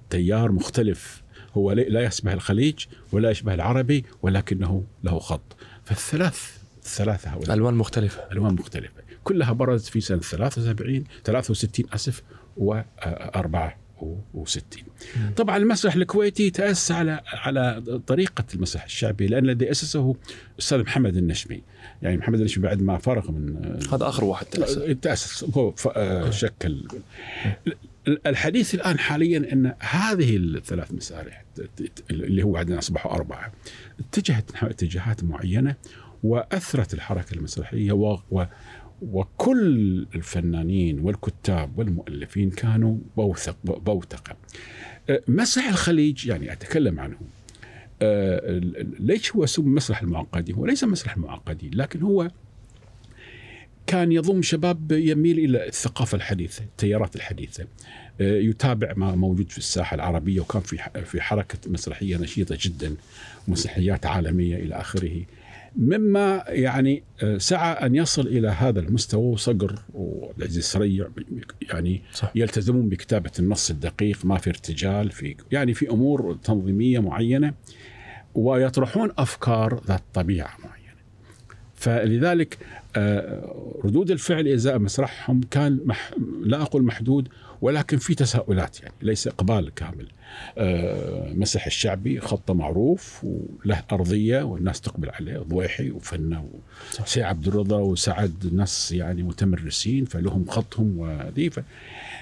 تيار 0.09 0.51
مختلف. 0.51 1.22
هو 1.53 1.71
لا 1.71 2.01
يشبه 2.03 2.33
الخليج 2.33 2.85
ولا 3.11 3.31
يشبه 3.31 3.53
العربي 3.53 4.05
ولكنه 4.21 4.83
له 5.03 5.19
خط. 5.19 5.55
فالثلاث 5.83 6.57
الثلاثة 6.85 7.29
هؤلاء. 7.29 7.53
ألوان 7.53 7.73
مختلفة. 7.73 8.21
ألوان 8.31 8.53
مختلفة. 8.53 9.03
كلها 9.23 9.53
برزت 9.53 9.85
في 9.85 10.01
سنة 10.01 10.19
73 10.19 11.03
63 11.25 11.85
أسف 11.93 12.23
و 12.57 12.81
64 13.05 14.83
طبعا 15.37 15.57
المسرح 15.57 15.95
الكويتي 15.95 16.49
تأسس 16.49 16.91
على 16.91 17.21
على 17.25 17.83
طريقة 18.07 18.43
المسرح 18.53 18.83
الشعبي 18.83 19.27
لأن 19.27 19.43
الذي 19.49 19.71
أسسه 19.71 20.15
الأستاذ 20.55 20.79
محمد 20.79 21.17
النشمي. 21.17 21.63
يعني 22.01 22.17
محمد 22.17 22.39
النشمي 22.39 22.63
بعد 22.63 22.81
ما 22.81 22.97
فرغ 22.97 23.31
من 23.31 23.55
هذا 23.93 24.09
آخر 24.09 24.23
واحد 24.23 24.45
تأسس. 24.45 24.95
تأسس. 25.01 25.45
هو 25.57 25.73
آه، 25.95 26.29
شكل. 26.29 26.87
الحديث 28.07 28.75
الآن 28.75 28.99
حاليا 28.99 29.53
أن 29.53 29.73
هذه 29.79 30.37
الثلاث 30.37 30.93
مسارح 30.93 31.45
اللي 32.11 32.43
هو 32.43 32.51
بعدين 32.51 32.77
أصبحوا 32.77 33.11
أربعة 33.11 33.53
اتجهت 33.99 34.51
نحو 34.53 34.67
اتجاهات 34.67 35.23
معينة 35.23 35.75
وأثرت 36.23 36.93
الحركة 36.93 37.33
المسرحية 37.33 37.91
و, 37.91 38.19
و 38.31 38.45
وكل 39.01 40.07
الفنانين 40.15 40.99
والكتاب 40.99 41.77
والمؤلفين 41.79 42.49
كانوا 42.49 42.97
بوثق 43.17 43.57
بوتقة 43.63 44.35
أه، 45.09 45.21
مسرح 45.27 45.69
الخليج 45.69 46.27
يعني 46.27 46.51
أتكلم 46.51 46.99
عنه. 46.99 47.17
أه، 48.01 48.59
ليش 48.99 49.35
هو 49.35 49.45
سمي 49.45 49.69
مسرح 49.69 50.01
المعقدين؟ 50.01 50.55
هو 50.55 50.65
ليس 50.65 50.83
مسرح 50.83 51.15
المعقدين 51.15 51.71
لكن 51.73 52.01
هو 52.01 52.31
كان 53.87 54.11
يضم 54.11 54.41
شباب 54.41 54.91
يميل 54.91 55.39
إلى 55.39 55.67
الثقافة 55.67 56.15
الحديثة، 56.15 56.63
التيارات 56.63 57.15
الحديثة. 57.15 57.67
آه، 58.21 58.37
يتابع 58.37 58.93
ما 58.95 59.15
موجود 59.15 59.49
في 59.51 59.57
الساحة 59.57 59.95
العربية 59.95 60.41
وكان 60.41 60.61
في 60.61 60.77
في 61.05 61.21
حركة 61.21 61.57
مسرحية 61.67 62.17
نشيطة 62.17 62.57
جدا، 62.61 62.95
مسرحيات 63.47 64.05
عالمية 64.05 64.55
إلى 64.55 64.75
آخره. 64.75 65.25
مما 65.75 66.43
يعني 66.47 67.03
آه، 67.23 67.37
سعى 67.37 67.85
أن 67.85 67.95
يصل 67.95 68.27
إلى 68.27 68.47
هذا 68.47 68.79
المستوى 68.79 69.23
وصقر 69.23 69.79
والعزيز 69.93 70.63
سريع 70.63 71.07
يعني 71.61 72.01
صح. 72.13 72.31
يلتزمون 72.35 72.89
بكتابة 72.89 73.31
النص 73.39 73.69
الدقيق 73.69 74.25
ما 74.25 74.37
في 74.37 74.49
ارتجال 74.49 75.11
في 75.11 75.35
يعني 75.51 75.73
في 75.73 75.89
أمور 75.89 76.37
تنظيمية 76.43 76.99
معينة 76.99 77.53
ويطرحون 78.35 79.11
أفكار 79.17 79.81
ذات 79.87 80.03
طبيعة 80.13 80.57
معينة. 80.63 80.83
فلذلك 81.75 82.57
ردود 83.85 84.11
الفعل 84.11 84.47
إزاء 84.47 84.79
مسرحهم 84.79 85.41
كان 85.51 85.79
مح 85.85 86.11
لا 86.43 86.61
أقول 86.61 86.83
محدود 86.83 87.27
ولكن 87.61 87.97
في 87.97 88.15
تساؤلات 88.15 88.81
يعني 88.81 88.93
ليس 89.01 89.27
إقبال 89.27 89.73
كامل. 89.73 90.07
آه، 90.57 91.33
مسرح 91.33 91.65
الشعبي 91.65 92.19
خطه 92.19 92.53
معروف 92.53 93.23
وله 93.23 93.83
أرضية 93.91 94.43
والناس 94.43 94.81
تقبل 94.81 95.09
عليه 95.09 95.37
ضويحي 95.37 95.91
وفنة 95.91 96.49
سي 97.05 97.23
عبد 97.23 97.47
الرضا 97.47 97.77
وسعد 97.77 98.49
ناس 98.53 98.91
يعني 98.91 99.23
متمرسين 99.23 100.05
فلهم 100.05 100.45
خطهم 100.49 100.97
وذي 100.97 101.49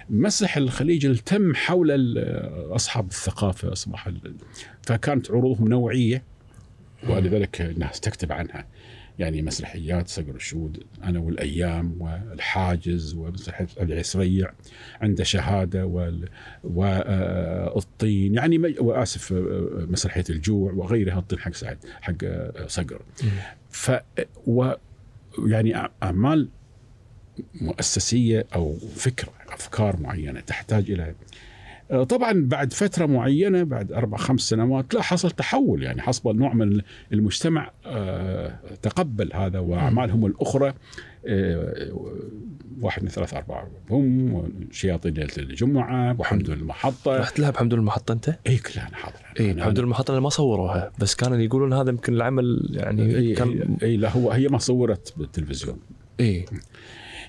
مسرح 0.10 0.58
الخليج 0.58 1.06
التم 1.06 1.56
حول 1.56 2.18
أصحاب 2.72 3.08
الثقافة 3.08 3.72
أصبح 3.72 4.10
فكانت 4.82 5.32
عروضهم 5.32 5.68
نوعية 5.68 6.24
ولذلك 7.10 7.62
الناس 7.62 8.00
تكتب 8.00 8.32
عنها. 8.32 8.66
يعني 9.22 9.42
مسرحيات 9.42 10.08
صقر 10.08 10.36
الشود 10.36 10.84
أنا 11.04 11.20
والأيام 11.20 12.02
والحاجز 12.02 13.14
ومسرحية 13.14 13.68
العسريع 13.82 14.52
عند 15.02 15.22
شهادة 15.24 15.86
وال 15.86 16.30
والطين 16.64 18.34
يعني 18.36 18.58
م- 18.58 18.76
وآسف 18.80 19.34
آه، 19.34 19.86
مسرحية 19.90 20.24
الجوع 20.30 20.72
وغيرها 20.72 21.20
الطين 21.20 21.40
حق 21.40 21.54
سعد 21.54 21.78
حق 22.02 22.14
آه، 22.24 22.68
صقر 22.68 23.02
ف 23.70 23.92
و 24.48 24.72
يعني 25.48 25.84
أع- 25.84 25.90
أعمال 26.04 26.50
مؤسسية 27.62 28.46
أو 28.56 28.78
فكره 28.96 29.34
أفكار 29.50 30.00
معينة 30.00 30.40
تحتاج 30.40 30.92
إلى 30.92 31.04
آه، 31.04 31.16
طبعا 31.92 32.46
بعد 32.48 32.74
فترة 32.74 33.06
معينة 33.06 33.64
بعد 33.64 33.92
أربع 33.92 34.18
خمس 34.18 34.42
سنوات 34.42 34.94
لا 34.94 35.02
حصل 35.02 35.32
تحول. 35.32 35.84
يعني 35.84 36.02
حصل 36.02 36.36
نوع 36.36 36.54
من 36.54 36.82
المجتمع 37.14 37.72
آه، 37.86 38.60
تقبل 38.82 39.30
هذا 39.34 39.60
وأعمالهم 39.60 40.26
الأخرى 40.26 40.74
آه، 41.28 41.92
واحد 42.82 43.04
من 43.04 43.10
ثلاث 43.10 43.34
أربع 43.34 43.68
هم 43.90 44.44
شياطين 44.72 45.14
ليلة 45.14 45.34
الجمعة 45.38 46.16
وحمد 46.20 46.50
المحطة. 46.50 47.18
رحت 47.18 47.40
لها 47.40 47.50
بحمد 47.50 47.74
المحطة 47.74 48.12
أنت؟ 48.12 48.38
إي 48.48 48.58
كلها 48.58 48.88
أنا 48.88 48.96
حاضر. 48.96 49.20
إي 49.40 49.54
بحمد 49.54 49.80
المحطة 49.80 50.20
ما 50.20 50.30
صوروها 50.30 50.92
بس 51.00 51.16
كانوا 51.16 51.38
يقولون 51.38 51.74
هذا 51.74 51.90
يمكن 51.90 52.14
العمل 52.14 52.70
يعني 52.72 53.16
إي 53.16 53.34
كان 53.34 53.78
إي 53.84 53.98
لا 53.98 54.10
هو 54.10 54.32
هي 54.32 54.48
ما 54.48 54.58
صورت 54.58 55.14
بالتلفزيون. 55.18 55.80
إي. 56.20 56.46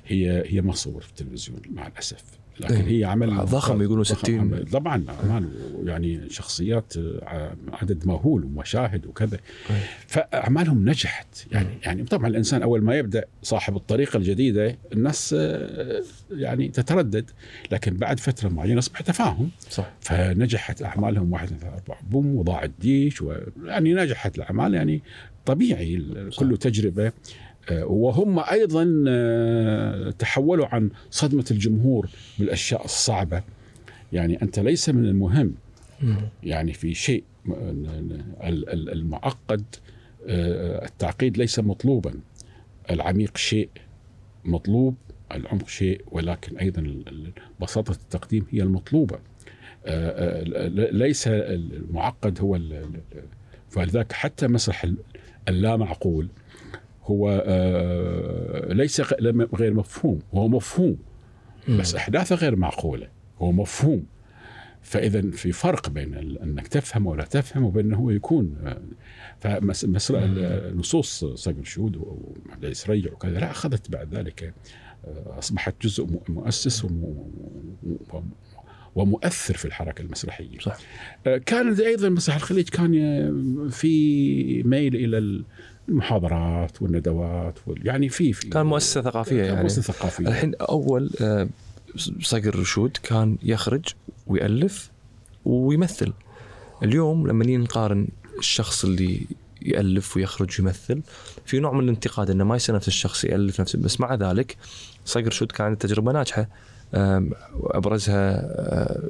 هي 0.06 0.44
هي 0.46 0.60
ما 0.60 0.72
صورت 0.72 1.06
بالتلفزيون 1.06 1.60
مع 1.70 1.86
الأسف. 1.86 2.41
لكن 2.60 2.74
إيه. 2.74 2.98
هي 2.98 3.04
عمل 3.04 3.36
ضخم 3.36 3.82
يقولون 3.82 4.02
ضخم 4.02 4.14
60. 4.14 4.38
عمل. 4.38 4.66
طبعا 4.72 5.04
اعمال 5.08 5.48
يعني 5.84 6.30
شخصيات 6.30 6.94
آه، 6.96 7.56
عدد 7.72 8.06
مهول 8.06 8.44
ومشاهد 8.44 9.06
وكذا 9.06 9.38
إيه. 9.70 9.76
فأعمالهم 10.06 10.88
نجحت 10.88 11.46
يعني 11.52 11.68
يعني 11.82 12.04
طبعا 12.04 12.26
الإنسان 12.26 12.62
أول 12.62 12.82
ما 12.82 12.96
يبدأ 12.96 13.24
صاحب 13.42 13.76
الطريقة 13.76 14.16
الجديدة 14.16 14.78
الناس 14.92 15.34
آه، 15.38 16.02
يعني 16.30 16.68
تتردد 16.68 17.30
لكن 17.72 17.96
بعد 17.96 18.20
فترة 18.20 18.48
معينة 18.48 18.78
أصبح 18.78 19.00
تفاهم 19.00 19.50
صح 19.70 19.92
فنجحت 20.00 20.82
أعمالهم 20.82 21.32
واحد 21.32 21.52
اثنين 21.52 21.72
أربعة 21.72 21.98
بوم 22.10 22.36
وضاع 22.36 22.64
الديش 22.64 23.22
ويعني 23.22 23.94
نجحت 23.94 24.38
الأعمال 24.38 24.74
يعني 24.74 25.02
طبيعي. 25.46 26.02
كله 26.38 26.56
تجربة 26.56 27.12
وهم 27.70 28.38
أيضا 28.38 29.04
آه، 29.08 30.10
تحولوا 30.10 30.66
عن 30.66 30.90
صدمة 31.10 31.44
الجمهور 31.50 32.08
بالأشياء 32.38 32.84
الصعبة. 32.84 33.42
يعني 34.12 34.42
أنت 34.42 34.58
ليس 34.58 34.88
من 34.88 35.04
المهم. 35.04 35.54
يعني 36.42 36.72
في 36.72 36.94
شيء 36.94 37.24
المعقد 38.92 39.64
آه، 40.26 40.84
التعقيد 40.84 41.38
ليس 41.38 41.58
مطلوبا. 41.58 42.14
العميق 42.90 43.36
شيء 43.36 43.68
مطلوب 44.44 44.94
العمق 45.34 45.68
شيء 45.68 46.00
ولكن 46.10 46.58
أيضا 46.58 46.94
بساطة 47.60 47.90
التقديم 47.90 48.46
هي 48.50 48.62
المطلوبة. 48.62 49.18
آه، 49.86 50.40
آه، 50.40 50.68
ليس 50.92 51.24
المعقد 51.28 52.40
هو 52.40 52.58
فلذلك 53.70 54.12
حتى 54.12 54.48
مسرح 54.48 54.84
ال- 54.84 54.96
اللا 55.48 55.76
معقول 55.76 56.28
هو 57.04 57.42
آه، 57.46 58.72
ليس 58.72 59.00
غير 59.54 59.74
مفهوم. 59.74 60.18
هو 60.34 60.48
مفهوم. 60.48 60.96
بس 61.68 61.94
احداثه 61.94 62.36
غير 62.36 62.56
معقولة. 62.56 63.08
هو 63.38 63.52
مفهوم. 63.52 64.04
فإذا 64.82 65.30
في 65.30 65.52
فرق 65.52 65.88
بين 65.90 66.14
أنك 66.42 66.68
تفهم 66.68 67.06
ولا 67.06 67.24
تفهم 67.24 67.64
وبين 67.64 67.86
انه 67.86 67.96
هو 67.96 68.10
يكون 68.10 68.56
فنصوص 69.40 71.24
صقر 71.24 71.64
شهود 71.64 71.96
وعبد 71.96 72.64
العزيز 72.64 72.90
ريع 72.90 73.12
وكذا. 73.12 73.38
لا 73.40 73.50
أخذت 73.50 73.90
بعد 73.90 74.14
ذلك 74.14 74.54
آه، 75.04 75.38
أصبحت 75.38 75.74
جزء 75.82 76.20
مؤسس 76.28 76.84
وم- 76.84 77.04
وم- 78.12 78.30
ومؤثر 78.94 79.56
في 79.56 79.64
الحركة 79.64 80.02
المسرحية. 80.02 80.58
صح. 80.58 80.76
آه، 81.26 81.36
كان 81.38 81.74
أيضا 81.80 82.08
مسرح 82.08 82.34
الخليج 82.36 82.68
كان 82.68 82.90
في 83.70 84.62
ميل 84.62 84.94
إلى 84.96 85.44
المحاضرات 85.88 86.82
والندوات 86.82 87.58
وال- 87.66 87.86
يعني 87.86 88.08
في 88.08 88.32
في 88.32 88.48
كان 88.48 88.66
مؤسسة 88.66 89.02
ثقافية 89.02 89.36
كان 89.42 89.44
يعني. 89.48 89.62
مؤسسة 89.62 89.82
ثقافية. 89.82 90.28
الحين 90.28 90.54
أول 90.54 91.10
آه، 91.20 91.48
صقر 92.22 92.58
رشود 92.58 92.96
كان 93.02 93.38
يخرج 93.42 93.84
ويألف 94.26 94.90
ويمثل. 95.44 96.12
اليوم 96.82 97.26
لما 97.26 97.44
نيجي 97.44 97.56
نقارن 97.56 98.08
الشخص 98.38 98.84
اللي 98.84 99.26
يألف 99.62 100.16
ويخرج 100.16 100.60
ويمثل 100.60 101.02
في 101.46 101.58
نوع 101.58 101.72
من 101.72 101.84
الانتقاد 101.84 102.30
إنه 102.30 102.44
ما 102.44 102.56
يصير 102.56 102.74
نفس 102.74 102.88
الشخص 102.88 103.24
يألف 103.24 103.60
نفسه 103.60 103.78
بس 103.78 104.00
مع 104.00 104.14
ذلك 104.14 104.56
صقر 105.04 105.26
رشود 105.26 105.52
كان 105.52 105.66
عنده 105.66 105.78
تجربة 105.78 106.12
ناجحة. 106.12 106.48
أبرزها 106.94 108.30
آه، 108.44 109.08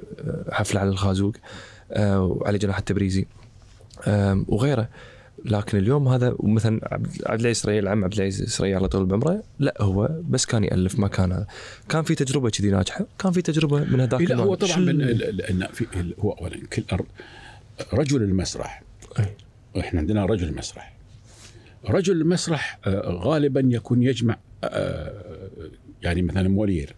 حفلة 0.53 0.81
على 0.81 0.89
الخازوق 0.91 1.35
آه، 1.93 2.21
وعلي 2.23 2.59
جناح 2.59 2.79
التبريزي 2.79 3.27
وغيره. 4.49 4.89
لكن 5.45 5.79
اليوم 5.79 6.09
هذا 6.09 6.37
مثلا 6.43 6.81
عبد 7.27 7.41
العزيز 7.41 7.57
سريع 7.57 7.79
العم 7.79 8.05
عبد 8.05 8.15
العزيز 8.15 8.49
سريع 8.49 8.77
على 8.77 8.89
طول 8.89 9.07
بعمره 9.07 9.43
لا 9.59 9.75
هو 9.81 10.09
بس 10.29 10.47
كان 10.47 10.65
يألف 10.65 10.99
ما 10.99 11.09
كان 11.09 11.33
هذا 11.33 11.47
كان 11.89 12.03
في 12.03 12.15
تجربة 12.15 12.51
كذي 12.51 12.71
ناجحة 12.71 13.07
كان 13.19 13.33
في 13.33 13.43
تجربة 13.43 13.85
من 13.85 14.01
هذاك 14.01 14.21
إيه 14.21 14.27
لا. 14.27 14.37
هو 14.37 14.55
طبعا 14.55 14.77
من 14.77 14.89
ال- 14.89 15.03
ال- 15.03 15.23
ال- 15.25 15.43
إن 15.43 15.67
في 15.73 15.87
هو 16.21 16.31
اولا 16.33 16.57
كل 16.73 16.85
رجل 17.93 18.23
المسرح 18.23 18.83
أي. 19.19 19.27
إحنا 19.81 20.01
عندنا 20.01 20.25
رجل 20.25 20.55
مسرح 20.57 20.97
رجل 21.89 22.21
المسرح 22.21 22.79
آه، 22.87 23.11
غالبا 23.25 23.63
يكون 23.65 24.03
يجمع 24.03 24.37
آه، 24.65 25.51
يعني 26.03 26.23
مثلا 26.23 26.49
مولير. 26.49 26.95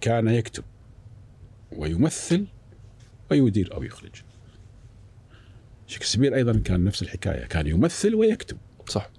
كان 0.00 0.28
يكتب 0.28 0.64
ويمثل 1.72 2.46
ويدير 3.30 3.74
أو 3.74 3.82
يخرج 3.82 4.10
شكسبير 5.86 6.34
أيضا 6.34 6.58
كان 6.58 6.84
نفس 6.84 7.02
الحكاية 7.02 7.44
كان 7.44 7.66
يمثل 7.66 8.14
ويكتب. 8.14 8.56
صح. 8.88 9.10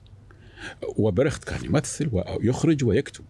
وبرخت 0.97 1.43
كان 1.43 1.65
يمثل 1.65 2.09
ويخرج 2.11 2.83
ويكتب. 2.83 3.23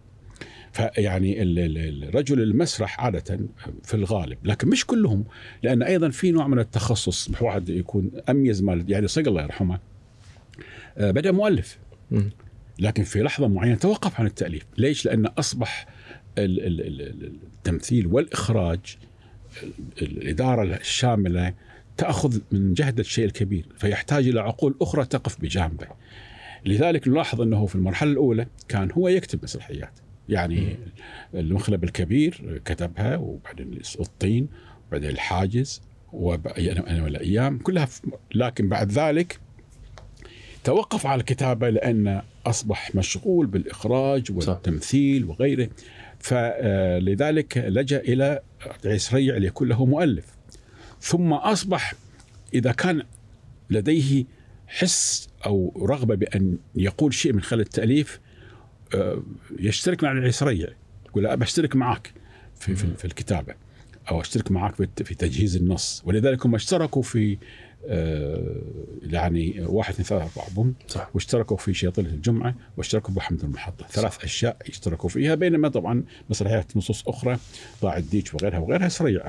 فيعني 0.72 1.42
ال- 1.42 1.58
ال- 1.58 2.04
الرجل 2.04 2.40
المسرح 2.42 3.00
عادة 3.00 3.38
في 3.84 3.94
الغالب 3.94 4.38
لكن 4.44 4.68
مش 4.68 4.86
كلهم 4.86 5.24
لأن 5.62 5.82
أيضا 5.82 6.08
في 6.10 6.30
نوع 6.30 6.46
من 6.48 6.58
التخصص 6.58 7.30
واحد 7.42 7.68
يكون 7.68 8.10
أميز 8.28 8.62
مال 8.62 8.90
يعني 8.90 9.08
صقر 9.08 9.26
الله 9.28 9.42
يرحمه 9.42 9.78
آه، 10.98 11.10
بدأ 11.10 11.32
مؤلف. 11.32 11.78
لكن 12.78 13.04
في 13.04 13.22
لحظة 13.22 13.48
معينة 13.48 13.74
توقف 13.74 14.20
عن 14.20 14.26
التأليف. 14.26 14.62
ليش؟ 14.78 15.06
لأن 15.06 15.26
أصبح 15.26 15.86
ال- 16.38 16.66
ال- 16.66 16.80
ال- 16.80 17.00
ال- 17.02 17.38
التمثيل 17.56 18.06
والإخراج 18.06 18.80
ال- 20.02 20.22
الإدارة 20.22 20.62
الشاملة 20.76 21.54
تأخذ 21.98 22.38
من 22.52 22.74
جهد 22.74 22.98
الشيء 22.98 23.24
الكبير 23.24 23.66
فيحتاج 23.78 24.28
إلى 24.28 24.40
عقول 24.40 24.76
أخرى 24.80 25.04
تقف 25.04 25.40
بجانبه. 25.40 25.86
لذلك 26.66 27.08
نلاحظ 27.08 27.40
أنه 27.40 27.66
في 27.66 27.74
المرحلة 27.74 28.12
الأولى 28.12 28.46
كان 28.68 28.90
هو 28.92 29.08
يكتب 29.08 29.38
مسرحيات 29.42 29.92
يعني 30.28 30.76
المخلب 31.34 31.84
الكبير 31.84 32.60
كتبها 32.64 33.16
وبعدين 33.16 33.80
الطين 34.00 34.48
وبعدين 34.88 35.10
الحاجز 35.10 35.82
وأنا 36.12 37.04
والأيام 37.04 37.58
كلها 37.58 37.88
لكن 38.34 38.68
بعد 38.68 38.92
ذلك 38.92 39.40
توقف 40.64 41.06
على 41.06 41.20
الكتابة 41.20 41.70
لأن 41.70 42.22
أصبح 42.46 42.94
مشغول 42.94 43.46
بالإخراج 43.46 44.32
والتمثيل 44.32 45.24
وغيره. 45.24 45.68
فلذلك 46.18 47.58
لجأ 47.58 48.00
إلى 48.00 48.40
ريع 49.12 49.36
ليكون 49.36 49.68
له 49.68 49.86
مؤلف. 49.86 50.37
ثم 51.00 51.32
أصبح 51.32 51.94
إذا 52.54 52.72
كان 52.72 53.02
لديه 53.70 54.24
حس 54.66 55.28
أو 55.46 55.86
رغبة 55.90 56.14
بأن 56.14 56.58
يقول 56.74 57.14
شيء 57.14 57.32
من 57.32 57.42
خلال 57.42 57.60
التأليف 57.60 58.20
آه، 58.94 59.22
يشترك 59.58 60.04
مع 60.04 60.12
ريع 60.42 60.68
يقول 61.06 61.36
بشترك 61.36 61.76
معك 61.76 62.12
في, 62.56 62.74
في, 62.74 62.94
في 62.96 63.04
الكتابة 63.04 63.54
أو 64.10 64.20
أشترك 64.20 64.50
معك 64.50 64.74
في 65.04 65.14
تجهيز 65.14 65.56
النص. 65.56 66.02
ولذلك 66.04 66.46
هم 66.46 66.54
اشتركوا 66.54 67.02
في 67.02 67.38
يعني 69.02 69.60
واحد 69.66 69.94
اثنين 69.94 70.06
ثلاثة 70.20 70.54
بوم. 70.54 70.74
صح. 70.88 71.10
واشتركوا 71.14 71.56
في 71.56 71.74
شيطنة 71.74 72.08
الجمعة 72.08 72.54
واشتركوا 72.76 73.14
بحمد 73.14 73.44
المحطة. 73.44 73.86
ثلاث 73.86 74.24
أشياء 74.24 74.56
اشتركوا 74.68 75.08
فيها 75.08 75.34
بينما 75.34 75.68
طبعا 75.68 76.02
مسرحيات 76.30 76.76
نصوص 76.76 77.08
أخرى 77.08 77.38
ضاع 77.82 77.96
الديك 77.96 78.34
وغيرها 78.34 78.58
وغيرها 78.58 78.88
سريع 78.88 79.26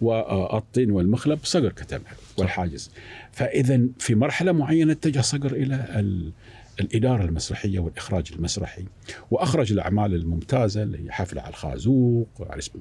والطين 0.00 0.90
والمخلب 0.90 1.38
صقر 1.42 1.72
كتبها 1.72 2.12
والحاجز. 2.38 2.90
فإذا 3.32 3.80
في 3.98 4.14
مرحلة 4.14 4.52
معينة 4.52 4.92
اتجه 4.92 5.20
صقر 5.20 5.52
إلى 5.52 5.74
ال- 5.96 6.32
الإدارة 6.80 7.24
المسرحية 7.24 7.78
والإخراج 7.78 8.32
المسرحي. 8.36 8.84
وأخرج 9.30 9.72
الأعمال 9.72 10.14
الممتازة 10.14 10.82
اللي 10.82 11.04
هي 11.04 11.10
حفلة 11.12 11.40
على 11.42 11.50
الخازوق 11.50 12.28
على 12.40 12.58
اسم 12.58 12.72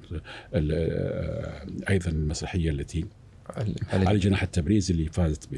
ال- 0.53 1.83
أيضا 1.89 2.11
المسرحية 2.11 2.69
التي 2.69 3.05
على 3.93 4.19
جناح 4.19 4.43
التبريز 4.43 4.91
اللي 4.91 5.05
فازت 5.05 5.49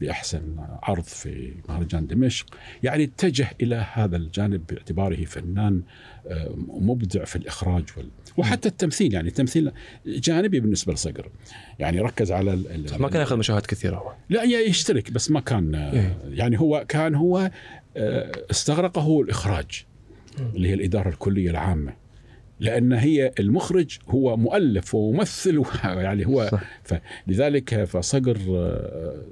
بأحسن 0.00 0.56
عرض 0.82 1.02
في 1.02 1.54
مهرجان 1.68 2.06
دمشق. 2.06 2.46
يعني 2.82 3.04
اتجه 3.04 3.48
إلى 3.62 3.86
هذا 3.92 4.16
الجانب 4.16 4.66
باعتباره 4.66 5.24
فنان 5.24 5.82
آه، 6.26 6.54
مبدع 6.56 7.24
في 7.24 7.36
الإخراج 7.36 7.84
وال... 7.96 8.08
وحتى 8.36 8.68
التمثيل. 8.68 9.14
يعني 9.14 9.28
التمثيل 9.28 9.72
جانبي 10.06 10.60
بالنسبة 10.60 10.92
لصقر. 10.92 11.30
يعني 11.78 12.00
ركز 12.00 12.32
على 12.32 12.52
ال... 12.52 12.86
ما 12.98 13.08
كان 13.08 13.20
ياخذ 13.20 13.36
مشاهد 13.36 13.66
كثيرة. 13.66 13.96
هو 13.96 14.14
لا 14.30 14.42
يشترك 14.42 15.10
بس 15.10 15.30
ما 15.30 15.40
كان 15.40 15.74
إيه. 15.74 16.18
يعني 16.28 16.60
هو 16.60 16.84
كان 16.88 17.14
هو 17.14 17.50
آه، 17.96 18.32
استغرقه 18.50 19.20
الإخراج. 19.20 19.84
اللي 20.40 20.68
هي 20.68 20.74
الإدارة 20.74 21.08
الكلية 21.08 21.50
العامة. 21.50 21.92
لأن 22.60 22.92
هي 22.92 23.32
المخرج 23.38 23.98
هو 24.08 24.36
مؤلف 24.36 24.94
وممثل 24.94 25.62
يعني 25.84 26.26
هو 26.26 26.48
صح. 26.52 26.62
فلذلك 26.84 27.84
فصقر 27.84 28.38
آه، 28.48 29.22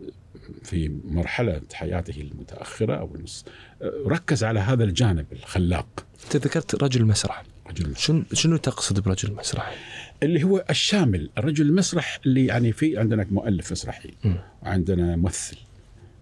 في 0.62 0.90
مرحلة 1.04 1.60
حياته 1.72 2.20
المتأخرة 2.20 2.94
أو 2.94 3.14
النص 3.14 3.44
آه، 3.82 3.92
ركز 4.06 4.44
على 4.44 4.60
هذا 4.60 4.84
الجانب 4.84 5.26
الخلاق 5.32 6.06
أنت 6.24 6.36
ذكرت 6.36 6.82
رجل 6.82 7.04
مسرح 7.04 7.44
رجل 7.70 7.96
شنو 7.96 8.22
شنو 8.32 8.56
تقصد 8.56 9.00
برجل 9.00 9.32
مسرح؟ 9.32 9.74
اللي 10.22 10.44
هو 10.44 10.64
الشامل 10.70 11.30
الرجل 11.38 11.66
المسرح 11.66 12.20
اللي 12.26 12.46
يعني 12.46 12.72
في 12.72 12.98
عندنا 12.98 13.26
مؤلف 13.30 13.72
مسرحي 13.72 14.10
مم. 14.24 14.36
وعندنا 14.62 15.16
ممثل 15.16 15.56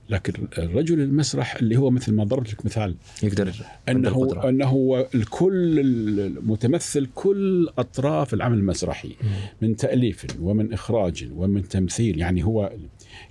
لكن 0.09 0.32
الرجل 0.59 1.00
المسرح 1.00 1.55
اللي 1.57 1.76
هو 1.76 1.90
مثل 1.90 2.12
ما 2.14 2.24
ضربت 2.24 2.52
لك 2.52 2.66
مثال 2.66 2.94
يقدر 3.22 3.55
أنه. 3.88 4.48
أنه 4.48 4.66
هو 4.66 5.07
الكل 5.14 5.78
المتمثل 5.80 7.09
كل 7.14 7.68
أطراف 7.78 8.34
العمل 8.34 8.59
المسرحي 8.59 9.16
من 9.62 9.76
تأليف 9.76 10.26
ومن 10.40 10.72
إخراج 10.72 11.28
ومن 11.34 11.68
تمثيل 11.68 12.18
يعني 12.18 12.44
هو 12.44 12.72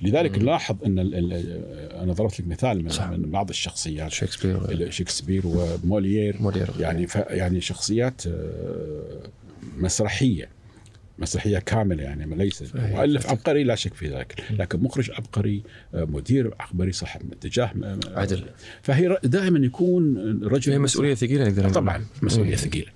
لذلك 0.01 0.37
مم. 0.37 0.43
نلاحظ 0.43 0.75
أن 0.85 0.99
ال- 0.99 1.15
ال- 1.15 1.91
أنا 1.93 2.13
ضربت 2.13 2.39
لك 2.39 2.47
مثال 2.47 2.91
صح. 2.91 3.09
من, 3.09 3.19
من 3.19 3.31
بعض 3.31 3.49
الشخصيات 3.49 4.11
شكسبير 4.11 4.89
شكسبير 4.91 5.41
وموليير 5.45 6.41
مولير 6.41 6.69
يعني 6.79 7.07
يعني 7.29 7.61
شخصيات 7.61 8.27
آه، 8.27 9.19
مسرحية 9.77 10.49
مسرحيه 11.19 11.59
كاملة 11.59 12.03
يعني 12.03 12.35
ليس. 12.35 12.63
مؤلف 12.75 13.27
عبقري 13.27 13.63
لا 13.63 13.75
شك 13.75 13.93
في 13.93 14.07
ذلك. 14.07 14.43
لكن 14.51 14.79
مخرج 14.79 15.11
عبقري 15.11 15.63
آه، 15.95 16.03
مدير 16.05 16.53
عبقري 16.59 16.91
صاحب 16.91 17.21
اتجاه 17.31 17.71
آه، 17.83 17.97
عدل. 18.15 18.43
فهي 18.81 19.17
دائما 19.23 19.65
يكون 19.65 20.17
الرجل 20.17 20.71
هي 20.71 20.79
مسؤولية 20.79 21.13
ثقيلة 21.15 21.43
نقدر 21.43 21.61
نقول. 21.61 21.73
طبعا 21.73 22.05
مسؤولية. 22.21 22.55
ثقيلة. 22.55 22.87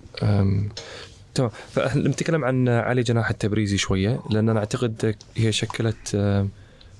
تمام. 1.35 1.49
فاحنا 1.71 2.09
نتكلم 2.09 2.45
عن 2.45 2.69
علي 2.69 3.03
جناح 3.03 3.29
التبريزي 3.29 3.77
شوية 3.77 4.19
لأن 4.31 4.49
أنا 4.49 4.59
أعتقد 4.59 5.15
هي 5.37 5.51
شكلت 5.51 6.15
أم، 6.15 6.49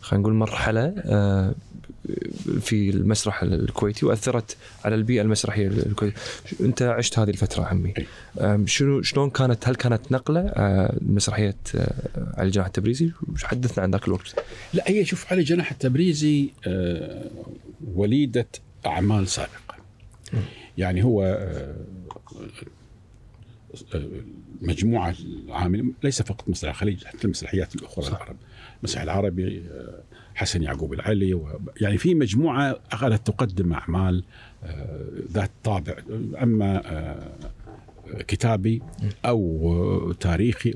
خلينا 0.08 0.22
نقول 0.22 0.34
مرحلة 0.34 0.94
أم، 1.06 1.56
في 2.60 2.90
المسرح 2.90 3.44
الكويتي 3.44 4.06
وأثرت 4.06 4.58
على 4.86 4.96
البيئة 4.96 5.22
المسرحية 5.22 5.68
الكويتية. 5.68 6.18
أنت 6.62 6.82
عشت 6.82 7.20
هذه 7.20 7.30
الفترة 7.30 7.64
عمي. 7.64 7.94
شنو 8.66 9.02
شلون 9.02 9.30
كانت 9.30 9.68
هل 9.68 9.76
كانت 9.76 10.12
نقلة 10.12 10.40
أه، 10.40 10.98
مسرحية 11.02 11.56
أه، 11.76 11.94
علي 12.38 12.50
جناح 12.50 12.66
التبريزي؟ 12.66 13.12
حدثنا 13.44 13.84
عن 13.84 13.92
ذاك 13.92 14.08
الوقت. 14.08 14.36
لا 14.74 14.84
هي 14.88 15.06
شوف 15.06 15.32
علي 15.34 15.44
جناح 15.44 15.72
التبريزي 15.72 16.50
آه، 16.68 17.30
وليدة 17.96 18.48
أعمال 18.86 19.28
سابقة. 19.28 19.76
يعني 20.78 21.04
هو 21.04 21.24
آه، 21.24 21.76
آه، 23.96 24.08
مجموعة 24.62 25.16
العاملين 25.20 25.94
ليس 26.04 26.22
فقط 26.22 26.50
مسرح 26.50 26.72
الخليج 26.72 27.06
حتى 27.06 27.26
المسرحيات 27.26 27.76
الأخرى. 27.76 28.08
العرب 28.08 28.36
المسرح 28.80 29.02
العربي 29.02 29.64
آه، 29.72 30.04
حسن 30.36 30.64
يعقوب 30.64 30.94
العلي 30.94 31.34
و- 31.34 31.60
يعني 31.82 31.98
في 31.98 32.16
مجموعة 32.16 32.80
اخذت 32.92 33.28
تقدم 33.28 33.74
أعمال 33.74 34.24
آه، 34.64 35.06
ذات 35.32 35.52
طابع 35.64 35.96
أما 36.44 36.82
آه، 36.86 37.38
كتابي 38.28 38.82
أو 39.26 40.12
تاريخي. 40.20 40.74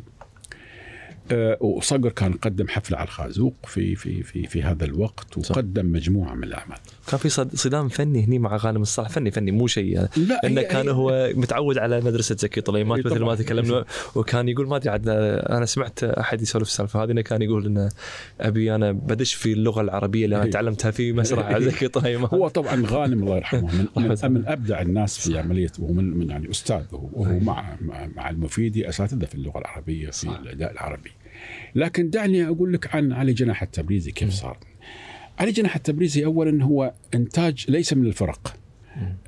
وصقر 1.62 2.10
كان 2.10 2.34
قدم 2.34 2.68
حفلة 2.68 2.98
على 2.98 3.06
الخازوق 3.06 3.54
في 3.68 3.96
في 3.96 4.24
في 4.24 4.48
في 4.48 4.64
هذا 4.64 4.86
الوقت 4.86 5.40
صح. 5.40 5.52
وقدم 5.58 5.92
مجموعة 5.92 6.34
من 6.36 6.44
الأعمال 6.44 6.78
كان 7.08 7.20
في 7.20 7.30
صد- 7.30 7.56
صدام 7.56 7.88
فني 7.90 8.26
هني 8.26 8.40
مع 8.40 8.56
غانم 8.56 8.82
الصالح 8.82 9.10
فني 9.10 9.32
فني 9.32 9.52
مو 9.52 9.68
شيء 9.68 10.00
لا 10.18 10.46
إنه 10.48 10.62
هي- 10.62 10.66
كان 10.66 10.88
هي- 10.90 10.94
هو 10.96 11.32
متعود 11.36 11.78
على 11.78 12.02
مدرسة 12.02 12.36
زكي 12.40 12.62
طليمات 12.62 12.98
إي 12.98 13.04
مثل 13.12 13.20
ما. 13.24 13.36
تكلمنا 13.36 13.86
وكان 14.16 14.50
يقول 14.50 14.68
ما 14.68 14.76
أدري 14.76 14.90
عاد 14.90 15.10
أنا 15.10 15.66
سمعت 15.66 16.04
أحد 16.04 16.42
يسولف 16.42 16.68
السالفة 16.68 17.04
هذه 17.04 17.12
إنه 17.12 17.22
كان 17.22 17.42
يقول 17.42 17.66
إنه 17.66 17.90
أبي 18.42 18.76
أنا 18.76 18.92
بدش 18.92 19.34
في 19.34 19.54
اللغة 19.54 19.82
العربية 19.82 20.26
اللي 20.26 20.36
أنا 20.36 20.46
إي. 20.46 20.50
تعلمتها 20.50 20.92
في 20.92 21.14
مسرح 21.14 21.58
زكي 21.58 21.88
طليمات 21.88 22.34
هو 22.34 22.48
طبعا 22.48 22.84
غانم 22.88 23.24
الله 23.24 23.36
يرحمه 23.36 23.76
من, 23.76 23.86
من, 24.24 24.32
من 24.34 24.48
أبدع 24.48 24.82
الناس 24.82 25.28
في 25.30 25.40
عملية 25.40 25.72
وهو 25.80 25.94
من, 25.94 26.18
من 26.18 26.30
يعني 26.30 26.50
أستاذ 26.52 26.84
وهو 26.92 27.40
مع 27.40 27.76
مع, 27.82 28.30
المفيدي 28.30 28.90
أساتذة 28.90 29.26
في 29.26 29.36
اللغة 29.36 29.60
العربية 29.60 30.10
في. 30.10 30.24
الأداء 30.24 30.72
العربي. 30.72 31.12
لكن 31.76 32.10
دعني 32.10 32.48
أقول 32.48 32.74
لك 32.74 32.96
عن 32.96 33.12
علي 33.12 33.34
جناح 33.34 33.62
التبريزي 33.64 34.12
كيف 34.12 34.30
صار. 34.30 34.58
علي 35.40 35.52
جناح 35.52 35.76
التبريزي 35.76 36.26
اولا 36.26 36.64
هو 36.64 36.94
إنتاج 37.14 37.66
ليس 37.70 37.94
من 37.94 38.06
الفرق 38.06 38.56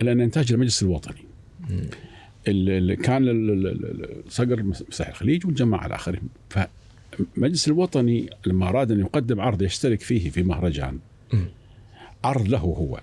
لأن 0.02 0.22
إنتاج 0.22 0.52
المجلس 0.54 0.84
الوطني. 0.84 1.18
اللي 2.48 2.96
كان 2.96 3.24
صقر 4.30 4.64
مسرح 4.64 5.08
الخليج 5.08 5.46
والجماعة 5.46 5.86
الآخرين 5.86 6.22
فالمجلس 6.50 7.68
الوطني 7.68 8.30
لما 8.46 8.70
أراد 8.70 8.92
أن 8.92 9.00
يقدم 9.00 9.40
عرض 9.42 9.62
يشترك 9.62 10.02
فيه 10.02 10.30
في 10.30 10.44
مهرجان. 10.44 11.00
عرض 12.24 12.48
له 12.48 12.58
هو 12.58 13.02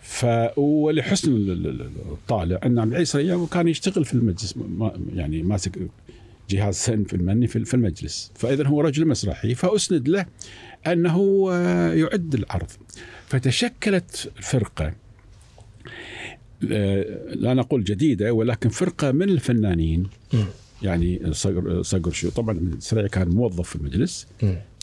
ف 0.00 0.26
ولحسن 0.56 1.32
ال- 1.32 1.50
ال- 1.50 1.66
ال- 1.66 1.90
الطالع 2.12 2.60
أن 2.66 2.78
عبد 2.78 2.90
العزيز 2.94 3.46
كان 3.50 3.68
يشتغل 3.68 4.04
في 4.04 4.14
المجلس 4.14 4.54
يعني 5.14 5.42
ماسك 5.42 5.78
جهاز 6.50 6.74
سن 6.74 7.04
في 7.04 7.16
المني 7.16 7.46
في 7.46 7.74
المجلس. 7.74 8.32
فإذا 8.34 8.66
هو 8.66 8.80
رجل 8.80 9.08
مسرحي 9.08 9.54
فأسند 9.54 10.08
له 10.08 10.26
أنه 10.86 11.48
آه، 11.52 11.92
يعد 11.92 12.34
العرض 12.34 12.70
فتشكلت 13.26 14.32
فرقة 14.42 14.94
آه، 16.72 17.34
لا 17.34 17.54
نقول 17.54 17.84
جديدة 17.84 18.32
ولكن 18.32 18.68
فرقة 18.68 19.12
من 19.12 19.28
الفنانين. 19.28 20.06
يعني 20.82 21.32
صقر 21.32 21.82
صقر 21.82 22.10
شو 22.10 22.30
طبعا 22.30 22.70
سريع 22.78 23.06
كان 23.06 23.28
موظف 23.28 23.68
في 23.68 23.76
المجلس. 23.76 24.26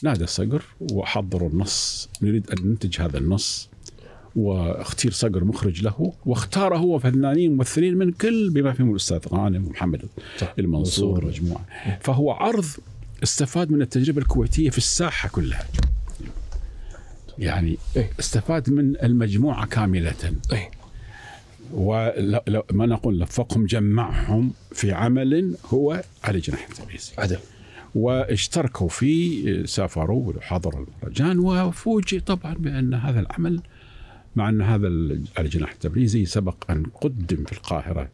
نادى 0.03 0.23
الصقر 0.23 0.63
وحضروا 0.79 1.49
النص 1.49 2.09
نريد 2.21 2.49
أن 2.49 2.67
ننتج 2.67 3.01
هذا 3.01 3.17
النص. 3.17 3.69
واختير 4.35 5.11
صقر 5.11 5.43
مخرج 5.43 5.81
له 5.83 6.13
واختار 6.25 6.77
هو 6.77 6.99
فنانين 6.99 7.55
ممثلين 7.57 7.97
من 7.97 8.11
كل 8.11 8.49
بما 8.49 8.73
فيهم 8.73 8.91
الأستاذ 8.91 9.19
غانم 9.27 9.65
ومحمد. 9.67 10.01
المنصور 10.59 11.07
منصور. 11.13 11.25
مجموعة 11.25 11.65
فهو 12.01 12.31
عرض 12.31 12.65
استفاد 13.23 13.71
من 13.71 13.81
التجربة 13.81 14.21
الكويتية 14.21 14.69
في 14.69 14.77
الساحة 14.77 15.29
كلها 15.29 15.65
يعني 17.39 17.77
إيه. 17.95 18.09
استفاد 18.19 18.69
من 18.69 18.95
المجموعة 19.03 19.65
كاملة 19.65 20.13
اي 20.53 20.69
ولو 21.73 22.41
لو- 22.47 22.63
ما 22.71 22.85
نقول 22.85 23.19
لفقهم 23.19 23.65
جمعهم 23.65 24.51
في 24.71 24.91
عمل 24.91 25.55
هو 25.73 26.03
علي 26.23 26.39
جناح 26.39 26.67
التبريزي 26.69 27.11
عدل 27.17 27.37
واشتركوا 27.95 28.89
فيه 28.89 29.65
سافروا 29.65 30.33
وحضروا 30.33 30.85
المهرجان 30.85 31.39
وفوجئ 31.39 32.19
طبعا 32.19 32.53
بأن 32.53 32.93
هذا 32.93 33.19
العمل 33.19 33.61
مع 34.35 34.49
أن 34.49 34.61
هذا 34.61 34.87
ال- 34.87 35.23
علي 35.37 35.49
جناح 35.49 35.71
التبريزي 35.71 36.25
سبق 36.25 36.71
أن 36.71 36.83
قدم 36.85 37.43
في 37.43 37.53
القاهرة 37.53 38.09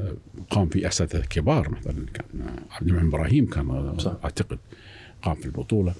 آه، 0.00 0.14
قام 0.50 0.68
في 0.68 0.88
اساتذه 0.88 1.24
كبار 1.30 1.70
مثلا 1.70 2.06
كان 2.14 2.26
عبد 2.70 2.88
المنعم 2.88 3.06
إبراهيم 3.08 3.46
كان 3.46 3.94
صح. 3.98 4.16
أعتقد 4.24 4.58
قام 5.22 5.34
في 5.34 5.46
البطولة 5.46 5.94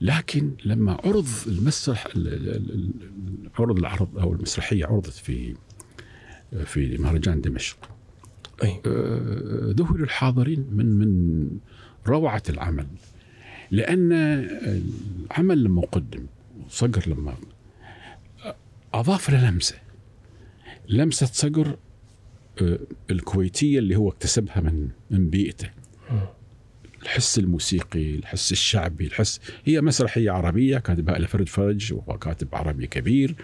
لكن 0.00 0.50
لما 0.64 0.92
عرض 1.04 1.26
المسرح 1.46 2.06
ال- 2.06 2.28
ال- 2.28 2.48
ال- 2.56 2.70
ال- 2.74 3.50
عرض 3.58 3.78
العرض 3.78 4.18
أو 4.18 4.32
المسرحية 4.32 4.86
عرضت 4.86 5.12
في 5.12 5.54
في 6.64 6.98
مهرجان 6.98 7.40
دمشق 7.40 7.76
أي 8.62 8.80
آه، 8.86 9.74
ذهل 9.78 10.02
الحاضرين 10.02 10.66
من 10.72 10.86
من 10.86 11.48
روعة 12.06 12.42
العمل 12.48 12.86
لأن 13.70 14.12
العمل 15.30 15.64
لما 15.64 15.82
قدم 15.82 16.26
صقر 16.68 17.08
لما 17.10 17.34
اضاف 19.00 19.30
له 19.30 19.50
لمسة. 19.50 19.74
لمسة 20.88 21.26
صقر 21.26 21.76
آه، 22.62 22.78
الكويتية 23.10 23.78
اللي 23.78 23.96
هو 23.96 24.08
اكتسبها 24.08 24.60
من 24.60 24.88
من 25.10 25.30
بيئته. 25.30 25.70
الحس 27.02 27.38
الموسيقي 27.38 28.14
الحس 28.14 28.52
الشعبي 28.52 29.06
الحس 29.06 29.40
هي 29.64 29.80
مسرحية 29.80 30.30
عربية 30.30 30.78
كاتبها 30.78 31.18
لفرد 31.18 31.48
فرج 31.48 31.92
وهو 31.92 32.18
كاتب 32.18 32.48
عربي 32.52 32.86
كبير 32.86 33.34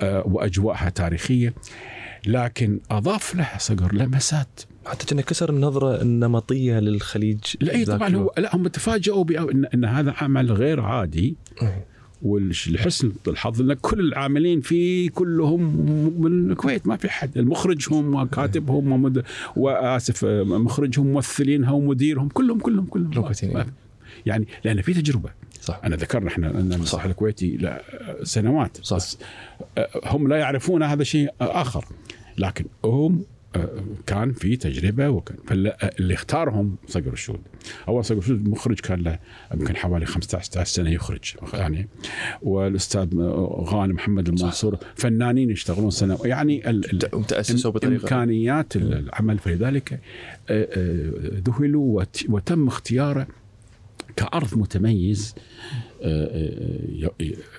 آه، 0.00 0.22
وأجواءها 0.26 0.88
تاريخية. 0.88 1.54
لكن 2.26 2.80
أضاف 2.90 3.34
لها 3.34 3.58
صقر 3.58 3.94
لمسات. 3.94 4.60
حتى 4.86 5.06
كنا 5.06 5.22
كسر 5.22 5.50
النظره 5.50 6.02
النمطيه 6.02 6.78
للخليج 6.78 7.40
لا 7.60 7.84
طبعا. 7.84 8.16
هو 8.16 8.32
لا 8.38 8.56
هم 8.56 8.68
تفاجئوا 8.68 9.24
بأن 9.24 9.64
إن 9.64 9.84
هذا 9.84 10.14
عمل 10.20 10.52
غير 10.52 10.80
عادي. 10.80 11.36
والحسن 12.26 13.12
الحظ 13.28 13.60
ان 13.60 13.72
كل 13.72 14.00
العاملين 14.00 14.60
فيه 14.60 15.10
كلهم 15.10 15.62
من 16.20 16.50
الكويت 16.50 16.86
ما 16.86 16.96
في 16.96 17.08
حد 17.08 17.38
المخرج 17.38 17.86
هم 17.90 18.14
وكاتبهم 18.14 18.92
ومد... 18.92 19.24
وآسف 19.56 20.24
مخرجهم 20.44 21.06
ممثلينها 21.06 21.70
ومديرهم 21.70 22.28
كلهم 22.28 22.58
كلهم 22.58 22.86
كلهم. 22.86 23.32
ما. 23.42 23.66
يعني 24.26 24.48
لأن 24.64 24.82
في 24.82 24.94
تجربة 24.94 25.30
صح 25.60 25.80
أنا 25.84 25.96
ذكرنا 25.96 26.28
إحنا 26.28 26.50
أن 26.50 26.72
المسرح 26.72 27.04
الكويتي 27.04 27.78
سنوات 28.22 28.78
صح. 28.82 28.96
بس 28.96 29.18
آه، 29.78 29.88
هم 30.04 30.28
لا 30.28 30.36
يعرفون 30.36 30.82
هذا 30.82 31.04
شيء 31.04 31.30
آخر 31.40 31.84
لكن 32.38 32.64
هم 32.84 33.24
كان 34.06 34.32
في 34.32 34.56
تجربة 34.56 35.08
وكان 35.08 35.36
فاللي 35.46 36.14
اختارهم 36.14 36.76
صقر 36.88 37.12
الشود. 37.12 37.40
أول 37.88 38.04
صقر 38.04 38.18
الشود 38.18 38.48
مخرج 38.48 38.80
كان 38.80 39.00
له 39.02 39.18
يمكن 39.54 39.76
حوالي 39.76 40.06
15 40.06 40.44
16 40.44 40.74
سنة 40.74 40.90
يخرج 40.90 41.34
يعني. 41.54 41.88
والأستاذ 42.42 43.08
غانم 43.50 43.94
محمد 43.94 44.28
المنصور 44.28 44.78
فنانين 44.94 45.50
يشتغلون 45.50 45.90
سنة. 45.90 46.18
يعني 46.24 46.62
تاسسوا 47.28 47.70
بطريقه 47.70 48.02
إمكانيات 48.02 48.76
العمل 48.76 49.38
فلذلك 49.38 49.92
آه، 49.92 49.98
آه، 50.50 51.40
ذهلوا 51.48 52.00
وت- 52.00 52.24
وتم 52.28 52.66
اختياره 52.66 53.26
كعرض 54.16 54.58
متميز 54.58 55.34
آه، 56.02 57.10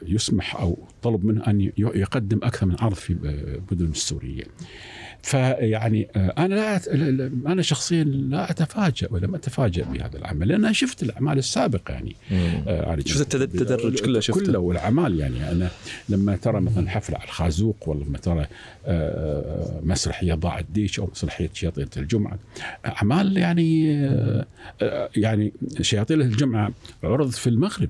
يسمح 0.08 0.56
أو 0.56 0.78
طلب 1.02 1.26
منه 1.26 1.44
أن 1.48 1.72
يقدم 1.78 2.40
أكثر 2.44 2.66
من 2.66 2.76
عرض 2.80 2.94
في 2.94 3.14
المدن 3.14 3.86
السورية. 3.86 4.44
فيعني 5.24 6.08
آه، 6.16 6.34
أنا 6.38 6.56
لا 6.56 7.32
أنا 7.52 7.62
شخصيا 7.62 8.04
لا 8.04 8.52
أتفاجأ 8.52 9.08
ولم 9.12 9.36
أتفاجأ 9.36 9.84
بهذا 9.86 10.18
العمل 10.18 10.48
لأن 10.48 10.74
شفت 10.74 11.04
الأعمال 11.04 11.38
السابقة 11.38 11.92
يعني. 11.94 12.16
آه، 12.32 12.98
شفت 13.06 13.36
التد- 13.36 13.42
التدرج 13.42 14.00
كله 14.02 14.20
شفته. 14.20 14.46
كله 14.46 14.60
والأعمال 14.60 15.20
يعني 15.20 15.52
أنا 15.52 15.70
لما 16.10 16.36
ترى 16.36 16.62
مثلا 16.62 16.90
حفلة 16.90 17.18
على 17.18 17.26
الخازوق 17.26 17.90
ولا 17.90 18.04
لما 18.04 18.18
ترى 18.18 18.46
آه، 18.86 19.80
مسرحية 19.84 20.34
ضاع 20.34 20.60
الديش 20.60 21.00
أو 21.00 21.10
مسرحية 21.12 21.50
شياطين 21.54 21.88
الجمعة 21.98 22.40
أعمال 22.86 23.38
يعني 23.38 23.98
آه، 24.06 24.46
آه، 24.82 25.10
يعني 25.16 25.54
شياطين 25.82 26.22
الجمعة 26.22 26.72
عرض 27.04 27.30
في 27.30 27.48
المغرب 27.48 27.90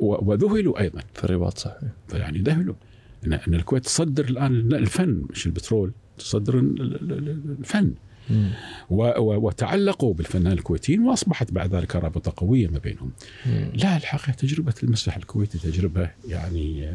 وذهلوا 0.00 0.80
أيضا 0.80 1.00
في 1.14 1.24
الرباط 1.24 1.58
صح 1.58 1.72
يعني 2.14 2.38
ذهلوا 2.38 2.74
ان 3.26 3.54
الكويت 3.54 3.84
تصدر 3.84 4.24
الآن 4.24 4.72
الفن 4.74 5.22
مش 5.30 5.46
البترول 5.46 5.92
تصدر 6.18 6.58
ال- 6.58 6.80
ال- 6.82 7.12
ال- 7.12 7.56
الفن 7.58 7.92
مم. 8.30 8.50
و- 8.90 9.20
و- 9.20 9.46
وتعلقوا 9.46 10.14
بالفنان 10.14 10.52
الكويتيين 10.52 11.00
وأصبحت 11.02 11.52
بعد 11.52 11.74
ذلك 11.74 11.96
رابطة 11.96 12.32
قوية 12.36 12.68
ما 12.68 12.78
بينهم. 12.78 13.10
مم. 13.46 13.70
لا 13.74 13.96
الحقيقة 13.96 14.36
تجربة 14.36 14.74
المسرح 14.82 15.16
الكويتي 15.16 15.58
تجربة 15.58 16.10
يعني 16.28 16.94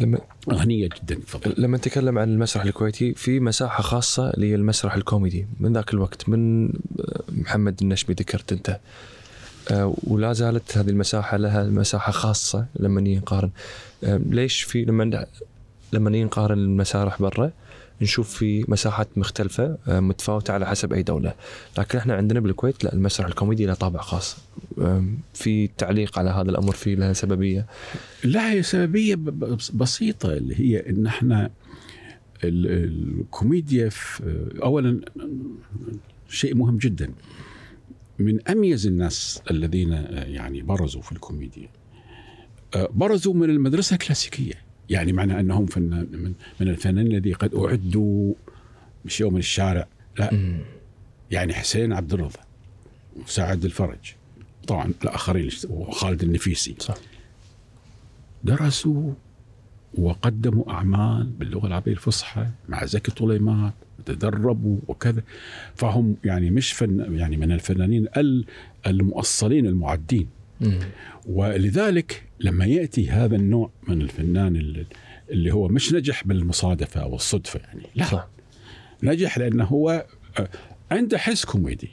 لما 0.00 0.18
غنية 0.50 0.88
جدا 1.02 1.14
تفضل. 1.14 1.54
لما 1.58 1.76
نتكلم 1.76 2.18
عن 2.18 2.28
المسرح 2.28 2.64
الكويتي 2.64 3.14
في 3.14 3.40
مساحة 3.40 3.82
خاصة 3.82 4.32
للمسرح 4.36 4.94
الكوميدي 4.94 5.46
من 5.60 5.72
ذاك 5.72 5.94
الوقت 5.94 6.28
من 6.28 6.72
محمد 7.28 7.82
النشمي 7.82 8.14
ذكرت 8.18 8.52
أنت 8.52 8.80
ولا 10.04 10.32
زالت 10.32 10.78
هذه 10.78 10.88
المساحة 10.90 11.36
لها 11.36 11.64
مساحة 11.64 12.12
خاصة 12.12 12.66
لما 12.80 13.00
نيجي 13.00 13.18
نقارن. 13.18 13.50
آه، 14.04 14.16
ليش 14.26 14.62
في 14.62 14.84
لما 14.84 15.26
لما 15.92 16.10
نيجي 16.10 16.24
نقارن 16.24 16.58
المسارح 16.58 17.22
برا 17.22 17.50
نشوف 18.02 18.34
في 18.38 18.64
مساحات 18.68 19.08
مختلفة 19.16 19.78
آه، 19.88 20.00
متفاوتة 20.00 20.52
على 20.54 20.66
حسب 20.66 20.92
أي 20.92 21.02
دولة. 21.02 21.34
لكن 21.78 21.98
إحنا 21.98 22.14
عندنا 22.14 22.40
بالكويت 22.40 22.84
لا 22.84 22.92
المسرح 22.92 23.26
الكوميدي 23.26 23.66
له 23.66 23.74
طابع 23.74 24.00
خاص. 24.00 24.36
في 25.34 25.70
تعليق 25.78 26.18
على 26.18 26.30
هذا 26.30 26.50
الأمر 26.50 26.72
في 26.72 26.94
لها 26.94 27.12
سببية. 27.12 27.66
لا 28.24 28.50
هي 28.52 28.62
سببية 28.62 29.14
ب- 29.14 29.24
ب- 29.44 29.58
بسيطة 29.74 30.32
اللي 30.32 30.60
هي 30.60 30.90
إن 30.90 31.06
إحنا 31.06 31.50
ال- 32.44 32.84
الكوميديا 33.20 33.88
في 33.88 34.22
اولا 34.62 35.00
شيء 36.28 36.54
مهم 36.54 36.78
جدا. 36.78 37.10
من 38.18 38.48
أميز 38.48 38.86
الناس 38.86 39.42
الذين 39.50 39.92
يعني 40.12 40.62
برزوا 40.62 41.02
في 41.02 41.12
الكوميديا. 41.12 41.68
آه، 42.74 42.88
برزوا 42.92 43.34
من 43.34 43.50
المدرسة 43.50 43.94
الكلاسيكية. 43.94 44.54
يعني 44.90 45.12
معنى 45.12 45.40
أنهم 45.40 45.66
فنان 45.66 46.08
من, 46.12 46.32
من 46.60 46.68
الفنانين 46.68 47.12
الذي 47.12 47.32
قد 47.32 47.54
أعدوا 47.54 48.34
مش 49.04 49.20
يوم 49.20 49.32
من 49.32 49.38
الشارع. 49.38 49.88
لا. 50.18 50.58
يعني 51.30 51.54
حسين 51.54 51.92
عبد 51.92 52.12
الرضا 52.12 52.40
وسعد 53.16 53.64
الفرج. 53.64 54.14
طبعا 54.66 54.92
الآخرين 55.04 55.50
وخالد 55.68 56.22
النفيسي. 56.22 56.74
صح. 56.78 56.94
درسوا 58.44 59.12
وقدموا 59.94 60.70
أعمال 60.72 61.26
باللغة 61.26 61.66
العربية 61.66 61.92
الفصحى 61.92 62.46
مع 62.68 62.84
زكي 62.84 63.10
طليمان 63.10 63.72
وتدربوا 64.10 64.78
وكذا. 64.88 65.22
فهم 65.74 66.16
يعني 66.24 66.50
مش 66.50 66.72
فن 66.72 67.14
يعني 67.18 67.36
من 67.36 67.52
الفنانين 67.52 68.06
ال- 68.16 68.44
المؤصلين 68.86 69.66
المعدين. 69.66 70.28
مم. 70.60 70.78
ولذلك 71.26 72.22
لما 72.40 72.64
يأتي 72.64 73.10
هذا 73.10 73.36
النوع 73.36 73.70
من 73.88 74.02
الفنان 74.02 74.56
اللي- 74.56 74.86
اللي 75.30 75.54
هو 75.54 75.68
مش 75.68 75.92
نجح 75.92 76.24
بالمصادفة 76.26 77.00
أو 77.02 77.14
الصدفة 77.14 77.60
يعني 77.60 77.82
لا. 77.94 78.04
صح. 78.04 78.28
نجح 79.02 79.38
لأنه 79.38 79.64
هو 79.64 80.06
آه، 80.38 80.48
عنده 80.90 81.18
حس 81.18 81.44
كوميدي 81.44 81.88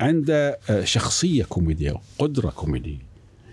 عنده 0.00 0.58
آه، 0.70 0.84
شخصية 0.84 1.44
كوميدية 1.44 1.94
قدره 2.18 2.50
كوميدية. 2.50 2.98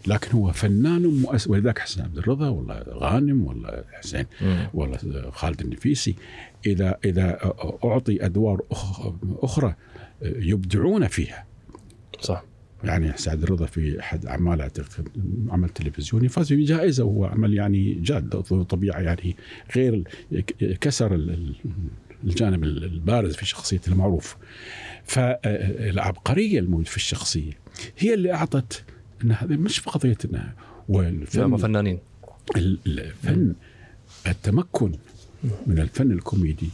لكن 0.08 0.32
هو 0.32 0.52
فنان 0.52 1.02
مؤس 1.06 1.48
ولذلك 1.48 1.80
حسين 1.80 2.04
عبد 2.04 2.18
الرضا 2.18 2.50
ولا 2.50 2.84
غانم 2.88 3.46
ولا 3.46 3.84
حسين. 3.94 4.26
ولا 4.74 4.98
خالد 5.32 5.62
النفيسي 5.62 6.16
إذا 6.66 6.98
إذا 7.06 7.40
أعطي 7.86 8.26
أدوار 8.26 8.62
أخرى 9.44 9.76
يبدعون 10.22 11.08
فيها. 11.08 11.46
صح. 12.22 12.44
يعني 12.84 13.12
سعد 13.18 13.44
الرضا 13.44 13.66
في 13.66 14.00
أحد 14.00 14.26
اعماله 14.26 14.72
عمل 15.50 15.70
تلفزيوني 15.70 16.28
فاز 16.30 16.54
بجائزة 16.54 17.04
وهو 17.04 17.26
عمل 17.26 17.54
يعني 17.54 17.94
جاد 17.94 18.30
طبيعة 18.70 19.00
يعني 19.00 19.36
غير 19.76 20.04
كسر 20.82 21.16
ال- 21.16 21.30
ال- 21.30 21.56
الجانب 22.24 22.64
البارز 22.64 23.36
في 23.36 23.46
شخصيته 23.46 23.90
المعروف. 23.92 24.38
فالعبقرية 25.04 26.60
الموجوده 26.60 26.90
في 26.90 26.98
الشخصية 26.98 27.52
هي 27.98 28.14
اللي 28.14 28.34
أعطت 28.34 28.84
إن 29.24 29.32
هذه 29.32 29.54
مش 29.54 29.80
قضية 29.80 30.18
إنها 30.26 30.54
هم 30.90 30.96
والفن 30.96 31.58
فنانين. 31.58 32.00
ال- 32.56 32.80
الفن 32.88 33.54
التمكن 34.28 34.92
من 35.68 35.80
الفن 35.80 36.12
الكوميدي 36.12 36.70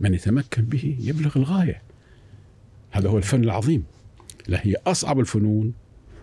من 0.00 0.14
يتمكن 0.14 0.62
به 0.64 0.96
يبلغ 1.00 1.36
الغاية. 1.36 1.82
هذا 2.90 3.08
هو 3.08 3.18
الفن 3.18 3.44
العظيم. 3.44 3.84
لا 4.48 4.66
هي 4.66 4.74
أصعب 4.86 5.20
الفنون 5.20 5.72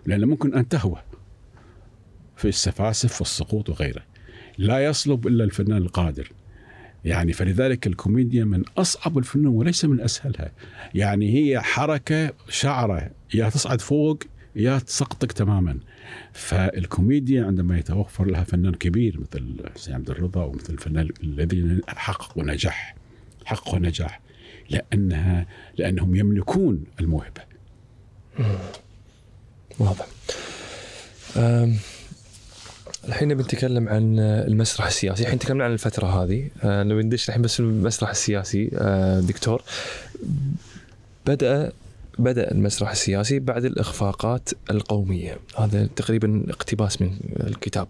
لأن 0.06 0.26
ممكن 0.26 0.54
أن 0.54 0.68
تهوى 0.68 1.02
في 2.36 2.48
السفاسف 2.48 3.22
والسقوط 3.22 3.70
وغيره. 3.70 4.02
لا 4.58 4.86
يصلب 4.86 5.28
إلا 5.28 5.44
الفنان 5.44 5.78
القادر. 5.78 6.32
يعني 7.06 7.34
فلذلك 7.34 7.88
الكوميديا 7.88 8.44
من 8.46 8.64
أصعب 8.78 9.18
الفنون 9.18 9.48
وليس 9.56 9.86
من 9.86 10.02
أسهلها. 10.02 10.52
يعني 10.96 11.34
هي 11.34 11.62
حركة 11.62 12.34
شعرة 12.50 13.12
يا 13.34 13.50
تصعد 13.50 13.82
فوق 13.82 14.20
يا 14.58 14.80
تسقطك 14.80 15.32
تماما. 15.32 15.80
فالكوميديا 16.34 17.46
عندما 17.46 17.78
يتوفر 17.78 18.26
لها 18.26 18.44
فنان 18.44 18.74
كبير 18.74 19.20
مثل 19.20 19.56
حسين 19.76 19.94
عبد 19.96 20.10
الرضا 20.10 20.44
ومثل 20.44 20.74
الفنان 20.74 21.10
الذين 21.24 21.82
حققوا 21.88 22.44
نجاح 22.44 22.96
حققوا 23.46 23.80
نجاح 23.80 24.22
لأنها 24.70 25.46
لأنهم 25.78 26.16
يملكون 26.16 26.84
الموهبة. 27.00 27.42
واضح. 29.80 30.08
الحين 33.08 33.34
بنتكلم 33.34 33.90
عن 33.90 34.20
المسرح 34.20 34.86
السياسي. 34.88 35.24
الحين 35.24 35.40
تكلمنا 35.40 35.64
عن 35.66 35.72
الفترة 35.72 36.24
هذه. 36.24 36.50
أه، 36.64 36.84
لو 36.84 37.02
ندش 37.02 37.30
الحين 37.30 37.42
بس 37.42 37.60
المسرح 37.60 38.10
السياسي. 38.10 38.70
أه، 38.74 39.20
دكتور 39.20 39.62
بدأ 41.26 41.72
بدأ 42.20 42.52
المسرح 42.52 42.92
السياسي 42.92 43.40
بعد 43.40 43.66
الإخفاقات 43.66 44.50
القومية. 44.72 45.38
هذا 45.58 45.90
تقريبا 45.96 46.44
اقتباس 46.50 47.02
من 47.02 47.18
الكتاب. 47.40 47.88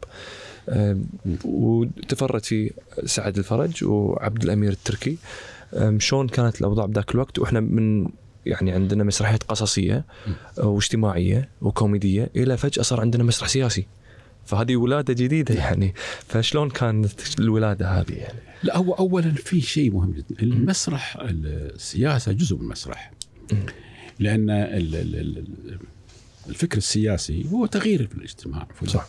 أم، 0.69 1.05
وتفرد 1.45 2.43
فيه 2.45 2.71
سعد 3.05 3.37
الفرج 3.37 3.83
وعبد 3.83 4.43
الأمير 4.43 4.71
التركي. 4.71 5.17
شلون 5.97 6.27
كانت 6.27 6.61
الأوضاع 6.61 6.85
بذاك 6.85 7.11
الوقت؟ 7.15 7.39
وإحنا 7.39 7.59
من 7.59 8.07
يعني 8.45 8.71
عندنا 8.71 9.03
مسرحيات 9.03 9.43
قصصية 9.43 10.05
واجتماعية 10.57 11.49
وكوميدية 11.61 12.29
إلى 12.35 12.57
فجأة 12.57 12.83
صار 12.83 13.01
عندنا 13.01 13.23
مسرح 13.23 13.47
سياسي. 13.47 13.85
فهذه 14.45 14.75
ولادة 14.75 15.13
جديدة 15.13 15.55
يعني. 15.55 15.93
فشلون 16.27 16.69
كانت 16.69 17.39
الولادة 17.39 17.89
هذه 17.89 18.13
يعني؟ 18.13 18.39
لا 18.63 18.77
هو 18.77 18.93
اولا 18.93 19.31
في 19.31 19.61
شيء 19.61 19.91
مهم 19.91 20.11
جدا. 20.11 20.43
المسرح 20.43 21.17
السياسة 21.21 22.31
جزء 22.31 22.55
من 22.55 22.61
المسرح. 22.61 23.11
لأن 24.19 24.49
ال- 24.49 24.95
ال- 24.95 25.15
ال- 25.15 25.79
الفكر 26.49 26.77
السياسي 26.77 27.45
هو 27.51 27.65
تغيير 27.65 28.07
في 28.07 28.15
الاجتماع 28.15 28.67
في 28.75 28.89
صح. 28.89 29.07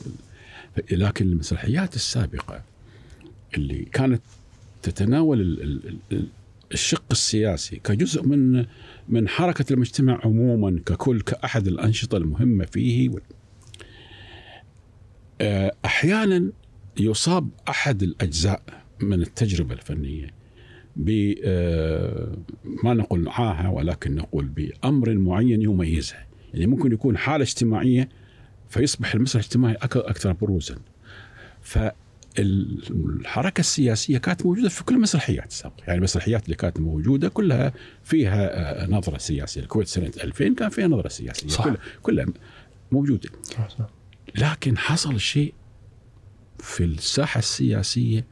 لكن 0.93 1.29
المسرحيات 1.29 1.97
السابقة 1.97 2.63
اللي 3.55 3.85
كانت 3.85 4.23
تتناول 4.83 5.41
ال- 5.41 5.63
ال- 5.63 5.99
ال- 6.13 6.29
الشق 6.73 7.05
السياسي 7.11 7.77
كجزء 7.77 8.23
من 8.23 8.67
من 9.09 9.29
حركة 9.29 9.73
المجتمع 9.73 10.21
عموما 10.25 10.81
ككل 10.87 11.21
كأحد 11.21 11.67
الأنشطة 11.67 12.17
المهمة 12.17 12.65
فيه. 12.65 13.11
أحيانا 15.85 16.53
يصاب 17.01 17.49
أحد 17.69 18.03
الأجزاء 18.03 18.63
من 19.01 19.23
التجربة 19.23 19.75
الفنية. 19.75 20.31
ب 20.99 21.35
آه، 21.45 22.37
ما 22.85 22.95
نقول 22.95 23.29
عاهه 23.29 23.71
ولكن 23.71 24.15
نقول 24.15 24.45
بأمر 24.45 25.15
معين 25.15 25.63
يميزها. 25.63 26.27
يعني 26.55 26.67
ممكن 26.67 26.93
يكون 26.93 27.17
حالة 27.17 27.43
اجتماعية 27.43 28.09
فيصبح 28.69 29.15
المسرح 29.15 29.41
الاجتماعي 29.43 29.75
أكثر 29.83 30.33
بروزا. 30.33 30.77
فالحركة 31.63 33.61
السياسية 33.61 34.19
كانت 34.19 34.47
موجودة 34.47 34.69
في 34.69 34.85
كل 34.85 34.95
المسرحيات 34.95 35.51
السابقة. 35.51 35.83
يعني 35.87 35.99
المسرحيات 35.99 36.45
اللي 36.45 36.57
كانت 36.57 36.81
موجودة 36.81 37.29
كلها 37.29 37.73
فيها 38.03 38.83
آه، 38.85 38.87
نظرة 38.87 39.19
سياسية. 39.19 39.61
الكويت 39.61 39.87
سنة 39.87 40.13
2000 40.25 40.55
كان 40.55 40.69
فيها 40.69 40.87
نظرة 40.87 41.09
سياسية. 41.09 41.49
صح. 41.49 41.65
كلها 41.65 41.79
كلها 42.03 42.27
موجودة. 42.93 43.31
لكن 44.37 44.79
حصل 44.79 45.21
شيء 45.21 45.55
في 46.61 46.85
الساحة 46.85 47.39
السياسية 47.39 48.27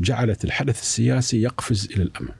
جعلت 0.00 0.44
الحدث 0.44 0.80
السياسي 0.80 1.42
يقفز 1.42 1.88
إلى 1.92 2.02
الأمام 2.02 2.34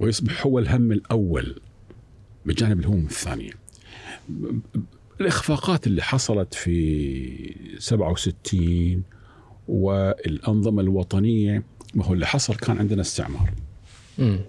ويصبح 0.00 0.46
هو 0.46 0.58
الهم 0.58 0.92
الأول 0.92 1.60
بجانب 2.46 2.80
الهموم 2.80 3.06
الثانية. 3.06 3.52
الإخفاقات 5.20 5.86
اللي 5.86 6.02
حصلت 6.02 6.54
في 6.54 7.76
67 7.78 9.02
والأنظمة 9.68 10.82
الوطنية 10.82 11.62
ما 11.94 12.04
هو 12.04 12.12
اللي 12.12 12.26
حصل؟ 12.26 12.54
كان 12.54 12.78
عندنا 12.78 13.00
استعمار. 13.00 13.52
مم. 14.18 14.40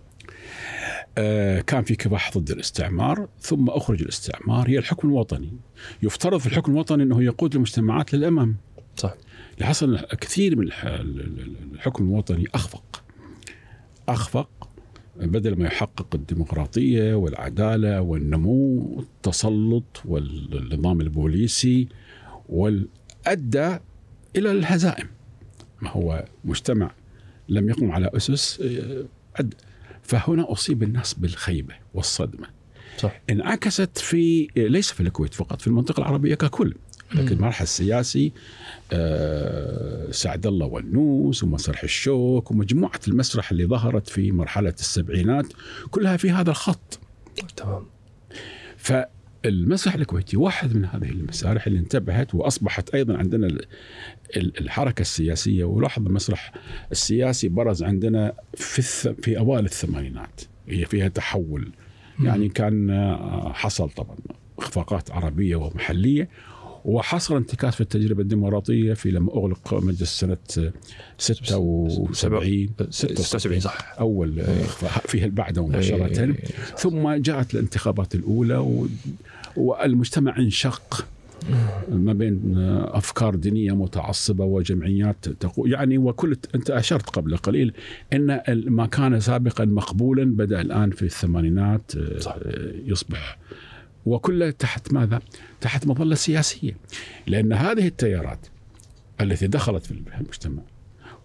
آه، 1.17 1.61
كان 1.61 1.83
في 1.83 1.95
كفاح 1.95 2.37
ضد 2.37 2.51
الاستعمار 2.51 3.27
ثم 3.41 3.69
أخرج 3.69 4.01
الاستعمار. 4.01 4.69
هي 4.69 4.77
الحكم 4.77 5.07
الوطني. 5.07 5.53
يفترض 6.03 6.39
في 6.39 6.47
الحكم 6.47 6.71
الوطني 6.71 7.03
أنه 7.03 7.23
يقود 7.23 7.55
المجتمعات 7.55 8.13
للأمام. 8.13 8.55
صح. 8.97 9.13
حصل 9.61 9.97
كثير 10.21 10.55
من 10.55 10.67
الح- 10.67 10.85
الحكم 11.73 12.03
الوطني 12.03 12.45
أخفق. 12.53 13.03
أخفق 14.09 14.69
بدل 15.15 15.59
ما 15.59 15.65
يحقق 15.65 16.15
الديمقراطية 16.15 17.13
والعدالة 17.13 18.01
والنمو 18.01 18.93
والتسلط 18.95 20.01
والنظام 20.05 21.01
البوليسي 21.01 21.87
وادى 22.49 23.77
إلى 24.35 24.51
الهزائم. 24.51 25.07
ما 25.81 25.89
هو 25.89 26.25
مجتمع 26.45 26.91
لم 27.49 27.69
يقم 27.69 27.91
على 27.91 28.09
أسس 28.13 28.61
آه، 28.61 29.05
أدى 29.35 29.57
فهنا 30.03 30.51
أصيب 30.51 30.83
الناس 30.83 31.13
بالخيبة 31.13 31.73
والصدمة. 31.93 32.47
صح. 32.97 33.21
انعكست 33.29 33.97
في 33.97 34.47
ليس 34.57 34.91
في 34.91 35.01
الكويت 35.01 35.33
فقط 35.33 35.61
في 35.61 35.67
المنطقة 35.67 35.99
العربية 36.01 36.35
ككل 36.35 36.73
لكن 37.13 37.21
مم. 37.25 37.31
المرحل 37.31 37.63
السياسي 37.63 38.31
سعد 40.11 40.47
الله 40.47 40.65
والنوس 40.65 41.43
ومسرح 41.43 41.83
الشوك 41.83 42.51
ومجموعة 42.51 42.99
المسرح 43.07 43.51
اللي 43.51 43.65
ظهرت 43.65 44.07
في 44.07 44.31
مرحلة 44.31 44.73
السبعينات 44.79 45.45
كلها 45.91 46.17
في 46.17 46.31
هذا 46.31 46.49
الخط. 46.49 46.99
تمام. 47.57 47.85
فالمسرح 48.77 49.93
الكويتي 49.93 50.37
واحد 50.37 50.75
من 50.75 50.85
هذه 50.85 51.09
المسارح 51.09 51.67
اللي 51.67 51.79
انتبهت 51.79 52.35
وأصبحت 52.35 52.89
أيضا 52.95 53.17
عندنا 53.17 53.47
ال- 53.47 53.65
ال- 54.37 54.59
الحركة 54.61 55.01
السياسية 55.01 55.63
ولاحظ 55.63 56.05
المسرح 56.05 56.53
السياسي 56.91 57.49
برز 57.49 57.83
عندنا 57.83 58.33
في. 58.53 58.81
في 59.21 59.37
أوائل 59.37 59.65
الثمانينات 59.65 60.41
هي 60.67 60.85
فيها 60.85 61.07
تحول. 61.07 61.71
يعني 62.23 62.49
كان 62.49 62.89
آه، 62.89 63.53
حصل 63.53 63.89
طبعا 63.89 64.15
إخفاقات 64.59 65.11
عربية 65.11 65.55
ومحلية 65.55 66.29
وحصل 66.85 67.35
انتكاس 67.35 67.75
في 67.75 67.81
التجربة 67.81 68.21
الديمقراطية 68.21 68.93
في 68.93 69.11
لما 69.11 69.31
أغلق 69.31 69.73
مجلس 69.73 70.19
سنة 70.19 70.37
آه، 70.57 70.73
76 71.17 72.69
76 72.89 73.59
صح 73.59 73.95
أول 73.99 74.39
آه، 74.39 74.63
فيها 75.07 75.27
بعد 75.27 75.59
مباشرة 75.59 76.19
إيه. 76.19 76.33
ثم 76.77 77.13
جاءت 77.13 77.53
الانتخابات 77.53 78.15
الأولى. 78.15 78.85
والمجتمع 79.55 80.37
انشق 80.37 81.05
ما 81.89 82.13
بين 82.13 82.57
أفكار 82.87 83.35
دينية 83.35 83.75
متعصبة 83.75 84.45
وجمعيات 84.45 85.29
تقول 85.29 85.71
يعني 85.71 85.97
وكل 85.97 86.37
أنت 86.55 86.69
أشرت 86.69 87.09
قبل 87.09 87.37
قليل 87.37 87.73
إن 88.13 88.41
ما 88.67 88.85
كان 88.85 89.19
سابقا 89.19 89.65
مقبولا 89.65 90.35
بدأ 90.35 90.61
الآن 90.61 90.91
في 90.91 91.03
الثمانينات 91.03 91.91
صح. 92.19 92.35
يصبح 92.85 93.37
وكله 94.05 94.51
تحت 94.51 94.93
ماذا؟ 94.93 95.19
تحت 95.61 95.87
مظلة 95.87 96.15
سياسية. 96.15 96.77
لأن 97.27 97.53
هذه 97.53 97.87
التيارات 97.87 98.47
التي 99.21 99.47
دخلت 99.47 99.85
في 99.85 99.91
المجتمع 99.91 100.61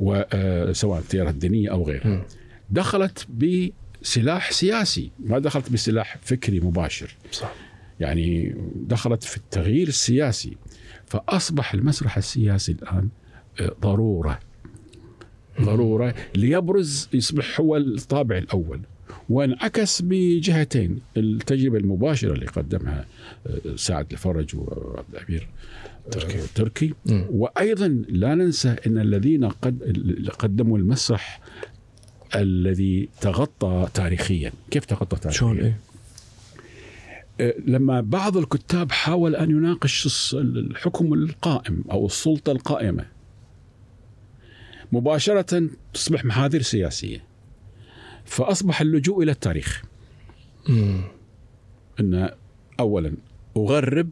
وسواء 0.01 0.99
التيارات 0.99 1.35
الدينية 1.35 1.70
أو 1.70 1.85
غيرها. 1.85 2.26
دخلت 2.70 3.26
بسلاح 3.31 4.53
سياسي 4.53 5.11
ما 5.18 5.39
دخلت 5.39 5.72
بسلاح 5.72 6.18
فكري 6.22 6.61
مباشر. 6.61 7.16
صح. 7.33 7.53
يعني 8.01 8.55
دخلت 8.76 9.24
في 9.24 9.37
التغيير 9.37 9.89
السياسي. 9.89 10.57
فأصبح 11.07 11.74
المسرح 11.74 12.16
السياسي 12.16 12.72
الآن 12.72 13.09
آه، 13.61 13.76
ضرورة. 13.81 14.41
ضرورة 15.61 16.14
ليبرز 16.35 17.09
يصبح 17.12 17.61
هو 17.61 17.76
الطابع 17.76 18.39
الأول. 18.39 18.81
وانعكس 19.31 20.03
بجهتين 20.03 21.01
التجربة 21.16 21.78
المباشرة 21.78 22.33
اللي 22.33 22.47
قدمها 22.47 23.07
آه، 23.47 23.76
سعد 23.76 24.12
الفرج 24.12 24.57
وعبد 24.57 25.14
الأمير 25.14 25.49
آه، 26.07 26.11
تركي. 26.11 26.39
تركي. 26.55 26.95
مم. 27.07 27.24
وأيضا 27.31 27.89
لا 28.09 28.35
ننسى 28.35 28.76
أن 28.87 28.99
الذين 28.99 29.45
قد 29.45 30.28
قدموا 30.39 30.78
المسرح 30.78 31.41
الذي 32.35 33.09
تغطى 33.20 33.89
تاريخيا. 33.95 34.53
كيف 34.70 34.85
تغطى 34.85 35.16
تاريخيا؟ 35.16 35.41
شلون؟ 35.41 35.59
إيه. 35.59 35.78
لما 37.66 38.01
بعض 38.01 38.37
الكتاب 38.37 38.93
حاول 38.93 39.37
أن 39.37 39.51
يناقش 39.51 40.35
الحكم 40.35 41.14
القائم 41.14 41.85
أو 41.91 42.07
السلطة 42.07 42.53
القائمة 42.53 43.05
مباشرة 44.93 45.68
تصبح 45.95 46.24
محاذير 46.24 46.62
سياسية. 46.62 47.30
فأصبح 48.31 48.81
اللجوء 48.81 49.22
إلى 49.22 49.33
التاريخ 49.33 49.83
مم. 50.68 51.01
إن 52.01 52.31
اولا 52.81 53.12
أغرب 53.57 54.09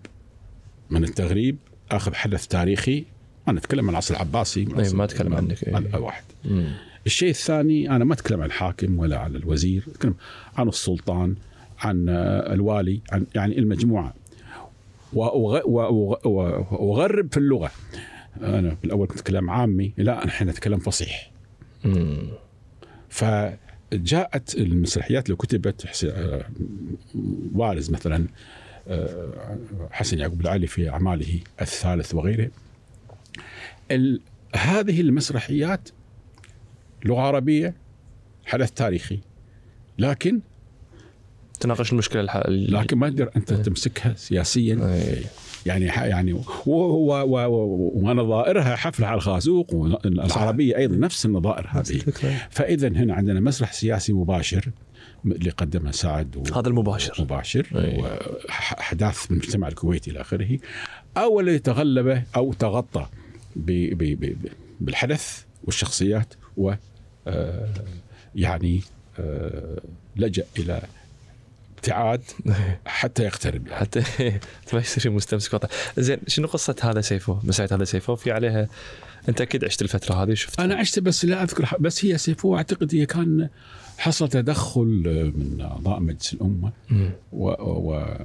من 0.90 1.04
التغريب 1.04 1.56
اخذ 1.90 2.14
حدث 2.14 2.46
تاريخي 2.46 3.04
أنا 3.48 3.58
اتكلم 3.58 3.84
عن 3.84 3.90
العصر 3.90 4.14
العباسي 4.14 4.62
العصر- 4.62 4.96
ما 4.96 5.04
أتكلم 5.04 5.34
عنك،. 5.34 5.68
هذا 5.68 5.98
واحد 5.98 6.24
مم. 6.44 6.72
الشيء 7.06 7.30
الثاني 7.30 7.90
أنا 7.90 8.04
ما 8.04 8.14
أتكلم 8.14 8.40
عن 8.40 8.46
الحاكم 8.46 8.98
ولا 8.98 9.18
عن 9.18 9.36
الوزير 9.36 9.82
أتكلم 9.90 10.14
عن 10.56 10.68
السلطان 10.68 11.34
عن 11.78 12.08
الوالي 12.08 13.00
عن 13.12 13.26
يعني 13.34 13.58
المجموعة 13.58 14.14
وأغ- 15.14 15.62
وأغ- 15.62 15.64
وأغ- 15.64 16.26
وأغرب 16.72 17.28
في 17.32 17.36
اللغة 17.36 17.70
أنا 18.42 18.76
بالأول 18.82 19.06
كنت 19.06 19.18
أتكلم 19.18 19.50
عامي 19.50 19.92
لا 19.96 20.24
الحين 20.24 20.48
اتكلم 20.48 20.78
فصيح 20.78 21.30
مم. 21.84 22.28
فجاءت 23.90 24.54
المسرحيات 24.54 25.26
اللي 25.26 25.36
كتبت 25.36 26.04
آه، 26.04 26.44
وارز 27.54 27.90
مثلا 27.90 28.26
آه، 28.88 29.58
حسن 29.90 30.18
يعقوب 30.18 30.40
العالي 30.40 30.66
في 30.66 30.90
أعماله 30.90 31.40
الثالث 31.60 32.14
وغيره 32.14 32.50
هذه 34.56 35.00
المسرحيات 35.00 35.88
لغة 37.04 37.20
عربية 37.20 37.74
حدث 38.46 38.70
تاريخي 38.70 39.20
لكن 39.98 40.40
تناقش 41.60 41.92
المشكلة. 41.92 42.42
لكن 42.48 42.98
ما 42.98 43.08
تقدر 43.08 43.30
أنت 43.36 43.52
تمسكها 43.52 44.14
سياسيا 44.14 44.74
إيه. 44.74 45.24
يعني 45.68 45.90
ح- 45.90 46.02
يعني 46.02 46.42
ونظائرها 46.66 48.76
حفلة 48.76 49.06
على 49.06 49.16
الخازوق 49.16 49.74
والعربيه 49.74 50.76
أيضا 50.76 50.96
نفس 50.96 51.26
النظائر 51.26 51.66
هذه. 51.70 52.00
فاذا 52.50 52.88
هنا 52.88 53.14
عندنا 53.14 53.40
مسرح 53.40 53.72
سياسي 53.72 54.12
مباشر 54.12 54.70
اللي 55.26 55.50
قدمها 55.50 55.92
سعد 55.92 56.36
و- 56.36 56.42
هذا 56.58 56.68
المباشر. 56.68 57.22
مباشر. 57.22 57.66
واحداث 57.74 59.30
المجتمع 59.30 59.68
الكويتي 59.68 60.10
إلى 60.10 60.20
آخره. 60.20 60.58
أو 61.16 61.40
اللي 61.40 61.58
تغلب 61.58 62.22
أو 62.36 62.52
تغطى 62.52 63.06
ب 63.56 63.66
ب 63.70 63.98
ب 63.98 64.20
ب- 64.24 64.48
بالحدث 64.80 65.42
والشخصيات 65.64 66.34
و 66.56 66.72
آه، 67.26 67.68
يعني 68.34 68.80
آه، 69.18 69.80
لجأ 70.16 70.44
إلى 70.58 70.80
ابتعاد 71.78 72.22
حتى 72.86 73.22
يقترب 73.22 73.66
يعني. 73.66 73.80
حتى 73.80 74.02
ما 74.72 74.80
يصير 74.80 75.12
مستمسك 75.12 75.54
وضع 75.54 75.68
زين 75.98 76.18
شنو 76.26 76.46
قصة 76.46 76.76
هذا 76.82 77.00
سيفو 77.00 77.36
مساعد 77.44 77.72
هذا 77.72 77.84
سيفو 77.84 78.16
في 78.16 78.32
عليها 78.32 78.68
أنت 79.28 79.40
أكيد 79.40 79.64
عشت 79.64 79.82
الفترة 79.82 80.14
هذه 80.14 80.34
شفت 80.34 80.60
أنا 80.60 80.74
عشت 80.74 80.98
بس 80.98 81.24
لا 81.24 81.42
أذكر 81.42 81.68
بس 81.80 82.04
هي 82.04 82.18
سيفو 82.18 82.56
أعتقد 82.56 82.94
هي 82.94 83.06
كان 83.06 83.48
حصل 83.98 84.28
تدخل 84.28 85.32
من 85.36 85.60
اعضاء 85.60 86.00
مجلس 86.00 86.34
الأمة. 86.34 86.72
و, 87.32 87.48
و 87.48 88.16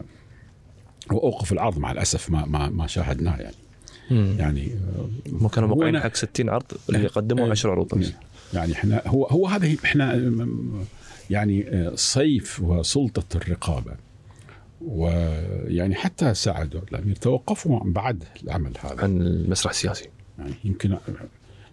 وأوقف 1.12 1.52
العرض 1.52 1.78
مع 1.78 1.92
الأسف 1.92 2.30
ما 2.30 2.46
ما 2.46 2.70
ما 2.70 2.88
شاهدناه 2.88 3.38
يعني 3.38 3.56
مم. 4.12 4.36
يعني 4.40 4.72
هم 5.32 5.48
كانوا 5.48 5.70
موقعين 5.70 6.00
حق 6.00 6.16
60 6.16 6.50
عرض 6.50 6.66
اللي 6.90 7.08
قدموا 7.08 7.46
إيه. 7.46 7.52
10 7.52 7.72
عروض 7.72 7.96
بس 7.96 8.12
يعني 8.54 8.74
إحنا 8.74 9.02
هو 9.08 9.26
هو 9.26 9.48
هذا 9.48 9.76
إحنا 9.86 10.14
يعني 11.30 11.68
آه، 11.70 11.96
صيف 11.96 12.62
وسلطة 12.62 13.38
الرقابة. 13.38 13.96
ويعني 14.82 15.96
حتى 15.96 16.34
سعد 16.34 16.76
الأمير. 16.76 17.16
توقفوا 17.16 17.80
بعد 17.84 18.24
العمل 18.44 18.74
هذا. 18.80 19.02
عن 19.04 19.22
المسرح 19.22 19.72
السياسي. 19.72 20.10
يعني 20.40 20.54
يمكن 20.64 20.98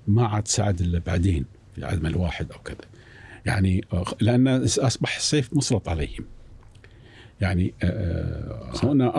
ما 0.08 0.26
عاد 0.26 0.48
سعد 0.48 0.80
إلا 0.80 0.98
بعدين 0.98 1.44
في 1.74 1.84
عمل 1.84 2.16
واحد 2.16 2.52
أو 2.52 2.58
كذا. 2.58 2.76
يعني 3.46 3.84
لأن 4.20 4.48
أصبح 4.64 5.16
السيف 5.16 5.54
مسلط 5.54 5.88
عليهم. 5.88 6.24
يعني 7.40 7.74
آه، 7.82 8.70
هنا 8.82 9.18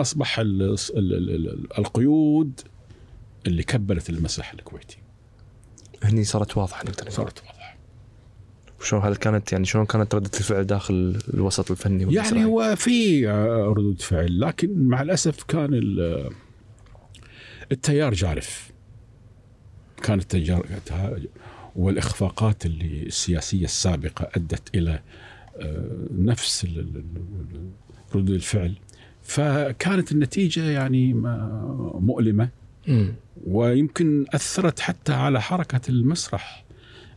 ال- 1.46 1.78
القيود 1.78 2.60
اللي 3.46 3.62
كبلت 3.62 4.10
المسرح 4.10 4.52
الكويتي. 4.52 4.96
هني 6.02 6.24
صارت 6.24 6.56
نقدر 6.84 7.00
نقول. 7.02 7.12
صارت 7.12 7.38
واضحة. 7.46 7.61
شلون 8.84 9.02
هل 9.02 9.16
كانت 9.16 9.52
يعني 9.52 9.64
شلون 9.64 9.86
كانت 9.86 10.14
ردة 10.14 10.30
الفعل 10.38 10.64
داخل 10.66 11.18
الوسط 11.34 11.70
الفني؟ 11.70 12.14
يعني 12.14 12.44
هو 12.44 12.76
في 12.76 13.28
آه، 13.30 13.74
ردود 13.76 14.00
فعل 14.00 14.40
لكن 14.40 14.84
مع 14.88 15.02
الأسف 15.02 15.42
كان 15.42 15.74
ال- 15.74 16.30
التيار 17.72 18.14
جارف 18.14 18.72
كان 20.02 20.18
التيار 20.18 20.66
والإخفاقات 21.76 22.66
اللي 22.66 23.02
السياسية 23.02 23.64
السابقة 23.64 24.28
أدت 24.36 24.74
إلى 24.76 25.00
آه، 25.56 25.96
نفس 26.18 26.66
ردود 28.14 28.30
الفعل 28.30 28.74
فكانت 29.22 30.12
النتيجة 30.12 30.70
يعني 30.70 31.12
مؤلمة. 31.94 32.48
ويمكن 33.46 34.26
أثرت 34.34 34.80
حتى 34.80 35.12
على 35.12 35.40
حركة 35.40 35.80
المسرح 35.88 36.64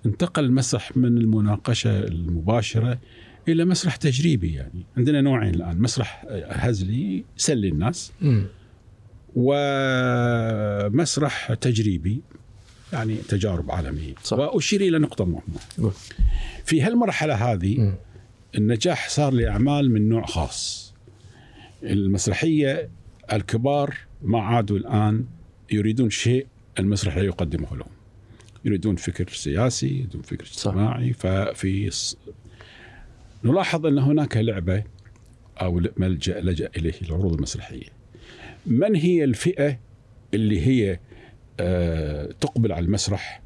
انتقل 0.05 0.43
المسرح 0.45 0.97
من 0.97 1.17
المناقشة 1.17 1.99
المباشرة 1.99 2.99
إلى 3.47 3.65
مسرح 3.65 3.95
تجريبي 3.95 4.53
يعني 4.53 4.85
عندنا 4.97 5.21
نوعين 5.21 5.55
الآن 5.55 5.81
مسرح 5.81 6.25
هزلي 6.49 7.23
يسلي 7.37 7.67
الناس 7.67 8.11
مم. 8.21 8.45
ومسرح 10.95 11.53
تجريبي 11.53 12.21
يعني 12.93 13.15
تجارب 13.15 13.71
عالمية 13.71 14.13
صح. 14.23 14.37
وأشير 14.37 14.81
إلى 14.81 14.99
نقطة 14.99 15.25
مهمة. 15.25 15.91
في 16.65 16.81
هالمرحلة 16.81 17.33
هذه 17.33 17.77
مم. 17.79 17.95
النجاح 18.57 19.09
صار 19.09 19.33
لأعمال 19.33 19.91
من 19.91 20.09
نوع 20.09 20.25
خاص 20.25 20.93
المسرحية 21.83 22.89
الكبار 23.33 23.95
ما 24.23 24.41
عادوا 24.41 24.77
الآن 24.77 25.25
يريدون 25.71 26.09
شيء 26.09 26.47
المسرح 26.79 27.17
لا 27.17 27.23
يقدمه 27.23 27.75
لهم 27.75 27.94
يريدون 28.65 28.95
فكر 28.95 29.27
سياسي 29.29 29.87
يريدون 29.87 30.21
فكر 30.21 30.45
صح. 30.45 30.67
اجتماعي. 30.71 31.13
ففي 31.13 31.91
نلاحظ 33.43 33.85
أن 33.85 33.97
هناك 33.97 34.37
لعبة 34.37 34.83
أو 35.61 35.81
ملجأ 35.97 36.41
لجأ 36.41 36.69
إليه 36.77 36.93
العروض 37.01 37.33
المسرحية. 37.33 37.87
من 38.65 38.95
هي 38.95 39.23
الفئة 39.23 39.79
اللي 40.33 40.67
هي 40.67 40.99
آه، 41.59 42.31
تقبل 42.41 42.71
على 42.71 42.85
المسرح 42.85 43.41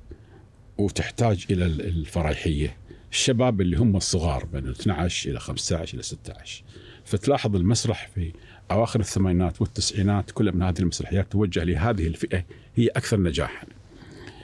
وتحتاج 0.77 1.45
إلى 1.51 1.65
ال- 1.65 1.81
الفرايحيه 1.81 2.77
الشباب 3.11 3.61
اللي 3.61 3.77
هم 3.77 3.95
الصغار 3.95 4.45
بين 4.45 4.67
12 4.69 5.29
إلى 5.29 5.39
15 5.39 5.93
إلى 5.93 6.03
16 6.03 6.63
فتلاحظ 7.05 7.55
المسرح 7.55 8.07
في 8.15 8.31
أواخر 8.71 8.99
الثمانينات 8.99 9.61
والتسعينات 9.61 10.31
كل 10.31 10.51
من 10.51 10.61
هذه 10.61 10.79
المسرحيات 10.79 11.31
توجه 11.31 11.63
لهذه 11.63 12.07
الفئة 12.07 12.45
هي 12.75 12.87
أكثر 12.87 13.19
نجاحا. 13.19 13.67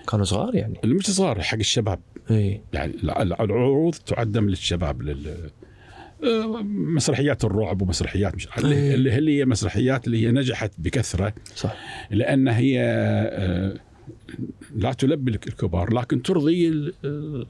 كانوا 0.06 0.26
صغار 0.26 0.56
يعني. 0.56 0.80
مش 0.86 1.06
صغار 1.12 1.42
حق 1.42 1.58
الشباب. 1.58 2.00
إي. 2.32 2.62
يعني 2.74 2.94
الع- 3.04 3.22
الع- 3.22 3.44
العروض 3.44 3.96
تقدم 3.96 4.50
للشباب 4.50 5.02
لل 5.02 5.50
آه، 6.24 6.62
مسرحيات 6.96 7.46
الرعب 7.46 7.82
ومسرحيات 7.82 8.36
مش 8.36 8.48
إيه. 8.66 8.96
اللي 8.96 9.12
هي 9.40 9.46
مسرحيات 9.46 10.08
اللي 10.08 10.28
هي 10.28 10.32
نجحت 10.32 10.72
بكثرة. 10.78 11.34
صح. 11.56 11.76
لأن 12.12 12.48
هي 12.48 12.80
آه، 12.82 13.76
لا 14.76 14.94
تلبي 14.94 15.32
الكبار 15.32 15.94
لكن 15.94 16.22
ترضي 16.22 16.94
آه، 17.06 17.46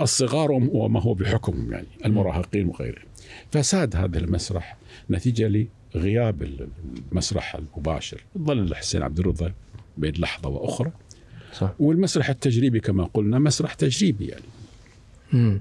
الصغار 0.00 0.52
وم- 0.52 0.70
وما 0.72 1.02
هو 1.02 1.14
بحكم 1.14 1.72
يعني 1.72 1.86
المراهقين 2.04 2.66
وغيره 2.68 3.02
فساد 3.52 3.96
هذا 3.96 4.18
المسرح 4.18 4.76
نتيجة 5.10 5.66
لغياب 5.94 6.42
ال- 6.42 6.68
المسرح 7.12 7.54
المباشر. 7.56 8.24
ظل 8.38 8.58
الحسين 8.58 9.02
عبد 9.02 9.18
الرضا 9.18 9.52
بين 9.98 10.12
لحظة 10.18 10.48
وأخرى. 10.48 10.92
صح. 11.52 11.72
والمسرح 11.78 12.28
التجريبي 12.28 12.80
كما 12.80 13.08
قلنا 13.14 13.38
مسرح 13.38 13.74
تجريبي 13.74 14.26
يعني. 14.26 14.44
مم. 15.32 15.60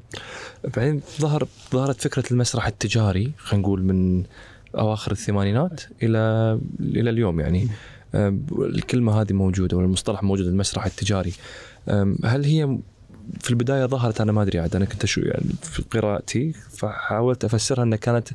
بعدين 0.76 1.02
ظهر 1.22 1.48
ظهرت 1.72 2.02
فكرة 2.02 2.24
المسرح 2.32 2.68
التجاري 2.68 3.32
خلينا 3.38 3.68
نقول 3.68 3.84
من 3.84 4.24
أواخر 4.76 5.12
الثمانينات 5.12 5.82
إلى 6.04 6.60
إلى 6.80 7.10
اليوم 7.10 7.40
يعني. 7.40 7.68
الكلمة 8.52 9.22
هذه 9.22 9.34
موجودة 9.34 9.78
والمصطلح 9.78 10.24
موجود 10.24 10.46
المسرح 10.46 10.86
التجاري. 10.86 11.34
هل 12.24 12.46
هي 12.46 12.78
في 13.40 13.50
البداية 13.50 13.86
ظهرت؟ 13.86 14.22
أنا 14.22 14.32
ما 14.32 14.42
أدري 14.42 14.60
عاد 14.60 14.76
أنا 14.76 14.86
كنت 14.86 15.06
شو 15.06 15.22
يعني 15.22 15.50
في 15.62 15.84
قراءتي 15.92 16.54
فحاولت 16.54 17.46
أفسرها 17.46 17.84
انها 17.84 17.98
كانت 17.98 18.30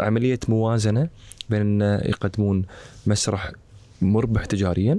عملية 0.00 0.38
موازنة 0.48 1.08
بين 1.50 1.82
أن 1.82 2.00
يقدمون 2.08 2.64
مسرح 3.06 3.52
مربح 4.02 4.44
تجاريا 4.44 4.98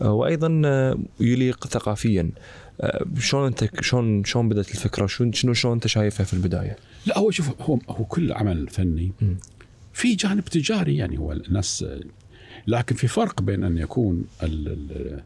وأيضا 0.00 0.62
آه، 0.64 0.98
يليق 1.20 1.66
ثقافيا 1.66 2.30
آه، 2.80 3.04
شلون 3.18 3.46
أنت 3.46 3.82
شلون 3.82 4.24
شلون 4.24 4.48
بدأت 4.48 4.70
الفكرة 4.70 5.06
شو 5.06 5.30
شنو 5.32 5.54
شلون 5.54 5.74
أنت 5.74 5.86
شايفها 5.86 6.24
في 6.26 6.34
البداية؟ 6.34 6.76
لا 7.06 7.18
هو 7.18 7.30
شوف 7.30 7.60
هو 7.62 7.78
هو 7.88 8.04
كل 8.04 8.32
عمل 8.32 8.68
فني. 8.68 9.12
في 9.92 10.14
جانب 10.14 10.44
تجاري 10.44 10.96
يعني 10.96 11.18
هو 11.18 11.32
الناس 11.32 11.84
لكن 12.66 12.94
في 12.96 13.08
فرق 13.08 13.42
بين 13.42 13.64
أن 13.64 13.78
يكون 13.78 14.24
ال 14.42 14.68
ال 14.68 15.20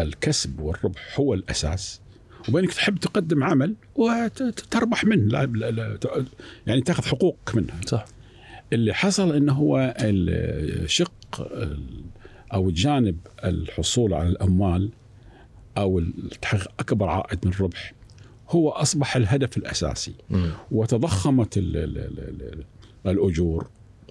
الكسب 0.00 0.60
والربح 0.60 1.20
هو 1.20 1.34
الأساس 1.34 2.00
وبينك 2.48 2.72
تحب 2.72 2.98
تقدم 2.98 3.44
عمل 3.44 3.74
وتربح 3.94 5.04
منه 5.04 5.24
لا 5.24 5.46
لا 5.46 5.70
لا 5.70 5.98
يعني 6.66 6.80
تأخذ 6.80 7.04
حقوق 7.04 7.38
منها 7.54 7.80
صح 7.86 8.04
اللي 8.72 8.94
حصل 8.94 9.34
إنه 9.36 9.52
هو 9.52 9.94
الشق 10.00 11.12
ال- 11.40 12.04
أو 12.54 12.70
جانب 12.70 13.16
الحصول 13.44 14.14
على 14.14 14.28
الأموال 14.28 14.90
أو 15.78 16.02
تحقيق 16.42 16.70
أكبر 16.80 17.08
عائد 17.08 17.46
من 17.46 17.52
الربح 17.52 17.92
هو 18.50 18.70
أصبح 18.70 19.16
الهدف 19.16 19.56
الأساسي. 19.56 20.14
مم. 20.30 20.50
وتضخمت 20.70 21.58
ال 21.58 21.76
ال 21.76 21.98
ال 21.98 22.42
ال 22.42 22.64
الأجور. 23.06 23.66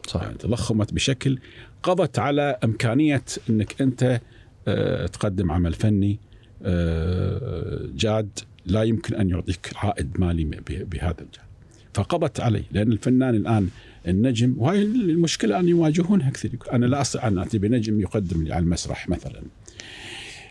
صح 0.07 0.21
يعني 0.21 0.37
تضخمت 0.37 0.93
بشكل 0.93 1.39
قضت 1.83 2.19
على 2.19 2.57
إمكانية 2.63 3.23
إنك 3.49 3.81
أنت 3.81 4.21
آه، 4.67 5.07
تقدم 5.07 5.51
عمل 5.51 5.73
فني 5.73 6.19
آه، 6.63 7.89
جاد 7.95 8.39
لا 8.65 8.83
يمكن 8.83 9.15
أن 9.15 9.29
يعطيك 9.29 9.71
عائد 9.75 10.19
مالي 10.19 10.43
بهذا 10.69 11.21
الجانب. 11.21 11.47
فقضت 11.93 12.39
عليه 12.39 12.63
لأن 12.71 12.91
الفنان 12.91 13.35
الآن 13.35 13.69
النجم 14.07 14.55
وهي 14.57 14.81
المشكلة 14.81 15.59
أن 15.59 15.67
يواجهونها 15.67 16.29
كثير 16.29 16.51
أنا 16.73 16.85
لا 16.85 17.01
استطيع 17.01 17.27
ان 17.27 17.37
اتي 17.37 17.57
بنجم 17.57 17.99
يقدم 17.99 18.43
لي 18.43 18.53
على 18.53 18.63
المسرح 18.63 19.09
مثلا 19.09 19.41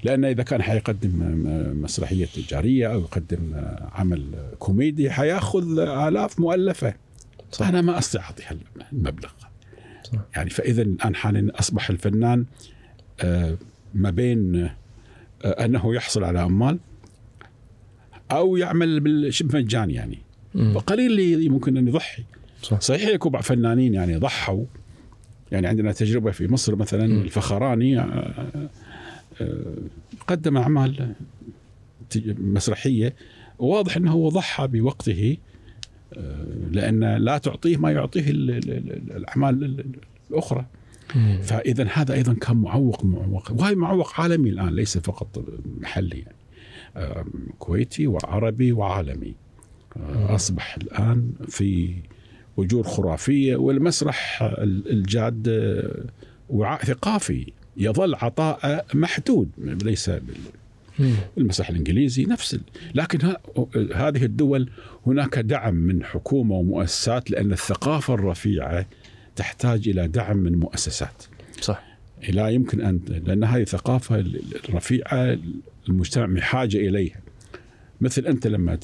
لأن 0.04 0.24
إذا 0.24 0.42
كان 0.42 0.62
حيقدم 0.62 1.10
مسرحية 1.82 2.26
تجارية 2.26 2.94
أو 2.94 3.00
يقدم 3.00 3.52
عمل 3.92 4.24
كوميدي 4.58 5.10
حيأخذ 5.10 5.78
آلاف 5.78 6.40
مؤلفة 6.40 6.94
صح. 7.52 7.68
أنا 7.68 7.80
ما 7.80 7.98
استطيع 7.98 8.24
اعطيها 8.24 8.56
المبلغ 8.92 9.30
صح. 10.04 10.18
يعني 10.36 10.50
فإذا 10.50 10.82
الآن 10.82 11.14
حاليا 11.14 11.48
أصبح 11.54 11.90
الفنان 11.90 12.44
آه، 13.20 13.56
ما 13.94 14.10
بين 14.10 14.56
آه، 15.44 15.64
أنه 15.64 15.94
يحصل 15.94 16.24
على 16.24 16.44
أموال 16.44 16.78
أو 18.30 18.56
يعمل 18.56 19.00
بالشبه 19.00 19.58
مجاني 19.58 19.94
يعني. 19.94 20.18
وقليل 20.54 21.12
اللي 21.12 21.48
ممكن 21.48 21.76
أن 21.76 21.88
يضحي 21.88 22.24
صح. 22.64 22.80
صحيح 22.80 23.08
يكون 23.08 23.32
بعض 23.32 23.42
فنانين 23.42 23.94
يعني 23.94 24.16
ضحوا. 24.16 24.64
يعني 25.52 25.66
عندنا 25.66 25.92
تجربة 25.92 26.30
في 26.30 26.48
مصر 26.52 26.76
مثلا 26.76 27.06
مم. 27.06 27.20
الفخراني 27.22 27.98
آه، 27.98 28.68
آه، 29.40 29.74
قدم 30.28 30.56
أعمال 30.56 31.14
مسرحية. 32.38 33.14
واضح 33.58 33.96
إنه 33.96 34.12
هو 34.12 34.28
ضحى 34.28 34.66
بوقته 34.66 35.36
آه، 36.16 36.46
لأن 36.70 37.04
لا 37.16 37.38
تعطيه 37.38 37.76
ما 37.76 37.90
يعطيه 37.92 38.30
ال- 38.30 38.50
ال- 38.50 38.70
ال- 38.70 39.16
الأعمال 39.16 39.64
ال- 39.64 39.80
ال- 39.80 39.94
الأخرى. 40.30 40.66
فاذا 41.42 41.88
هذا 41.92 42.14
أيضا 42.14 42.34
كان 42.34 42.56
معوق 42.56 43.04
معوق. 43.04 43.52
وهي 43.60 43.74
معوق 43.74 44.20
عالمي 44.20 44.50
الآن 44.50 44.68
ليس 44.74 44.98
فقط 44.98 45.44
محلي 45.80 46.18
يعني. 46.96 47.24
كويتي 47.58 48.06
وعربي 48.06 48.72
وعالمي. 48.72 49.34
أصبح 50.14 50.76
الآن 50.76 51.30
في 51.48 51.94
اجور 52.58 52.82
خرافية 52.82 53.56
والمسرح 53.56 54.42
ال- 54.42 54.90
الجاد 54.90 55.48
آه، 55.48 56.04
وعاء 56.50 56.84
ثقافي 56.84 57.52
يظل 57.76 58.14
عطاء 58.14 58.86
محدود 58.94 59.48
ليس 59.58 60.10
المسرح 61.38 61.68
الإنجليزي 61.70 62.24
نفس. 62.24 62.58
لكن 62.94 63.20
ها... 63.26 63.36
هذه 63.94 64.24
الدول 64.24 64.70
هناك 65.06 65.38
دعم 65.38 65.74
من 65.74 66.04
حكومة 66.04 66.54
ومؤسسات 66.54 67.30
لأن 67.30 67.52
الثقافة 67.52 68.14
الرفيعة 68.14 68.86
تحتاج 69.36 69.88
إلى 69.88 70.08
دعم 70.08 70.36
من 70.36 70.52
مؤسسات. 70.58 71.22
صح. 71.60 71.84
لا 72.28 72.48
يمكن 72.48 72.80
ان 72.80 73.00
لأن 73.26 73.44
هذه 73.44 73.64
ثقافه 73.64 74.24
الرفيعة 74.68 75.38
المجتمع 75.88 76.26
بحاجه 76.26 76.76
إليها. 76.76 77.20
مثل 78.04 78.26
أنت 78.26 78.46
لما 78.46 78.76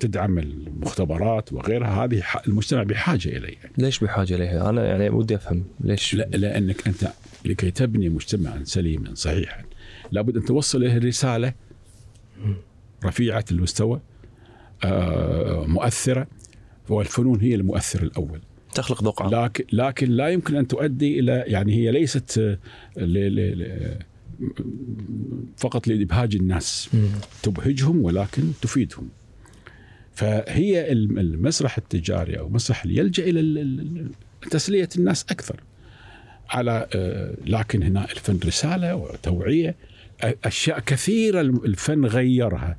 تدعم 0.00 0.38
المختبرات 0.38 1.52
وغيرها 1.52 2.04
هذه 2.04 2.22
المجتمع 2.48 2.82
بحاجة 2.82 3.28
إليها. 3.28 3.70
ليش 3.78 3.98
بحاجة 3.98 4.34
إليها؟ 4.34 4.70
أنا 4.70 4.86
يعني 4.86 5.10
ودي 5.10 5.34
أفهم 5.34 5.64
ليش؟ 5.80 6.14
لا 6.14 6.24
لأنك 6.24 6.88
أنت 6.88 7.08
لكي 7.44 7.70
تبني 7.70 8.08
مجتمعا 8.08 8.64
سليما 8.64 9.14
صحيحا 9.14 9.64
لابد 10.12 10.36
أن 10.36 10.44
توصل 10.44 10.84
إليه 10.84 10.98
رساله 10.98 11.52
رفيعة 13.04 13.44
المستوى 13.50 14.00
آه، 14.84 15.64
مؤثرة 15.66 16.26
والفنون 16.88 17.40
هي 17.40 17.54
المؤثر 17.54 18.02
الأول. 18.02 18.40
تخلق 18.74 19.02
ذوق. 19.02 19.26
لكن 19.26 19.64
لكن 19.72 20.10
لا 20.10 20.28
يمكن 20.28 20.56
أن 20.56 20.68
تؤدي 20.68 21.20
إلى 21.20 21.44
يعني 21.46 21.74
هي 21.74 21.90
ليست 21.92 22.38
آه، 22.38 22.58
فقط 25.56 25.88
لإبهاج 25.88 26.36
الناس. 26.36 26.90
تبهجهم 27.42 28.04
ولكن 28.04 28.42
تفيدهم. 28.62 29.08
فهي 30.12 30.92
المسرح 30.92 31.78
التجاري 31.78 32.38
أو 32.38 32.46
المسرح 32.46 32.82
اللي 32.82 32.96
يلجا 32.96 33.24
إلى 33.24 34.06
تسلية 34.50 34.88
الناس 34.96 35.24
أكثر. 35.30 35.60
على 36.48 36.88
آه، 36.94 37.34
لكن 37.46 37.82
هنا 37.82 38.04
الفن 38.04 38.38
رسالة 38.46 38.96
وتوعية. 38.96 39.76
أشياء 40.20 40.80
كثيرة 40.80 41.40
الفن 41.40 42.04
غيرها. 42.04 42.76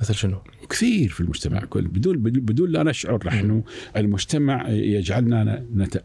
مثل 0.00 0.14
شنو؟ 0.14 0.38
كثير 0.70 1.08
في 1.08 1.20
المجتمع. 1.20 1.60
كل 1.60 1.88
بدون 1.88 2.16
بدون 2.18 2.70
لا 2.70 2.82
نشعر 2.82 3.26
نحن. 3.26 3.62
المجتمع 3.96 4.68
يجعلنا 4.68 5.64
نت... 5.74 6.02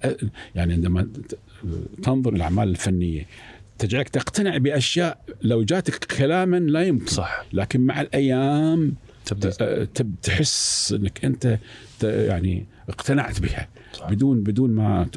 يعني 0.55 0.73
عندما 0.73 1.07
تنظر 2.03 2.33
الاعمال 2.33 2.69
الفنية. 2.69 3.25
تجعلك 3.77 4.09
تقتنع 4.09 4.57
بأشياء 4.57 5.19
لو 5.41 5.63
جاتك 5.63 6.05
كلاما 6.05 6.59
لا 6.59 6.83
يمكن. 6.83 7.05
صح. 7.05 7.45
لكن 7.53 7.81
مع 7.81 8.01
الأيام 8.01 8.95
تبدأ. 9.25 9.51
آه، 9.61 9.87
تحس 10.23 10.91
إنك 10.91 11.25
أنت 11.25 11.59
يعني 12.03 12.65
اقتنعت 12.89 13.39
بها. 13.39 13.67
صح. 13.93 14.09
بدون 14.09 14.43
بدون 14.43 14.71
ما 14.71 15.07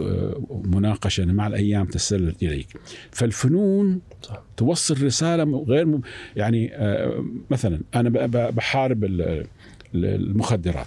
مناقشة 0.65 1.25
مع 1.25 1.47
الأيام 1.47 1.87
تسلل 1.87 2.35
إليك. 2.43 2.67
فالفنون 3.11 4.01
صح. 4.23 4.43
توصل 4.57 5.05
رسالة 5.05 5.65
غير 5.69 5.87
م... 5.87 6.01
يعني 6.37 6.75
آه، 6.75 7.25
مثلا 7.51 7.81
أنا 7.95 8.27
بحارب 8.51 9.05
المخدرات. 9.95 10.87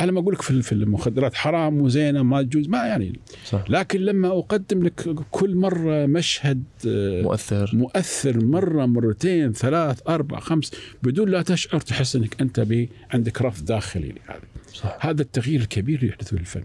أنا 0.00 0.12
ما 0.12 0.20
أقول 0.20 0.34
لك 0.34 0.42
في 0.42 0.72
المخدرات 0.72 1.34
حرام 1.34 1.80
وزينة 1.80 2.22
ما 2.22 2.42
تجوز 2.42 2.68
ما 2.68 2.86
يعني. 2.86 3.20
صح. 3.44 3.64
لكن 3.68 4.00
لما 4.00 4.28
أقدم 4.28 4.82
لك 4.82 5.08
كل 5.30 5.56
مرة 5.56 6.06
مشهد 6.06 6.62
آه، 6.86 7.22
مؤثر. 7.22 7.70
مؤثر 7.72 8.44
مرة 8.44 8.86
مرتين 8.86 9.52
ثلاث 9.52 10.00
أربع 10.08 10.40
خمس 10.40 10.72
بدون 11.02 11.28
لا 11.28 11.42
تشعر 11.42 11.80
تحس 11.80 12.16
إنك 12.16 12.40
أنت 12.40 12.60
بي 12.60 12.88
عندك 13.10 13.42
رفض 13.42 13.64
داخلي 13.64 14.08
لهذا. 14.08 14.40
صح. 14.72 14.98
هذا 15.00 15.22
التغيير 15.22 15.60
الكبير 15.60 15.98
اللي 15.98 16.08
يحدث 16.08 16.28
في 16.28 16.32
الفن. 16.32 16.64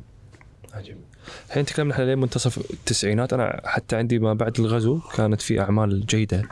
عجيب. 0.73 0.95
الحين 1.47 1.65
تكلمنا 1.65 1.93
إحنا 1.93 2.03
لين 2.03 2.17
منتصف 2.17 2.71
التسعينات. 2.73 3.33
أنا 3.33 3.61
حتى 3.65 3.95
عندي 3.95 4.19
ما 4.19 4.33
بعد 4.33 4.59
الغزو 4.59 4.99
كانت 4.99 5.41
في 5.41 5.59
أعمال 5.59 6.05
جيدة. 6.05 6.43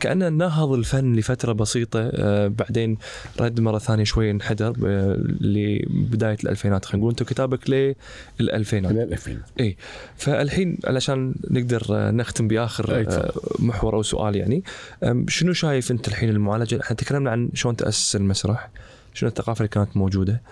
كأنه 0.00 0.28
نهض 0.28 0.72
الفن 0.72 1.16
لفترة 1.16 1.52
بسيطة 1.52 2.10
آه، 2.14 2.48
بعدين 2.48 2.98
رد 3.40 3.60
مرة 3.60 3.78
ثانية 3.78 4.04
شوي 4.04 4.30
انحدر 4.30 4.76
آه، 4.86 5.16
لبداية 5.40 6.36
الألفينات. 6.44 6.84
خلينا 6.84 6.98
نقول 6.98 7.10
أنت 7.10 7.22
كتابك 7.22 7.94
للألفينات. 8.40 8.92
للألفين 8.92 9.40
إي 9.60 9.76
فالحين 10.16 10.78
علشان 10.84 11.34
نقدر 11.50 11.82
نختم 11.90 12.48
بآخر 12.48 13.06
محور 13.58 13.94
أو 13.94 14.02
سؤال 14.02 14.36
يعني 14.36 14.64
شنو 15.28 15.52
شايف 15.52 15.90
أنت 15.90 16.08
الحين 16.08 16.28
المعالجة؟ 16.28 16.80
إحنا 16.80 16.96
تكلمنا 16.96 17.30
عن 17.30 17.50
شلون 17.54 17.76
تأسس 17.76 18.16
المسرح 18.16 18.70
شنو 19.14 19.28
الثقافة 19.28 19.58
اللي 19.58 19.68
كانت 19.68 19.96
موجودة 19.96 20.42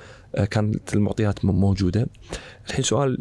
كانت 0.51 0.95
المعطيات 0.95 1.45
موجودة. 1.45 2.07
الحين 2.69 2.85
سؤال 2.85 3.19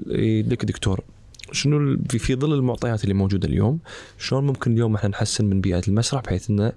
لك 0.50 0.66
دكتور. 0.66 1.04
شنو 1.52 1.98
في, 2.10 2.36
ظل 2.36 2.54
المعطيات 2.54 3.04
اللي 3.04 3.14
موجودة 3.14 3.48
اليوم 3.48 3.80
شلون 4.18 4.46
ممكن 4.46 4.74
اليوم 4.74 4.96
إحنا 4.96 5.10
نحسن 5.10 5.46
من 5.46 5.62
بيئة 5.62 5.82
المسرح 5.88 6.22
بحيث 6.22 6.50
إنه 6.50 6.74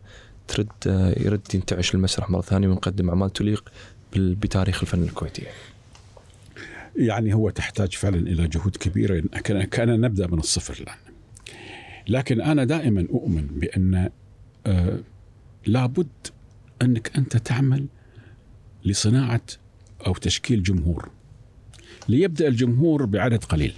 ترد 0.48 0.68
يرد 1.16 1.54
ينتعش 1.54 1.94
المسرح 1.94 2.30
مرة 2.30 2.40
ثانية 2.40 2.68
ونقدم 2.68 3.08
أعمال 3.08 3.32
تليق 3.32 3.72
بتاريخ 4.16 4.80
الفن 4.82 5.02
الكويتي. 5.02 5.42
يعني 6.96 7.34
هو 7.34 7.50
تحتاج 7.50 7.94
فعلا 7.94 8.16
إلى 8.16 8.48
جهود 8.48 8.76
كبيرة. 8.76 9.20
كان 9.70 10.00
نبدأ 10.00 10.26
من 10.26 10.38
الصفر 10.38 10.82
الآن. 10.82 10.96
لكن 12.08 12.40
أنا 12.40 12.64
دائما 12.64 13.06
أؤمن 13.10 13.46
بأن 13.46 14.10
آه 14.66 14.98
لابد 15.66 16.08
أنك 16.82 17.16
أنت 17.16 17.36
تعمل 17.36 17.86
لصناعة 18.84 19.42
أو 20.06 20.14
تشكيل 20.14 20.62
جمهور. 20.62 21.08
ليبدأ 22.08 22.48
الجمهور 22.48 23.04
بعدد 23.04 23.44
قليل. 23.44 23.74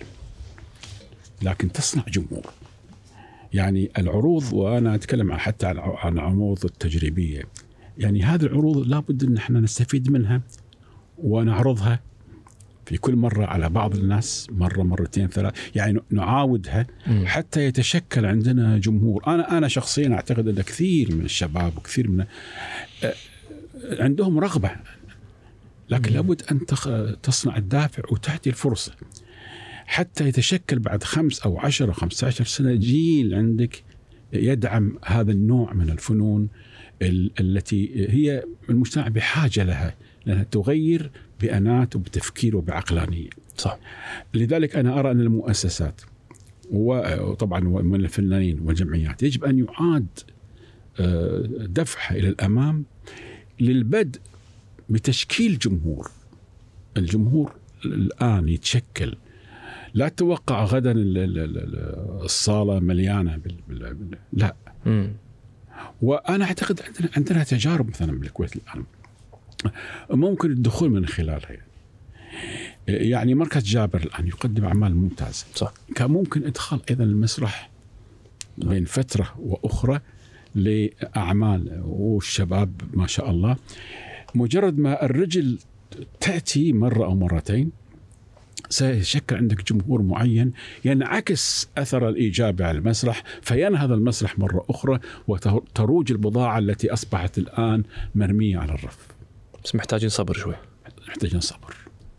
لكن 1.44 1.72
تصنع 1.72 2.04
جمهور. 2.08 2.46
يعني 3.52 3.90
العروض 3.98 4.52
وأنا 4.52 4.94
أتكلم 4.94 5.32
حتى 5.32 5.66
عن 5.76 6.18
عروض 6.18 6.64
التجريبية. 6.64 7.42
يعني 7.98 8.22
هذه 8.22 8.42
العروض 8.42 8.86
لابد 8.86 9.24
إن 9.24 9.36
إحنا 9.36 9.60
نستفيد 9.60 10.10
منها 10.10 10.40
ونعرضها 11.18 12.00
في 12.86 12.96
كل 12.96 13.16
مرة 13.16 13.46
على 13.46 13.68
بعض 13.68 13.94
الناس 13.96 14.48
مرة 14.52 14.82
مرتين 14.82 15.28
ثلاث. 15.28 15.54
يعني 15.74 16.00
نعاودها 16.10 16.86
حتى 17.24 17.64
يتشكل 17.64 18.26
عندنا 18.26 18.78
جمهور. 18.78 19.22
أنا 19.26 19.58
أنا 19.58 19.68
شخصيا 19.68 20.14
أعتقد 20.14 20.48
أن 20.48 20.62
كثير 20.62 21.14
من 21.14 21.24
الشباب 21.24 21.76
وكثير 21.76 22.08
من 22.08 22.24
عندهم 23.84 24.38
رغبة. 24.38 24.70
لكن 25.90 26.12
لابد 26.12 26.42
أن 26.50 26.60
تصنع 27.22 27.56
الدافع 27.56 28.02
وتعطي 28.10 28.50
الفرصة. 28.50 28.92
حتى 29.94 30.28
يتشكل 30.28 30.78
بعد 30.78 31.02
خمس 31.02 31.40
أو 31.40 31.58
عشر 31.58 31.88
أو 31.88 31.92
خمسة 31.92 32.26
عشر 32.26 32.44
سنة 32.44 32.74
جيل 32.74 33.34
عندك 33.34 33.82
يدعم 34.32 34.98
هذا 35.04 35.32
النوع 35.32 35.72
من 35.72 35.90
الفنون 35.90 36.48
التي 37.40 38.08
هي 38.10 38.44
المجتمع 38.70 39.08
بحاجة 39.08 39.64
لها 39.64 39.94
لأنها 40.26 40.42
تغير 40.42 41.10
بأنات 41.40 41.96
وبتفكير 41.96 42.56
وبعقلانية. 42.56 43.30
صح. 43.56 43.78
لذلك 44.34 44.76
أنا 44.76 44.98
أرى 44.98 45.10
أن 45.10 45.20
المؤسسات 45.20 46.00
وطبعا 46.70 47.60
من 47.60 48.00
الفنانين 48.00 48.60
والجمعيات 48.60 49.22
يجب 49.22 49.44
أن 49.44 49.58
يعاد 49.58 50.06
آه، 51.00 51.46
دفعها 51.58 52.16
إلى 52.16 52.28
الأمام 52.28 52.84
للبدء 53.60 54.20
بتشكيل 54.88 55.58
جمهور. 55.58 56.10
الجمهور 56.96 57.52
الآن 57.84 58.48
يتشكل 58.48 59.16
لا 59.94 60.08
تتوقع 60.08 60.64
غدا 60.64 60.92
الصالة 62.24 62.80
مليانة 62.80 63.36
بال... 63.36 63.56
بال... 63.68 64.18
لا. 64.32 64.54
م. 64.86 65.06
وأنا 66.02 66.44
أعتقد 66.44 66.80
عندنا 66.80 67.10
عندنا 67.16 67.44
تجارب 67.44 67.88
مثلا 67.88 68.18
بالكويت 68.18 68.56
الآن. 68.56 68.84
ممكن 70.10 70.50
الدخول 70.50 70.90
من 70.90 71.06
خلالها 71.06 71.50
يعني. 71.50 71.66
يعني 72.88 73.34
مركز 73.34 73.62
جابر 73.62 74.00
الآن 74.00 74.26
يقدم 74.26 74.64
أعمال 74.64 74.94
ممتازة. 74.96 75.46
صح. 75.54 75.72
كان 75.94 76.10
ممكن 76.10 76.44
إدخال 76.46 76.80
أيضا 76.90 77.04
المسرح 77.04 77.70
بين 78.58 78.84
فترة 78.84 79.34
وأخرى 79.38 80.00
لأعمال 80.54 81.82
والشباب 81.84 82.80
ما 82.92 83.06
شاء 83.06 83.30
الله. 83.30 83.56
مجرد 84.34 84.78
ما 84.78 85.04
الرجل 85.04 85.58
تأتي 86.20 86.72
مرة 86.72 87.04
أو 87.04 87.14
مرتين 87.14 87.83
سيشكل 88.68 89.36
عندك 89.36 89.72
جمهور 89.72 90.02
معين 90.02 90.52
ينعكس 90.84 91.68
أثر 91.78 92.08
الايجابي 92.08 92.64
على 92.64 92.78
المسرح 92.78 93.22
فينهض 93.42 93.92
المسرح 93.92 94.38
مرة 94.38 94.64
أخرى 94.70 94.98
وتروج 95.28 96.12
البضاعة 96.12 96.58
التي 96.58 96.92
أصبحت 96.92 97.38
الآن 97.38 97.82
مرمية 98.14 98.58
على 98.58 98.72
الرف. 98.72 98.98
بس 99.64 99.74
محتاجين 99.74 100.08
صبر 100.08 100.34
شوي. 100.34 100.54
محتاجين 101.08 101.40
صبر. 101.40 101.74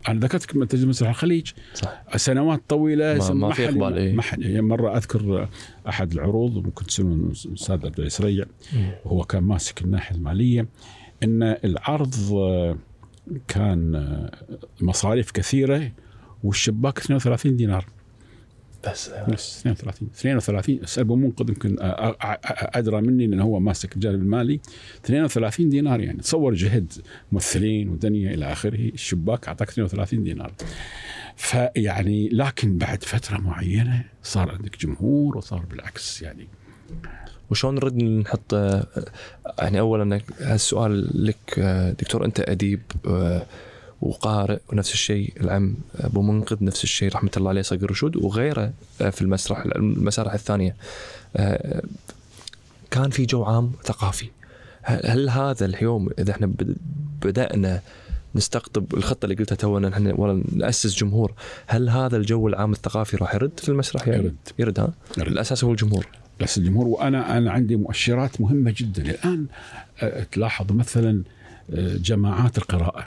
أنا 0.08 0.20
ذكرت 0.20 0.50
تجربة 0.50 0.88
مسرح 0.88 1.08
الخليج 1.08 1.52
صح 1.74 2.16
سنوات 2.16 2.62
طويلة 2.68 3.18
ما, 3.18 3.34
ما 3.34 3.52
في 3.52 3.64
إقبال 3.68 3.96
إيه؟ 3.98 4.16
يعني 4.38 4.60
مرة 4.60 4.96
أذكر 4.96 5.48
أحد 5.88 6.12
العروض 6.12 6.64
ممكن 6.64 6.86
تسألون 6.86 7.32
الأستاذ 7.46 7.86
عبد 7.86 8.00
العزيز 8.00 8.44
وهو 9.04 9.24
كان 9.24 9.42
ماسك 9.42 9.82
الناحية 9.82 10.16
المالية 10.16 10.66
إن 11.22 11.42
العرض 11.42 12.14
كان 13.48 14.28
مصاريف 14.80 15.30
كثيرة 15.30 15.90
والشباك 16.46 16.98
32 16.98 17.56
دينار. 17.56 17.86
بس. 18.86 19.10
بس 19.28 19.58
32 19.66 20.08
32 20.14 20.82
اسال 20.84 21.02
ابو 21.04 21.16
منقذ 21.16 21.48
يمكن 21.48 21.76
أ- 21.76 21.80
أ- 21.80 21.82
أ- 21.82 22.76
أدرى 22.76 23.00
مني 23.00 23.26
لأن 23.26 23.40
هو 23.40 23.60
ماسك 23.60 23.94
الجانب 23.94 24.22
المالي. 24.22 24.60
32 25.04 25.68
دينار 25.68 26.00
يعني. 26.00 26.18
تصور 26.18 26.54
جهد 26.54 26.92
ممثلين 27.32 27.88
ودنيا 27.88 28.34
إلى 28.34 28.52
آخره. 28.52 28.88
الشباك 28.88 29.48
أعطاك 29.48 29.68
32 29.68 30.22
دينار. 30.24 30.52
فيعني 31.36 32.28
لكن 32.28 32.78
بعد 32.78 33.04
فترة 33.04 33.38
معينة 33.38 34.04
صار 34.22 34.50
عندك 34.50 34.78
جمهور 34.80 35.36
وصار 35.38 35.64
بالعكس 35.70 36.22
يعني. 36.22 36.48
وشلون 37.50 37.74
نرد 37.74 38.02
نحط 38.02 38.54
آه، 38.54 38.86
يعني 39.58 39.80
اولا 39.80 40.20
هالسؤال 40.40 41.26
لك 41.26 41.58
آه، 41.58 41.90
دكتور 41.90 42.24
أنت 42.24 42.40
أديب 42.40 42.82
آه، 43.06 43.46
وقارئ 44.00 44.58
ونفس 44.72 44.92
الشيء 44.92 45.32
العم 45.40 45.74
أبو 45.96 46.22
منقذ 46.22 46.64
نفس 46.64 46.84
الشيء 46.84 47.12
رحمة 47.12 47.30
الله 47.36 47.48
عليه 47.50 47.62
صقر 47.62 47.90
رشود 47.90 48.16
وغيره 48.16 48.72
آه، 49.00 49.10
في 49.10 49.22
المسرح 49.22 49.58
المسارح 49.58 50.32
الثانية. 50.34 50.76
آه، 51.36 51.82
كان 52.90 53.10
في 53.10 53.26
جو 53.26 53.44
عام 53.44 53.72
ثقافي. 53.84 54.26
هل 54.82 55.28
هذا 55.30 55.66
اليوم 55.66 56.08
إذا 56.18 56.30
إحنا 56.30 56.46
بد- 56.46 56.76
بدأنا 57.22 57.80
نستقطب 58.34 58.94
الخطة 58.94 59.24
اللي 59.24 59.34
قلتها 59.36 59.56
تونا 59.56 59.88
إحنا 59.88 60.14
ولا 60.14 60.42
نأسس 60.52 60.94
جمهور 60.96 61.32
هل 61.66 61.88
هذا 61.88 62.16
الجو 62.16 62.48
العام 62.48 62.72
الثقافي 62.72 63.16
راح 63.16 63.34
يرد 63.34 63.60
في 63.60 63.68
المسرح؟ 63.68 64.08
يعني 64.08 64.24
يرد. 64.24 64.36
يرد 64.58 64.80
ها؟ 64.80 64.92
يرد. 65.18 65.28
الأساس 65.28 65.64
هو 65.64 65.70
الجمهور. 65.70 66.06
بس 66.40 66.58
الجمهور. 66.58 66.86
وأنا 66.86 67.38
أنا 67.38 67.50
عندي 67.52 67.76
مؤشرات 67.76 68.40
مهمة 68.40 68.74
جدا. 68.76 69.02
الآن 69.02 69.46
أه، 70.02 70.22
تلاحظ 70.32 70.72
مثلا 70.72 71.22
جماعات 71.78 72.58
القراءة. 72.58 73.06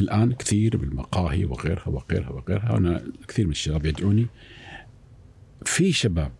الآن 0.00 0.32
كثير 0.32 0.76
بالمقاهي 0.76 1.44
وغيرها 1.44 1.88
وغيرها 1.88 2.30
وغيرها. 2.30 2.76
أنا 2.76 3.02
كثير 3.28 3.44
من 3.44 3.52
الشباب 3.52 3.86
يدعوني. 3.86 4.26
في 5.64 5.92
شباب 5.92 6.32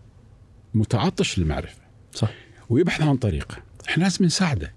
متعطش 0.74 1.38
للمعرفة 1.38 1.80
صح. 2.12 2.30
ويبحث 2.68 3.02
عن 3.02 3.16
طريقة. 3.16 3.56
إحنا 3.88 4.02
لازم 4.02 4.24
نساعده. 4.24 4.72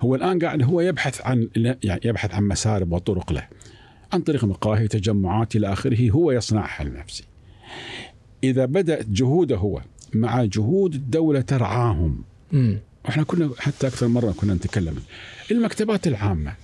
هو 0.00 0.14
الآن 0.14 0.38
قاعد 0.38 0.62
هو 0.62 0.80
يبحث 0.80 1.20
عن 1.20 1.48
يعني 1.56 2.00
يبحث 2.04 2.34
عن 2.34 2.48
مسارب 2.48 2.92
وطرق 2.92 3.32
له 3.32 3.48
عن 4.12 4.20
طريق 4.20 4.44
مقاهي 4.44 4.88
تجمعات 4.88 5.56
إلى 5.56 5.72
آخره. 5.72 6.10
هو 6.10 6.32
يصنعها 6.32 6.84
لنفسه. 6.84 7.24
إذا 8.44 8.64
بدأت 8.64 9.08
جهوده 9.08 9.56
هو 9.56 9.82
مع 10.14 10.44
جهود 10.44 10.94
الدولة 10.94 11.40
ترعاهم. 11.40 12.24
امم 12.52 12.78
إحنا 13.08 13.22
كنا 13.22 13.50
حتى 13.58 13.86
أكثر 13.86 14.08
مرة 14.08 14.32
كنا 14.32 14.54
نتكلم. 14.54 14.96
المكتبات 15.50 16.06
العامة 16.06 16.54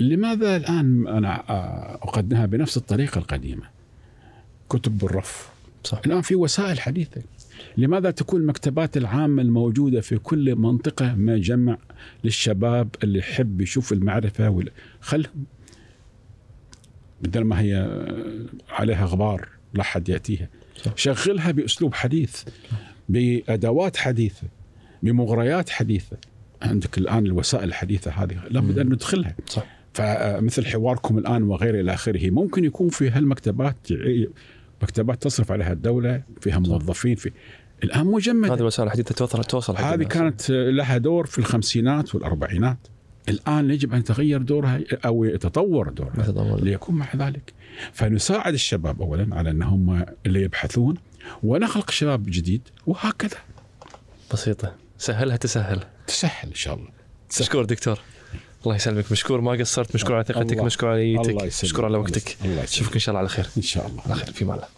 لماذا 0.00 0.56
الآن 0.56 1.08
أنا 1.08 1.50
آه، 1.50 1.94
أقدمها 1.94 2.46
بنفس 2.46 2.76
الطريقة 2.76 3.18
القديمة؟ 3.18 3.62
كتب 4.68 4.98
بالرف. 4.98 5.48
صح. 5.84 6.00
الآن 6.06 6.22
في 6.22 6.34
وسائل 6.34 6.80
حديثة. 6.80 7.22
لماذا 7.76 8.10
تكون 8.10 8.40
المكتبات 8.40 8.96
العامة 8.96 9.42
الموجودة 9.42 10.00
في 10.00 10.18
كل 10.18 10.56
منطقة 10.56 11.14
مجمع 11.14 11.78
للشباب 12.24 12.88
اللي 13.02 13.18
يحب 13.18 13.60
يشوف 13.60 13.92
المعرفة 13.92 14.50
وال... 14.50 14.70
خلهم 15.00 15.44
بدل 17.22 17.44
ما 17.44 17.60
هي 17.60 18.04
عليها 18.70 19.04
غبار 19.04 19.48
لا 19.74 19.82
حد 19.82 20.08
يأتيها. 20.08 20.48
صح. 20.82 20.96
شغلها 20.96 21.50
بأسلوب 21.50 21.94
حديث 21.94 22.42
بأدوات 23.08 23.96
حديثة 23.96 24.46
بمغريات 25.02 25.70
حديثة. 25.70 26.16
عندك 26.62 26.98
الآن 26.98 27.26
الوسائل 27.26 27.64
الحديثة 27.68 28.10
هذه 28.10 28.40
لابد 28.50 28.78
أن 28.78 28.86
ندخلها. 28.86 29.34
صح. 29.46 29.77
فمثل 29.98 30.66
حواركم 30.66 31.18
الآن 31.18 31.42
وغيره 31.42 31.80
إلى 31.80 31.94
آخره 31.94 32.30
ممكن 32.30 32.64
يكون 32.64 32.88
في 32.88 33.10
هالمكتبات 33.10 33.76
مكتبات 34.82 35.22
تصرف 35.22 35.52
عليها 35.52 35.72
الدولة 35.72 36.22
فيها 36.40 36.58
موظفين 36.58 37.14
في 37.14 37.32
الآن 37.84 38.00
هذه 38.00 38.10
مجمده 38.14 38.54
الوسائل 38.54 38.86
الحديثة 38.86 39.14
توصل 39.14 39.44
توصل 39.44 39.76
هذه. 39.76 40.02
كانت 40.02 40.50
لها 40.50 40.98
دور 40.98 41.26
في 41.26 41.38
الخمسينات 41.38 42.14
والأربعينات. 42.14 42.78
الآن 43.28 43.70
يجب 43.70 43.92
أن 43.92 43.98
يتغير 43.98 44.42
دورها 44.42 44.80
أو 45.06 45.24
يتطور 45.24 45.88
دورها 45.88 46.20
يتطور. 46.20 46.60
ليكون 46.60 46.94
مع 46.94 47.06
ذلك. 47.16 47.52
فنساعد 47.92 48.52
الشباب 48.52 49.02
اولا 49.02 49.36
على 49.36 49.50
ان 49.50 49.62
هم 49.62 50.04
اللي 50.26 50.42
يبحثون 50.42 50.94
ونخلق 51.42 51.90
شباب 51.90 52.22
جديد 52.26 52.62
وهكذا. 52.86 53.38
بسيطة. 54.32 54.74
سهلها 54.98 55.36
تسهل. 55.36 55.80
تسهل 56.06 56.48
إن 56.48 56.54
شاء 56.54 56.74
الله. 56.74 56.88
مشكور 57.40 57.64
دكتور. 57.64 57.98
الله 58.64 58.76
يسلمك. 58.76 59.12
مشكور 59.12 59.40
ما 59.40 59.52
قصرت. 59.52 59.94
مشكور 59.94 60.14
على 60.14 60.24
ثقتك. 60.24 60.58
مشكور 60.58 60.88
على 60.88 61.16
نيتك. 61.16 61.44
مشكور 61.62 61.84
على 61.84 61.98
وقتك. 61.98 62.36
اشوفك 62.44 62.94
إن 62.94 63.00
شاء 63.00 63.10
الله 63.12 63.18
على 63.18 63.28
خير. 63.28 63.46
إن 63.56 63.62
شاء 63.62 63.86
الله. 63.86 64.02
على 64.06 64.14
خير. 64.14 64.32
في 64.32 64.44
مال. 64.44 64.54
الله 64.54 64.77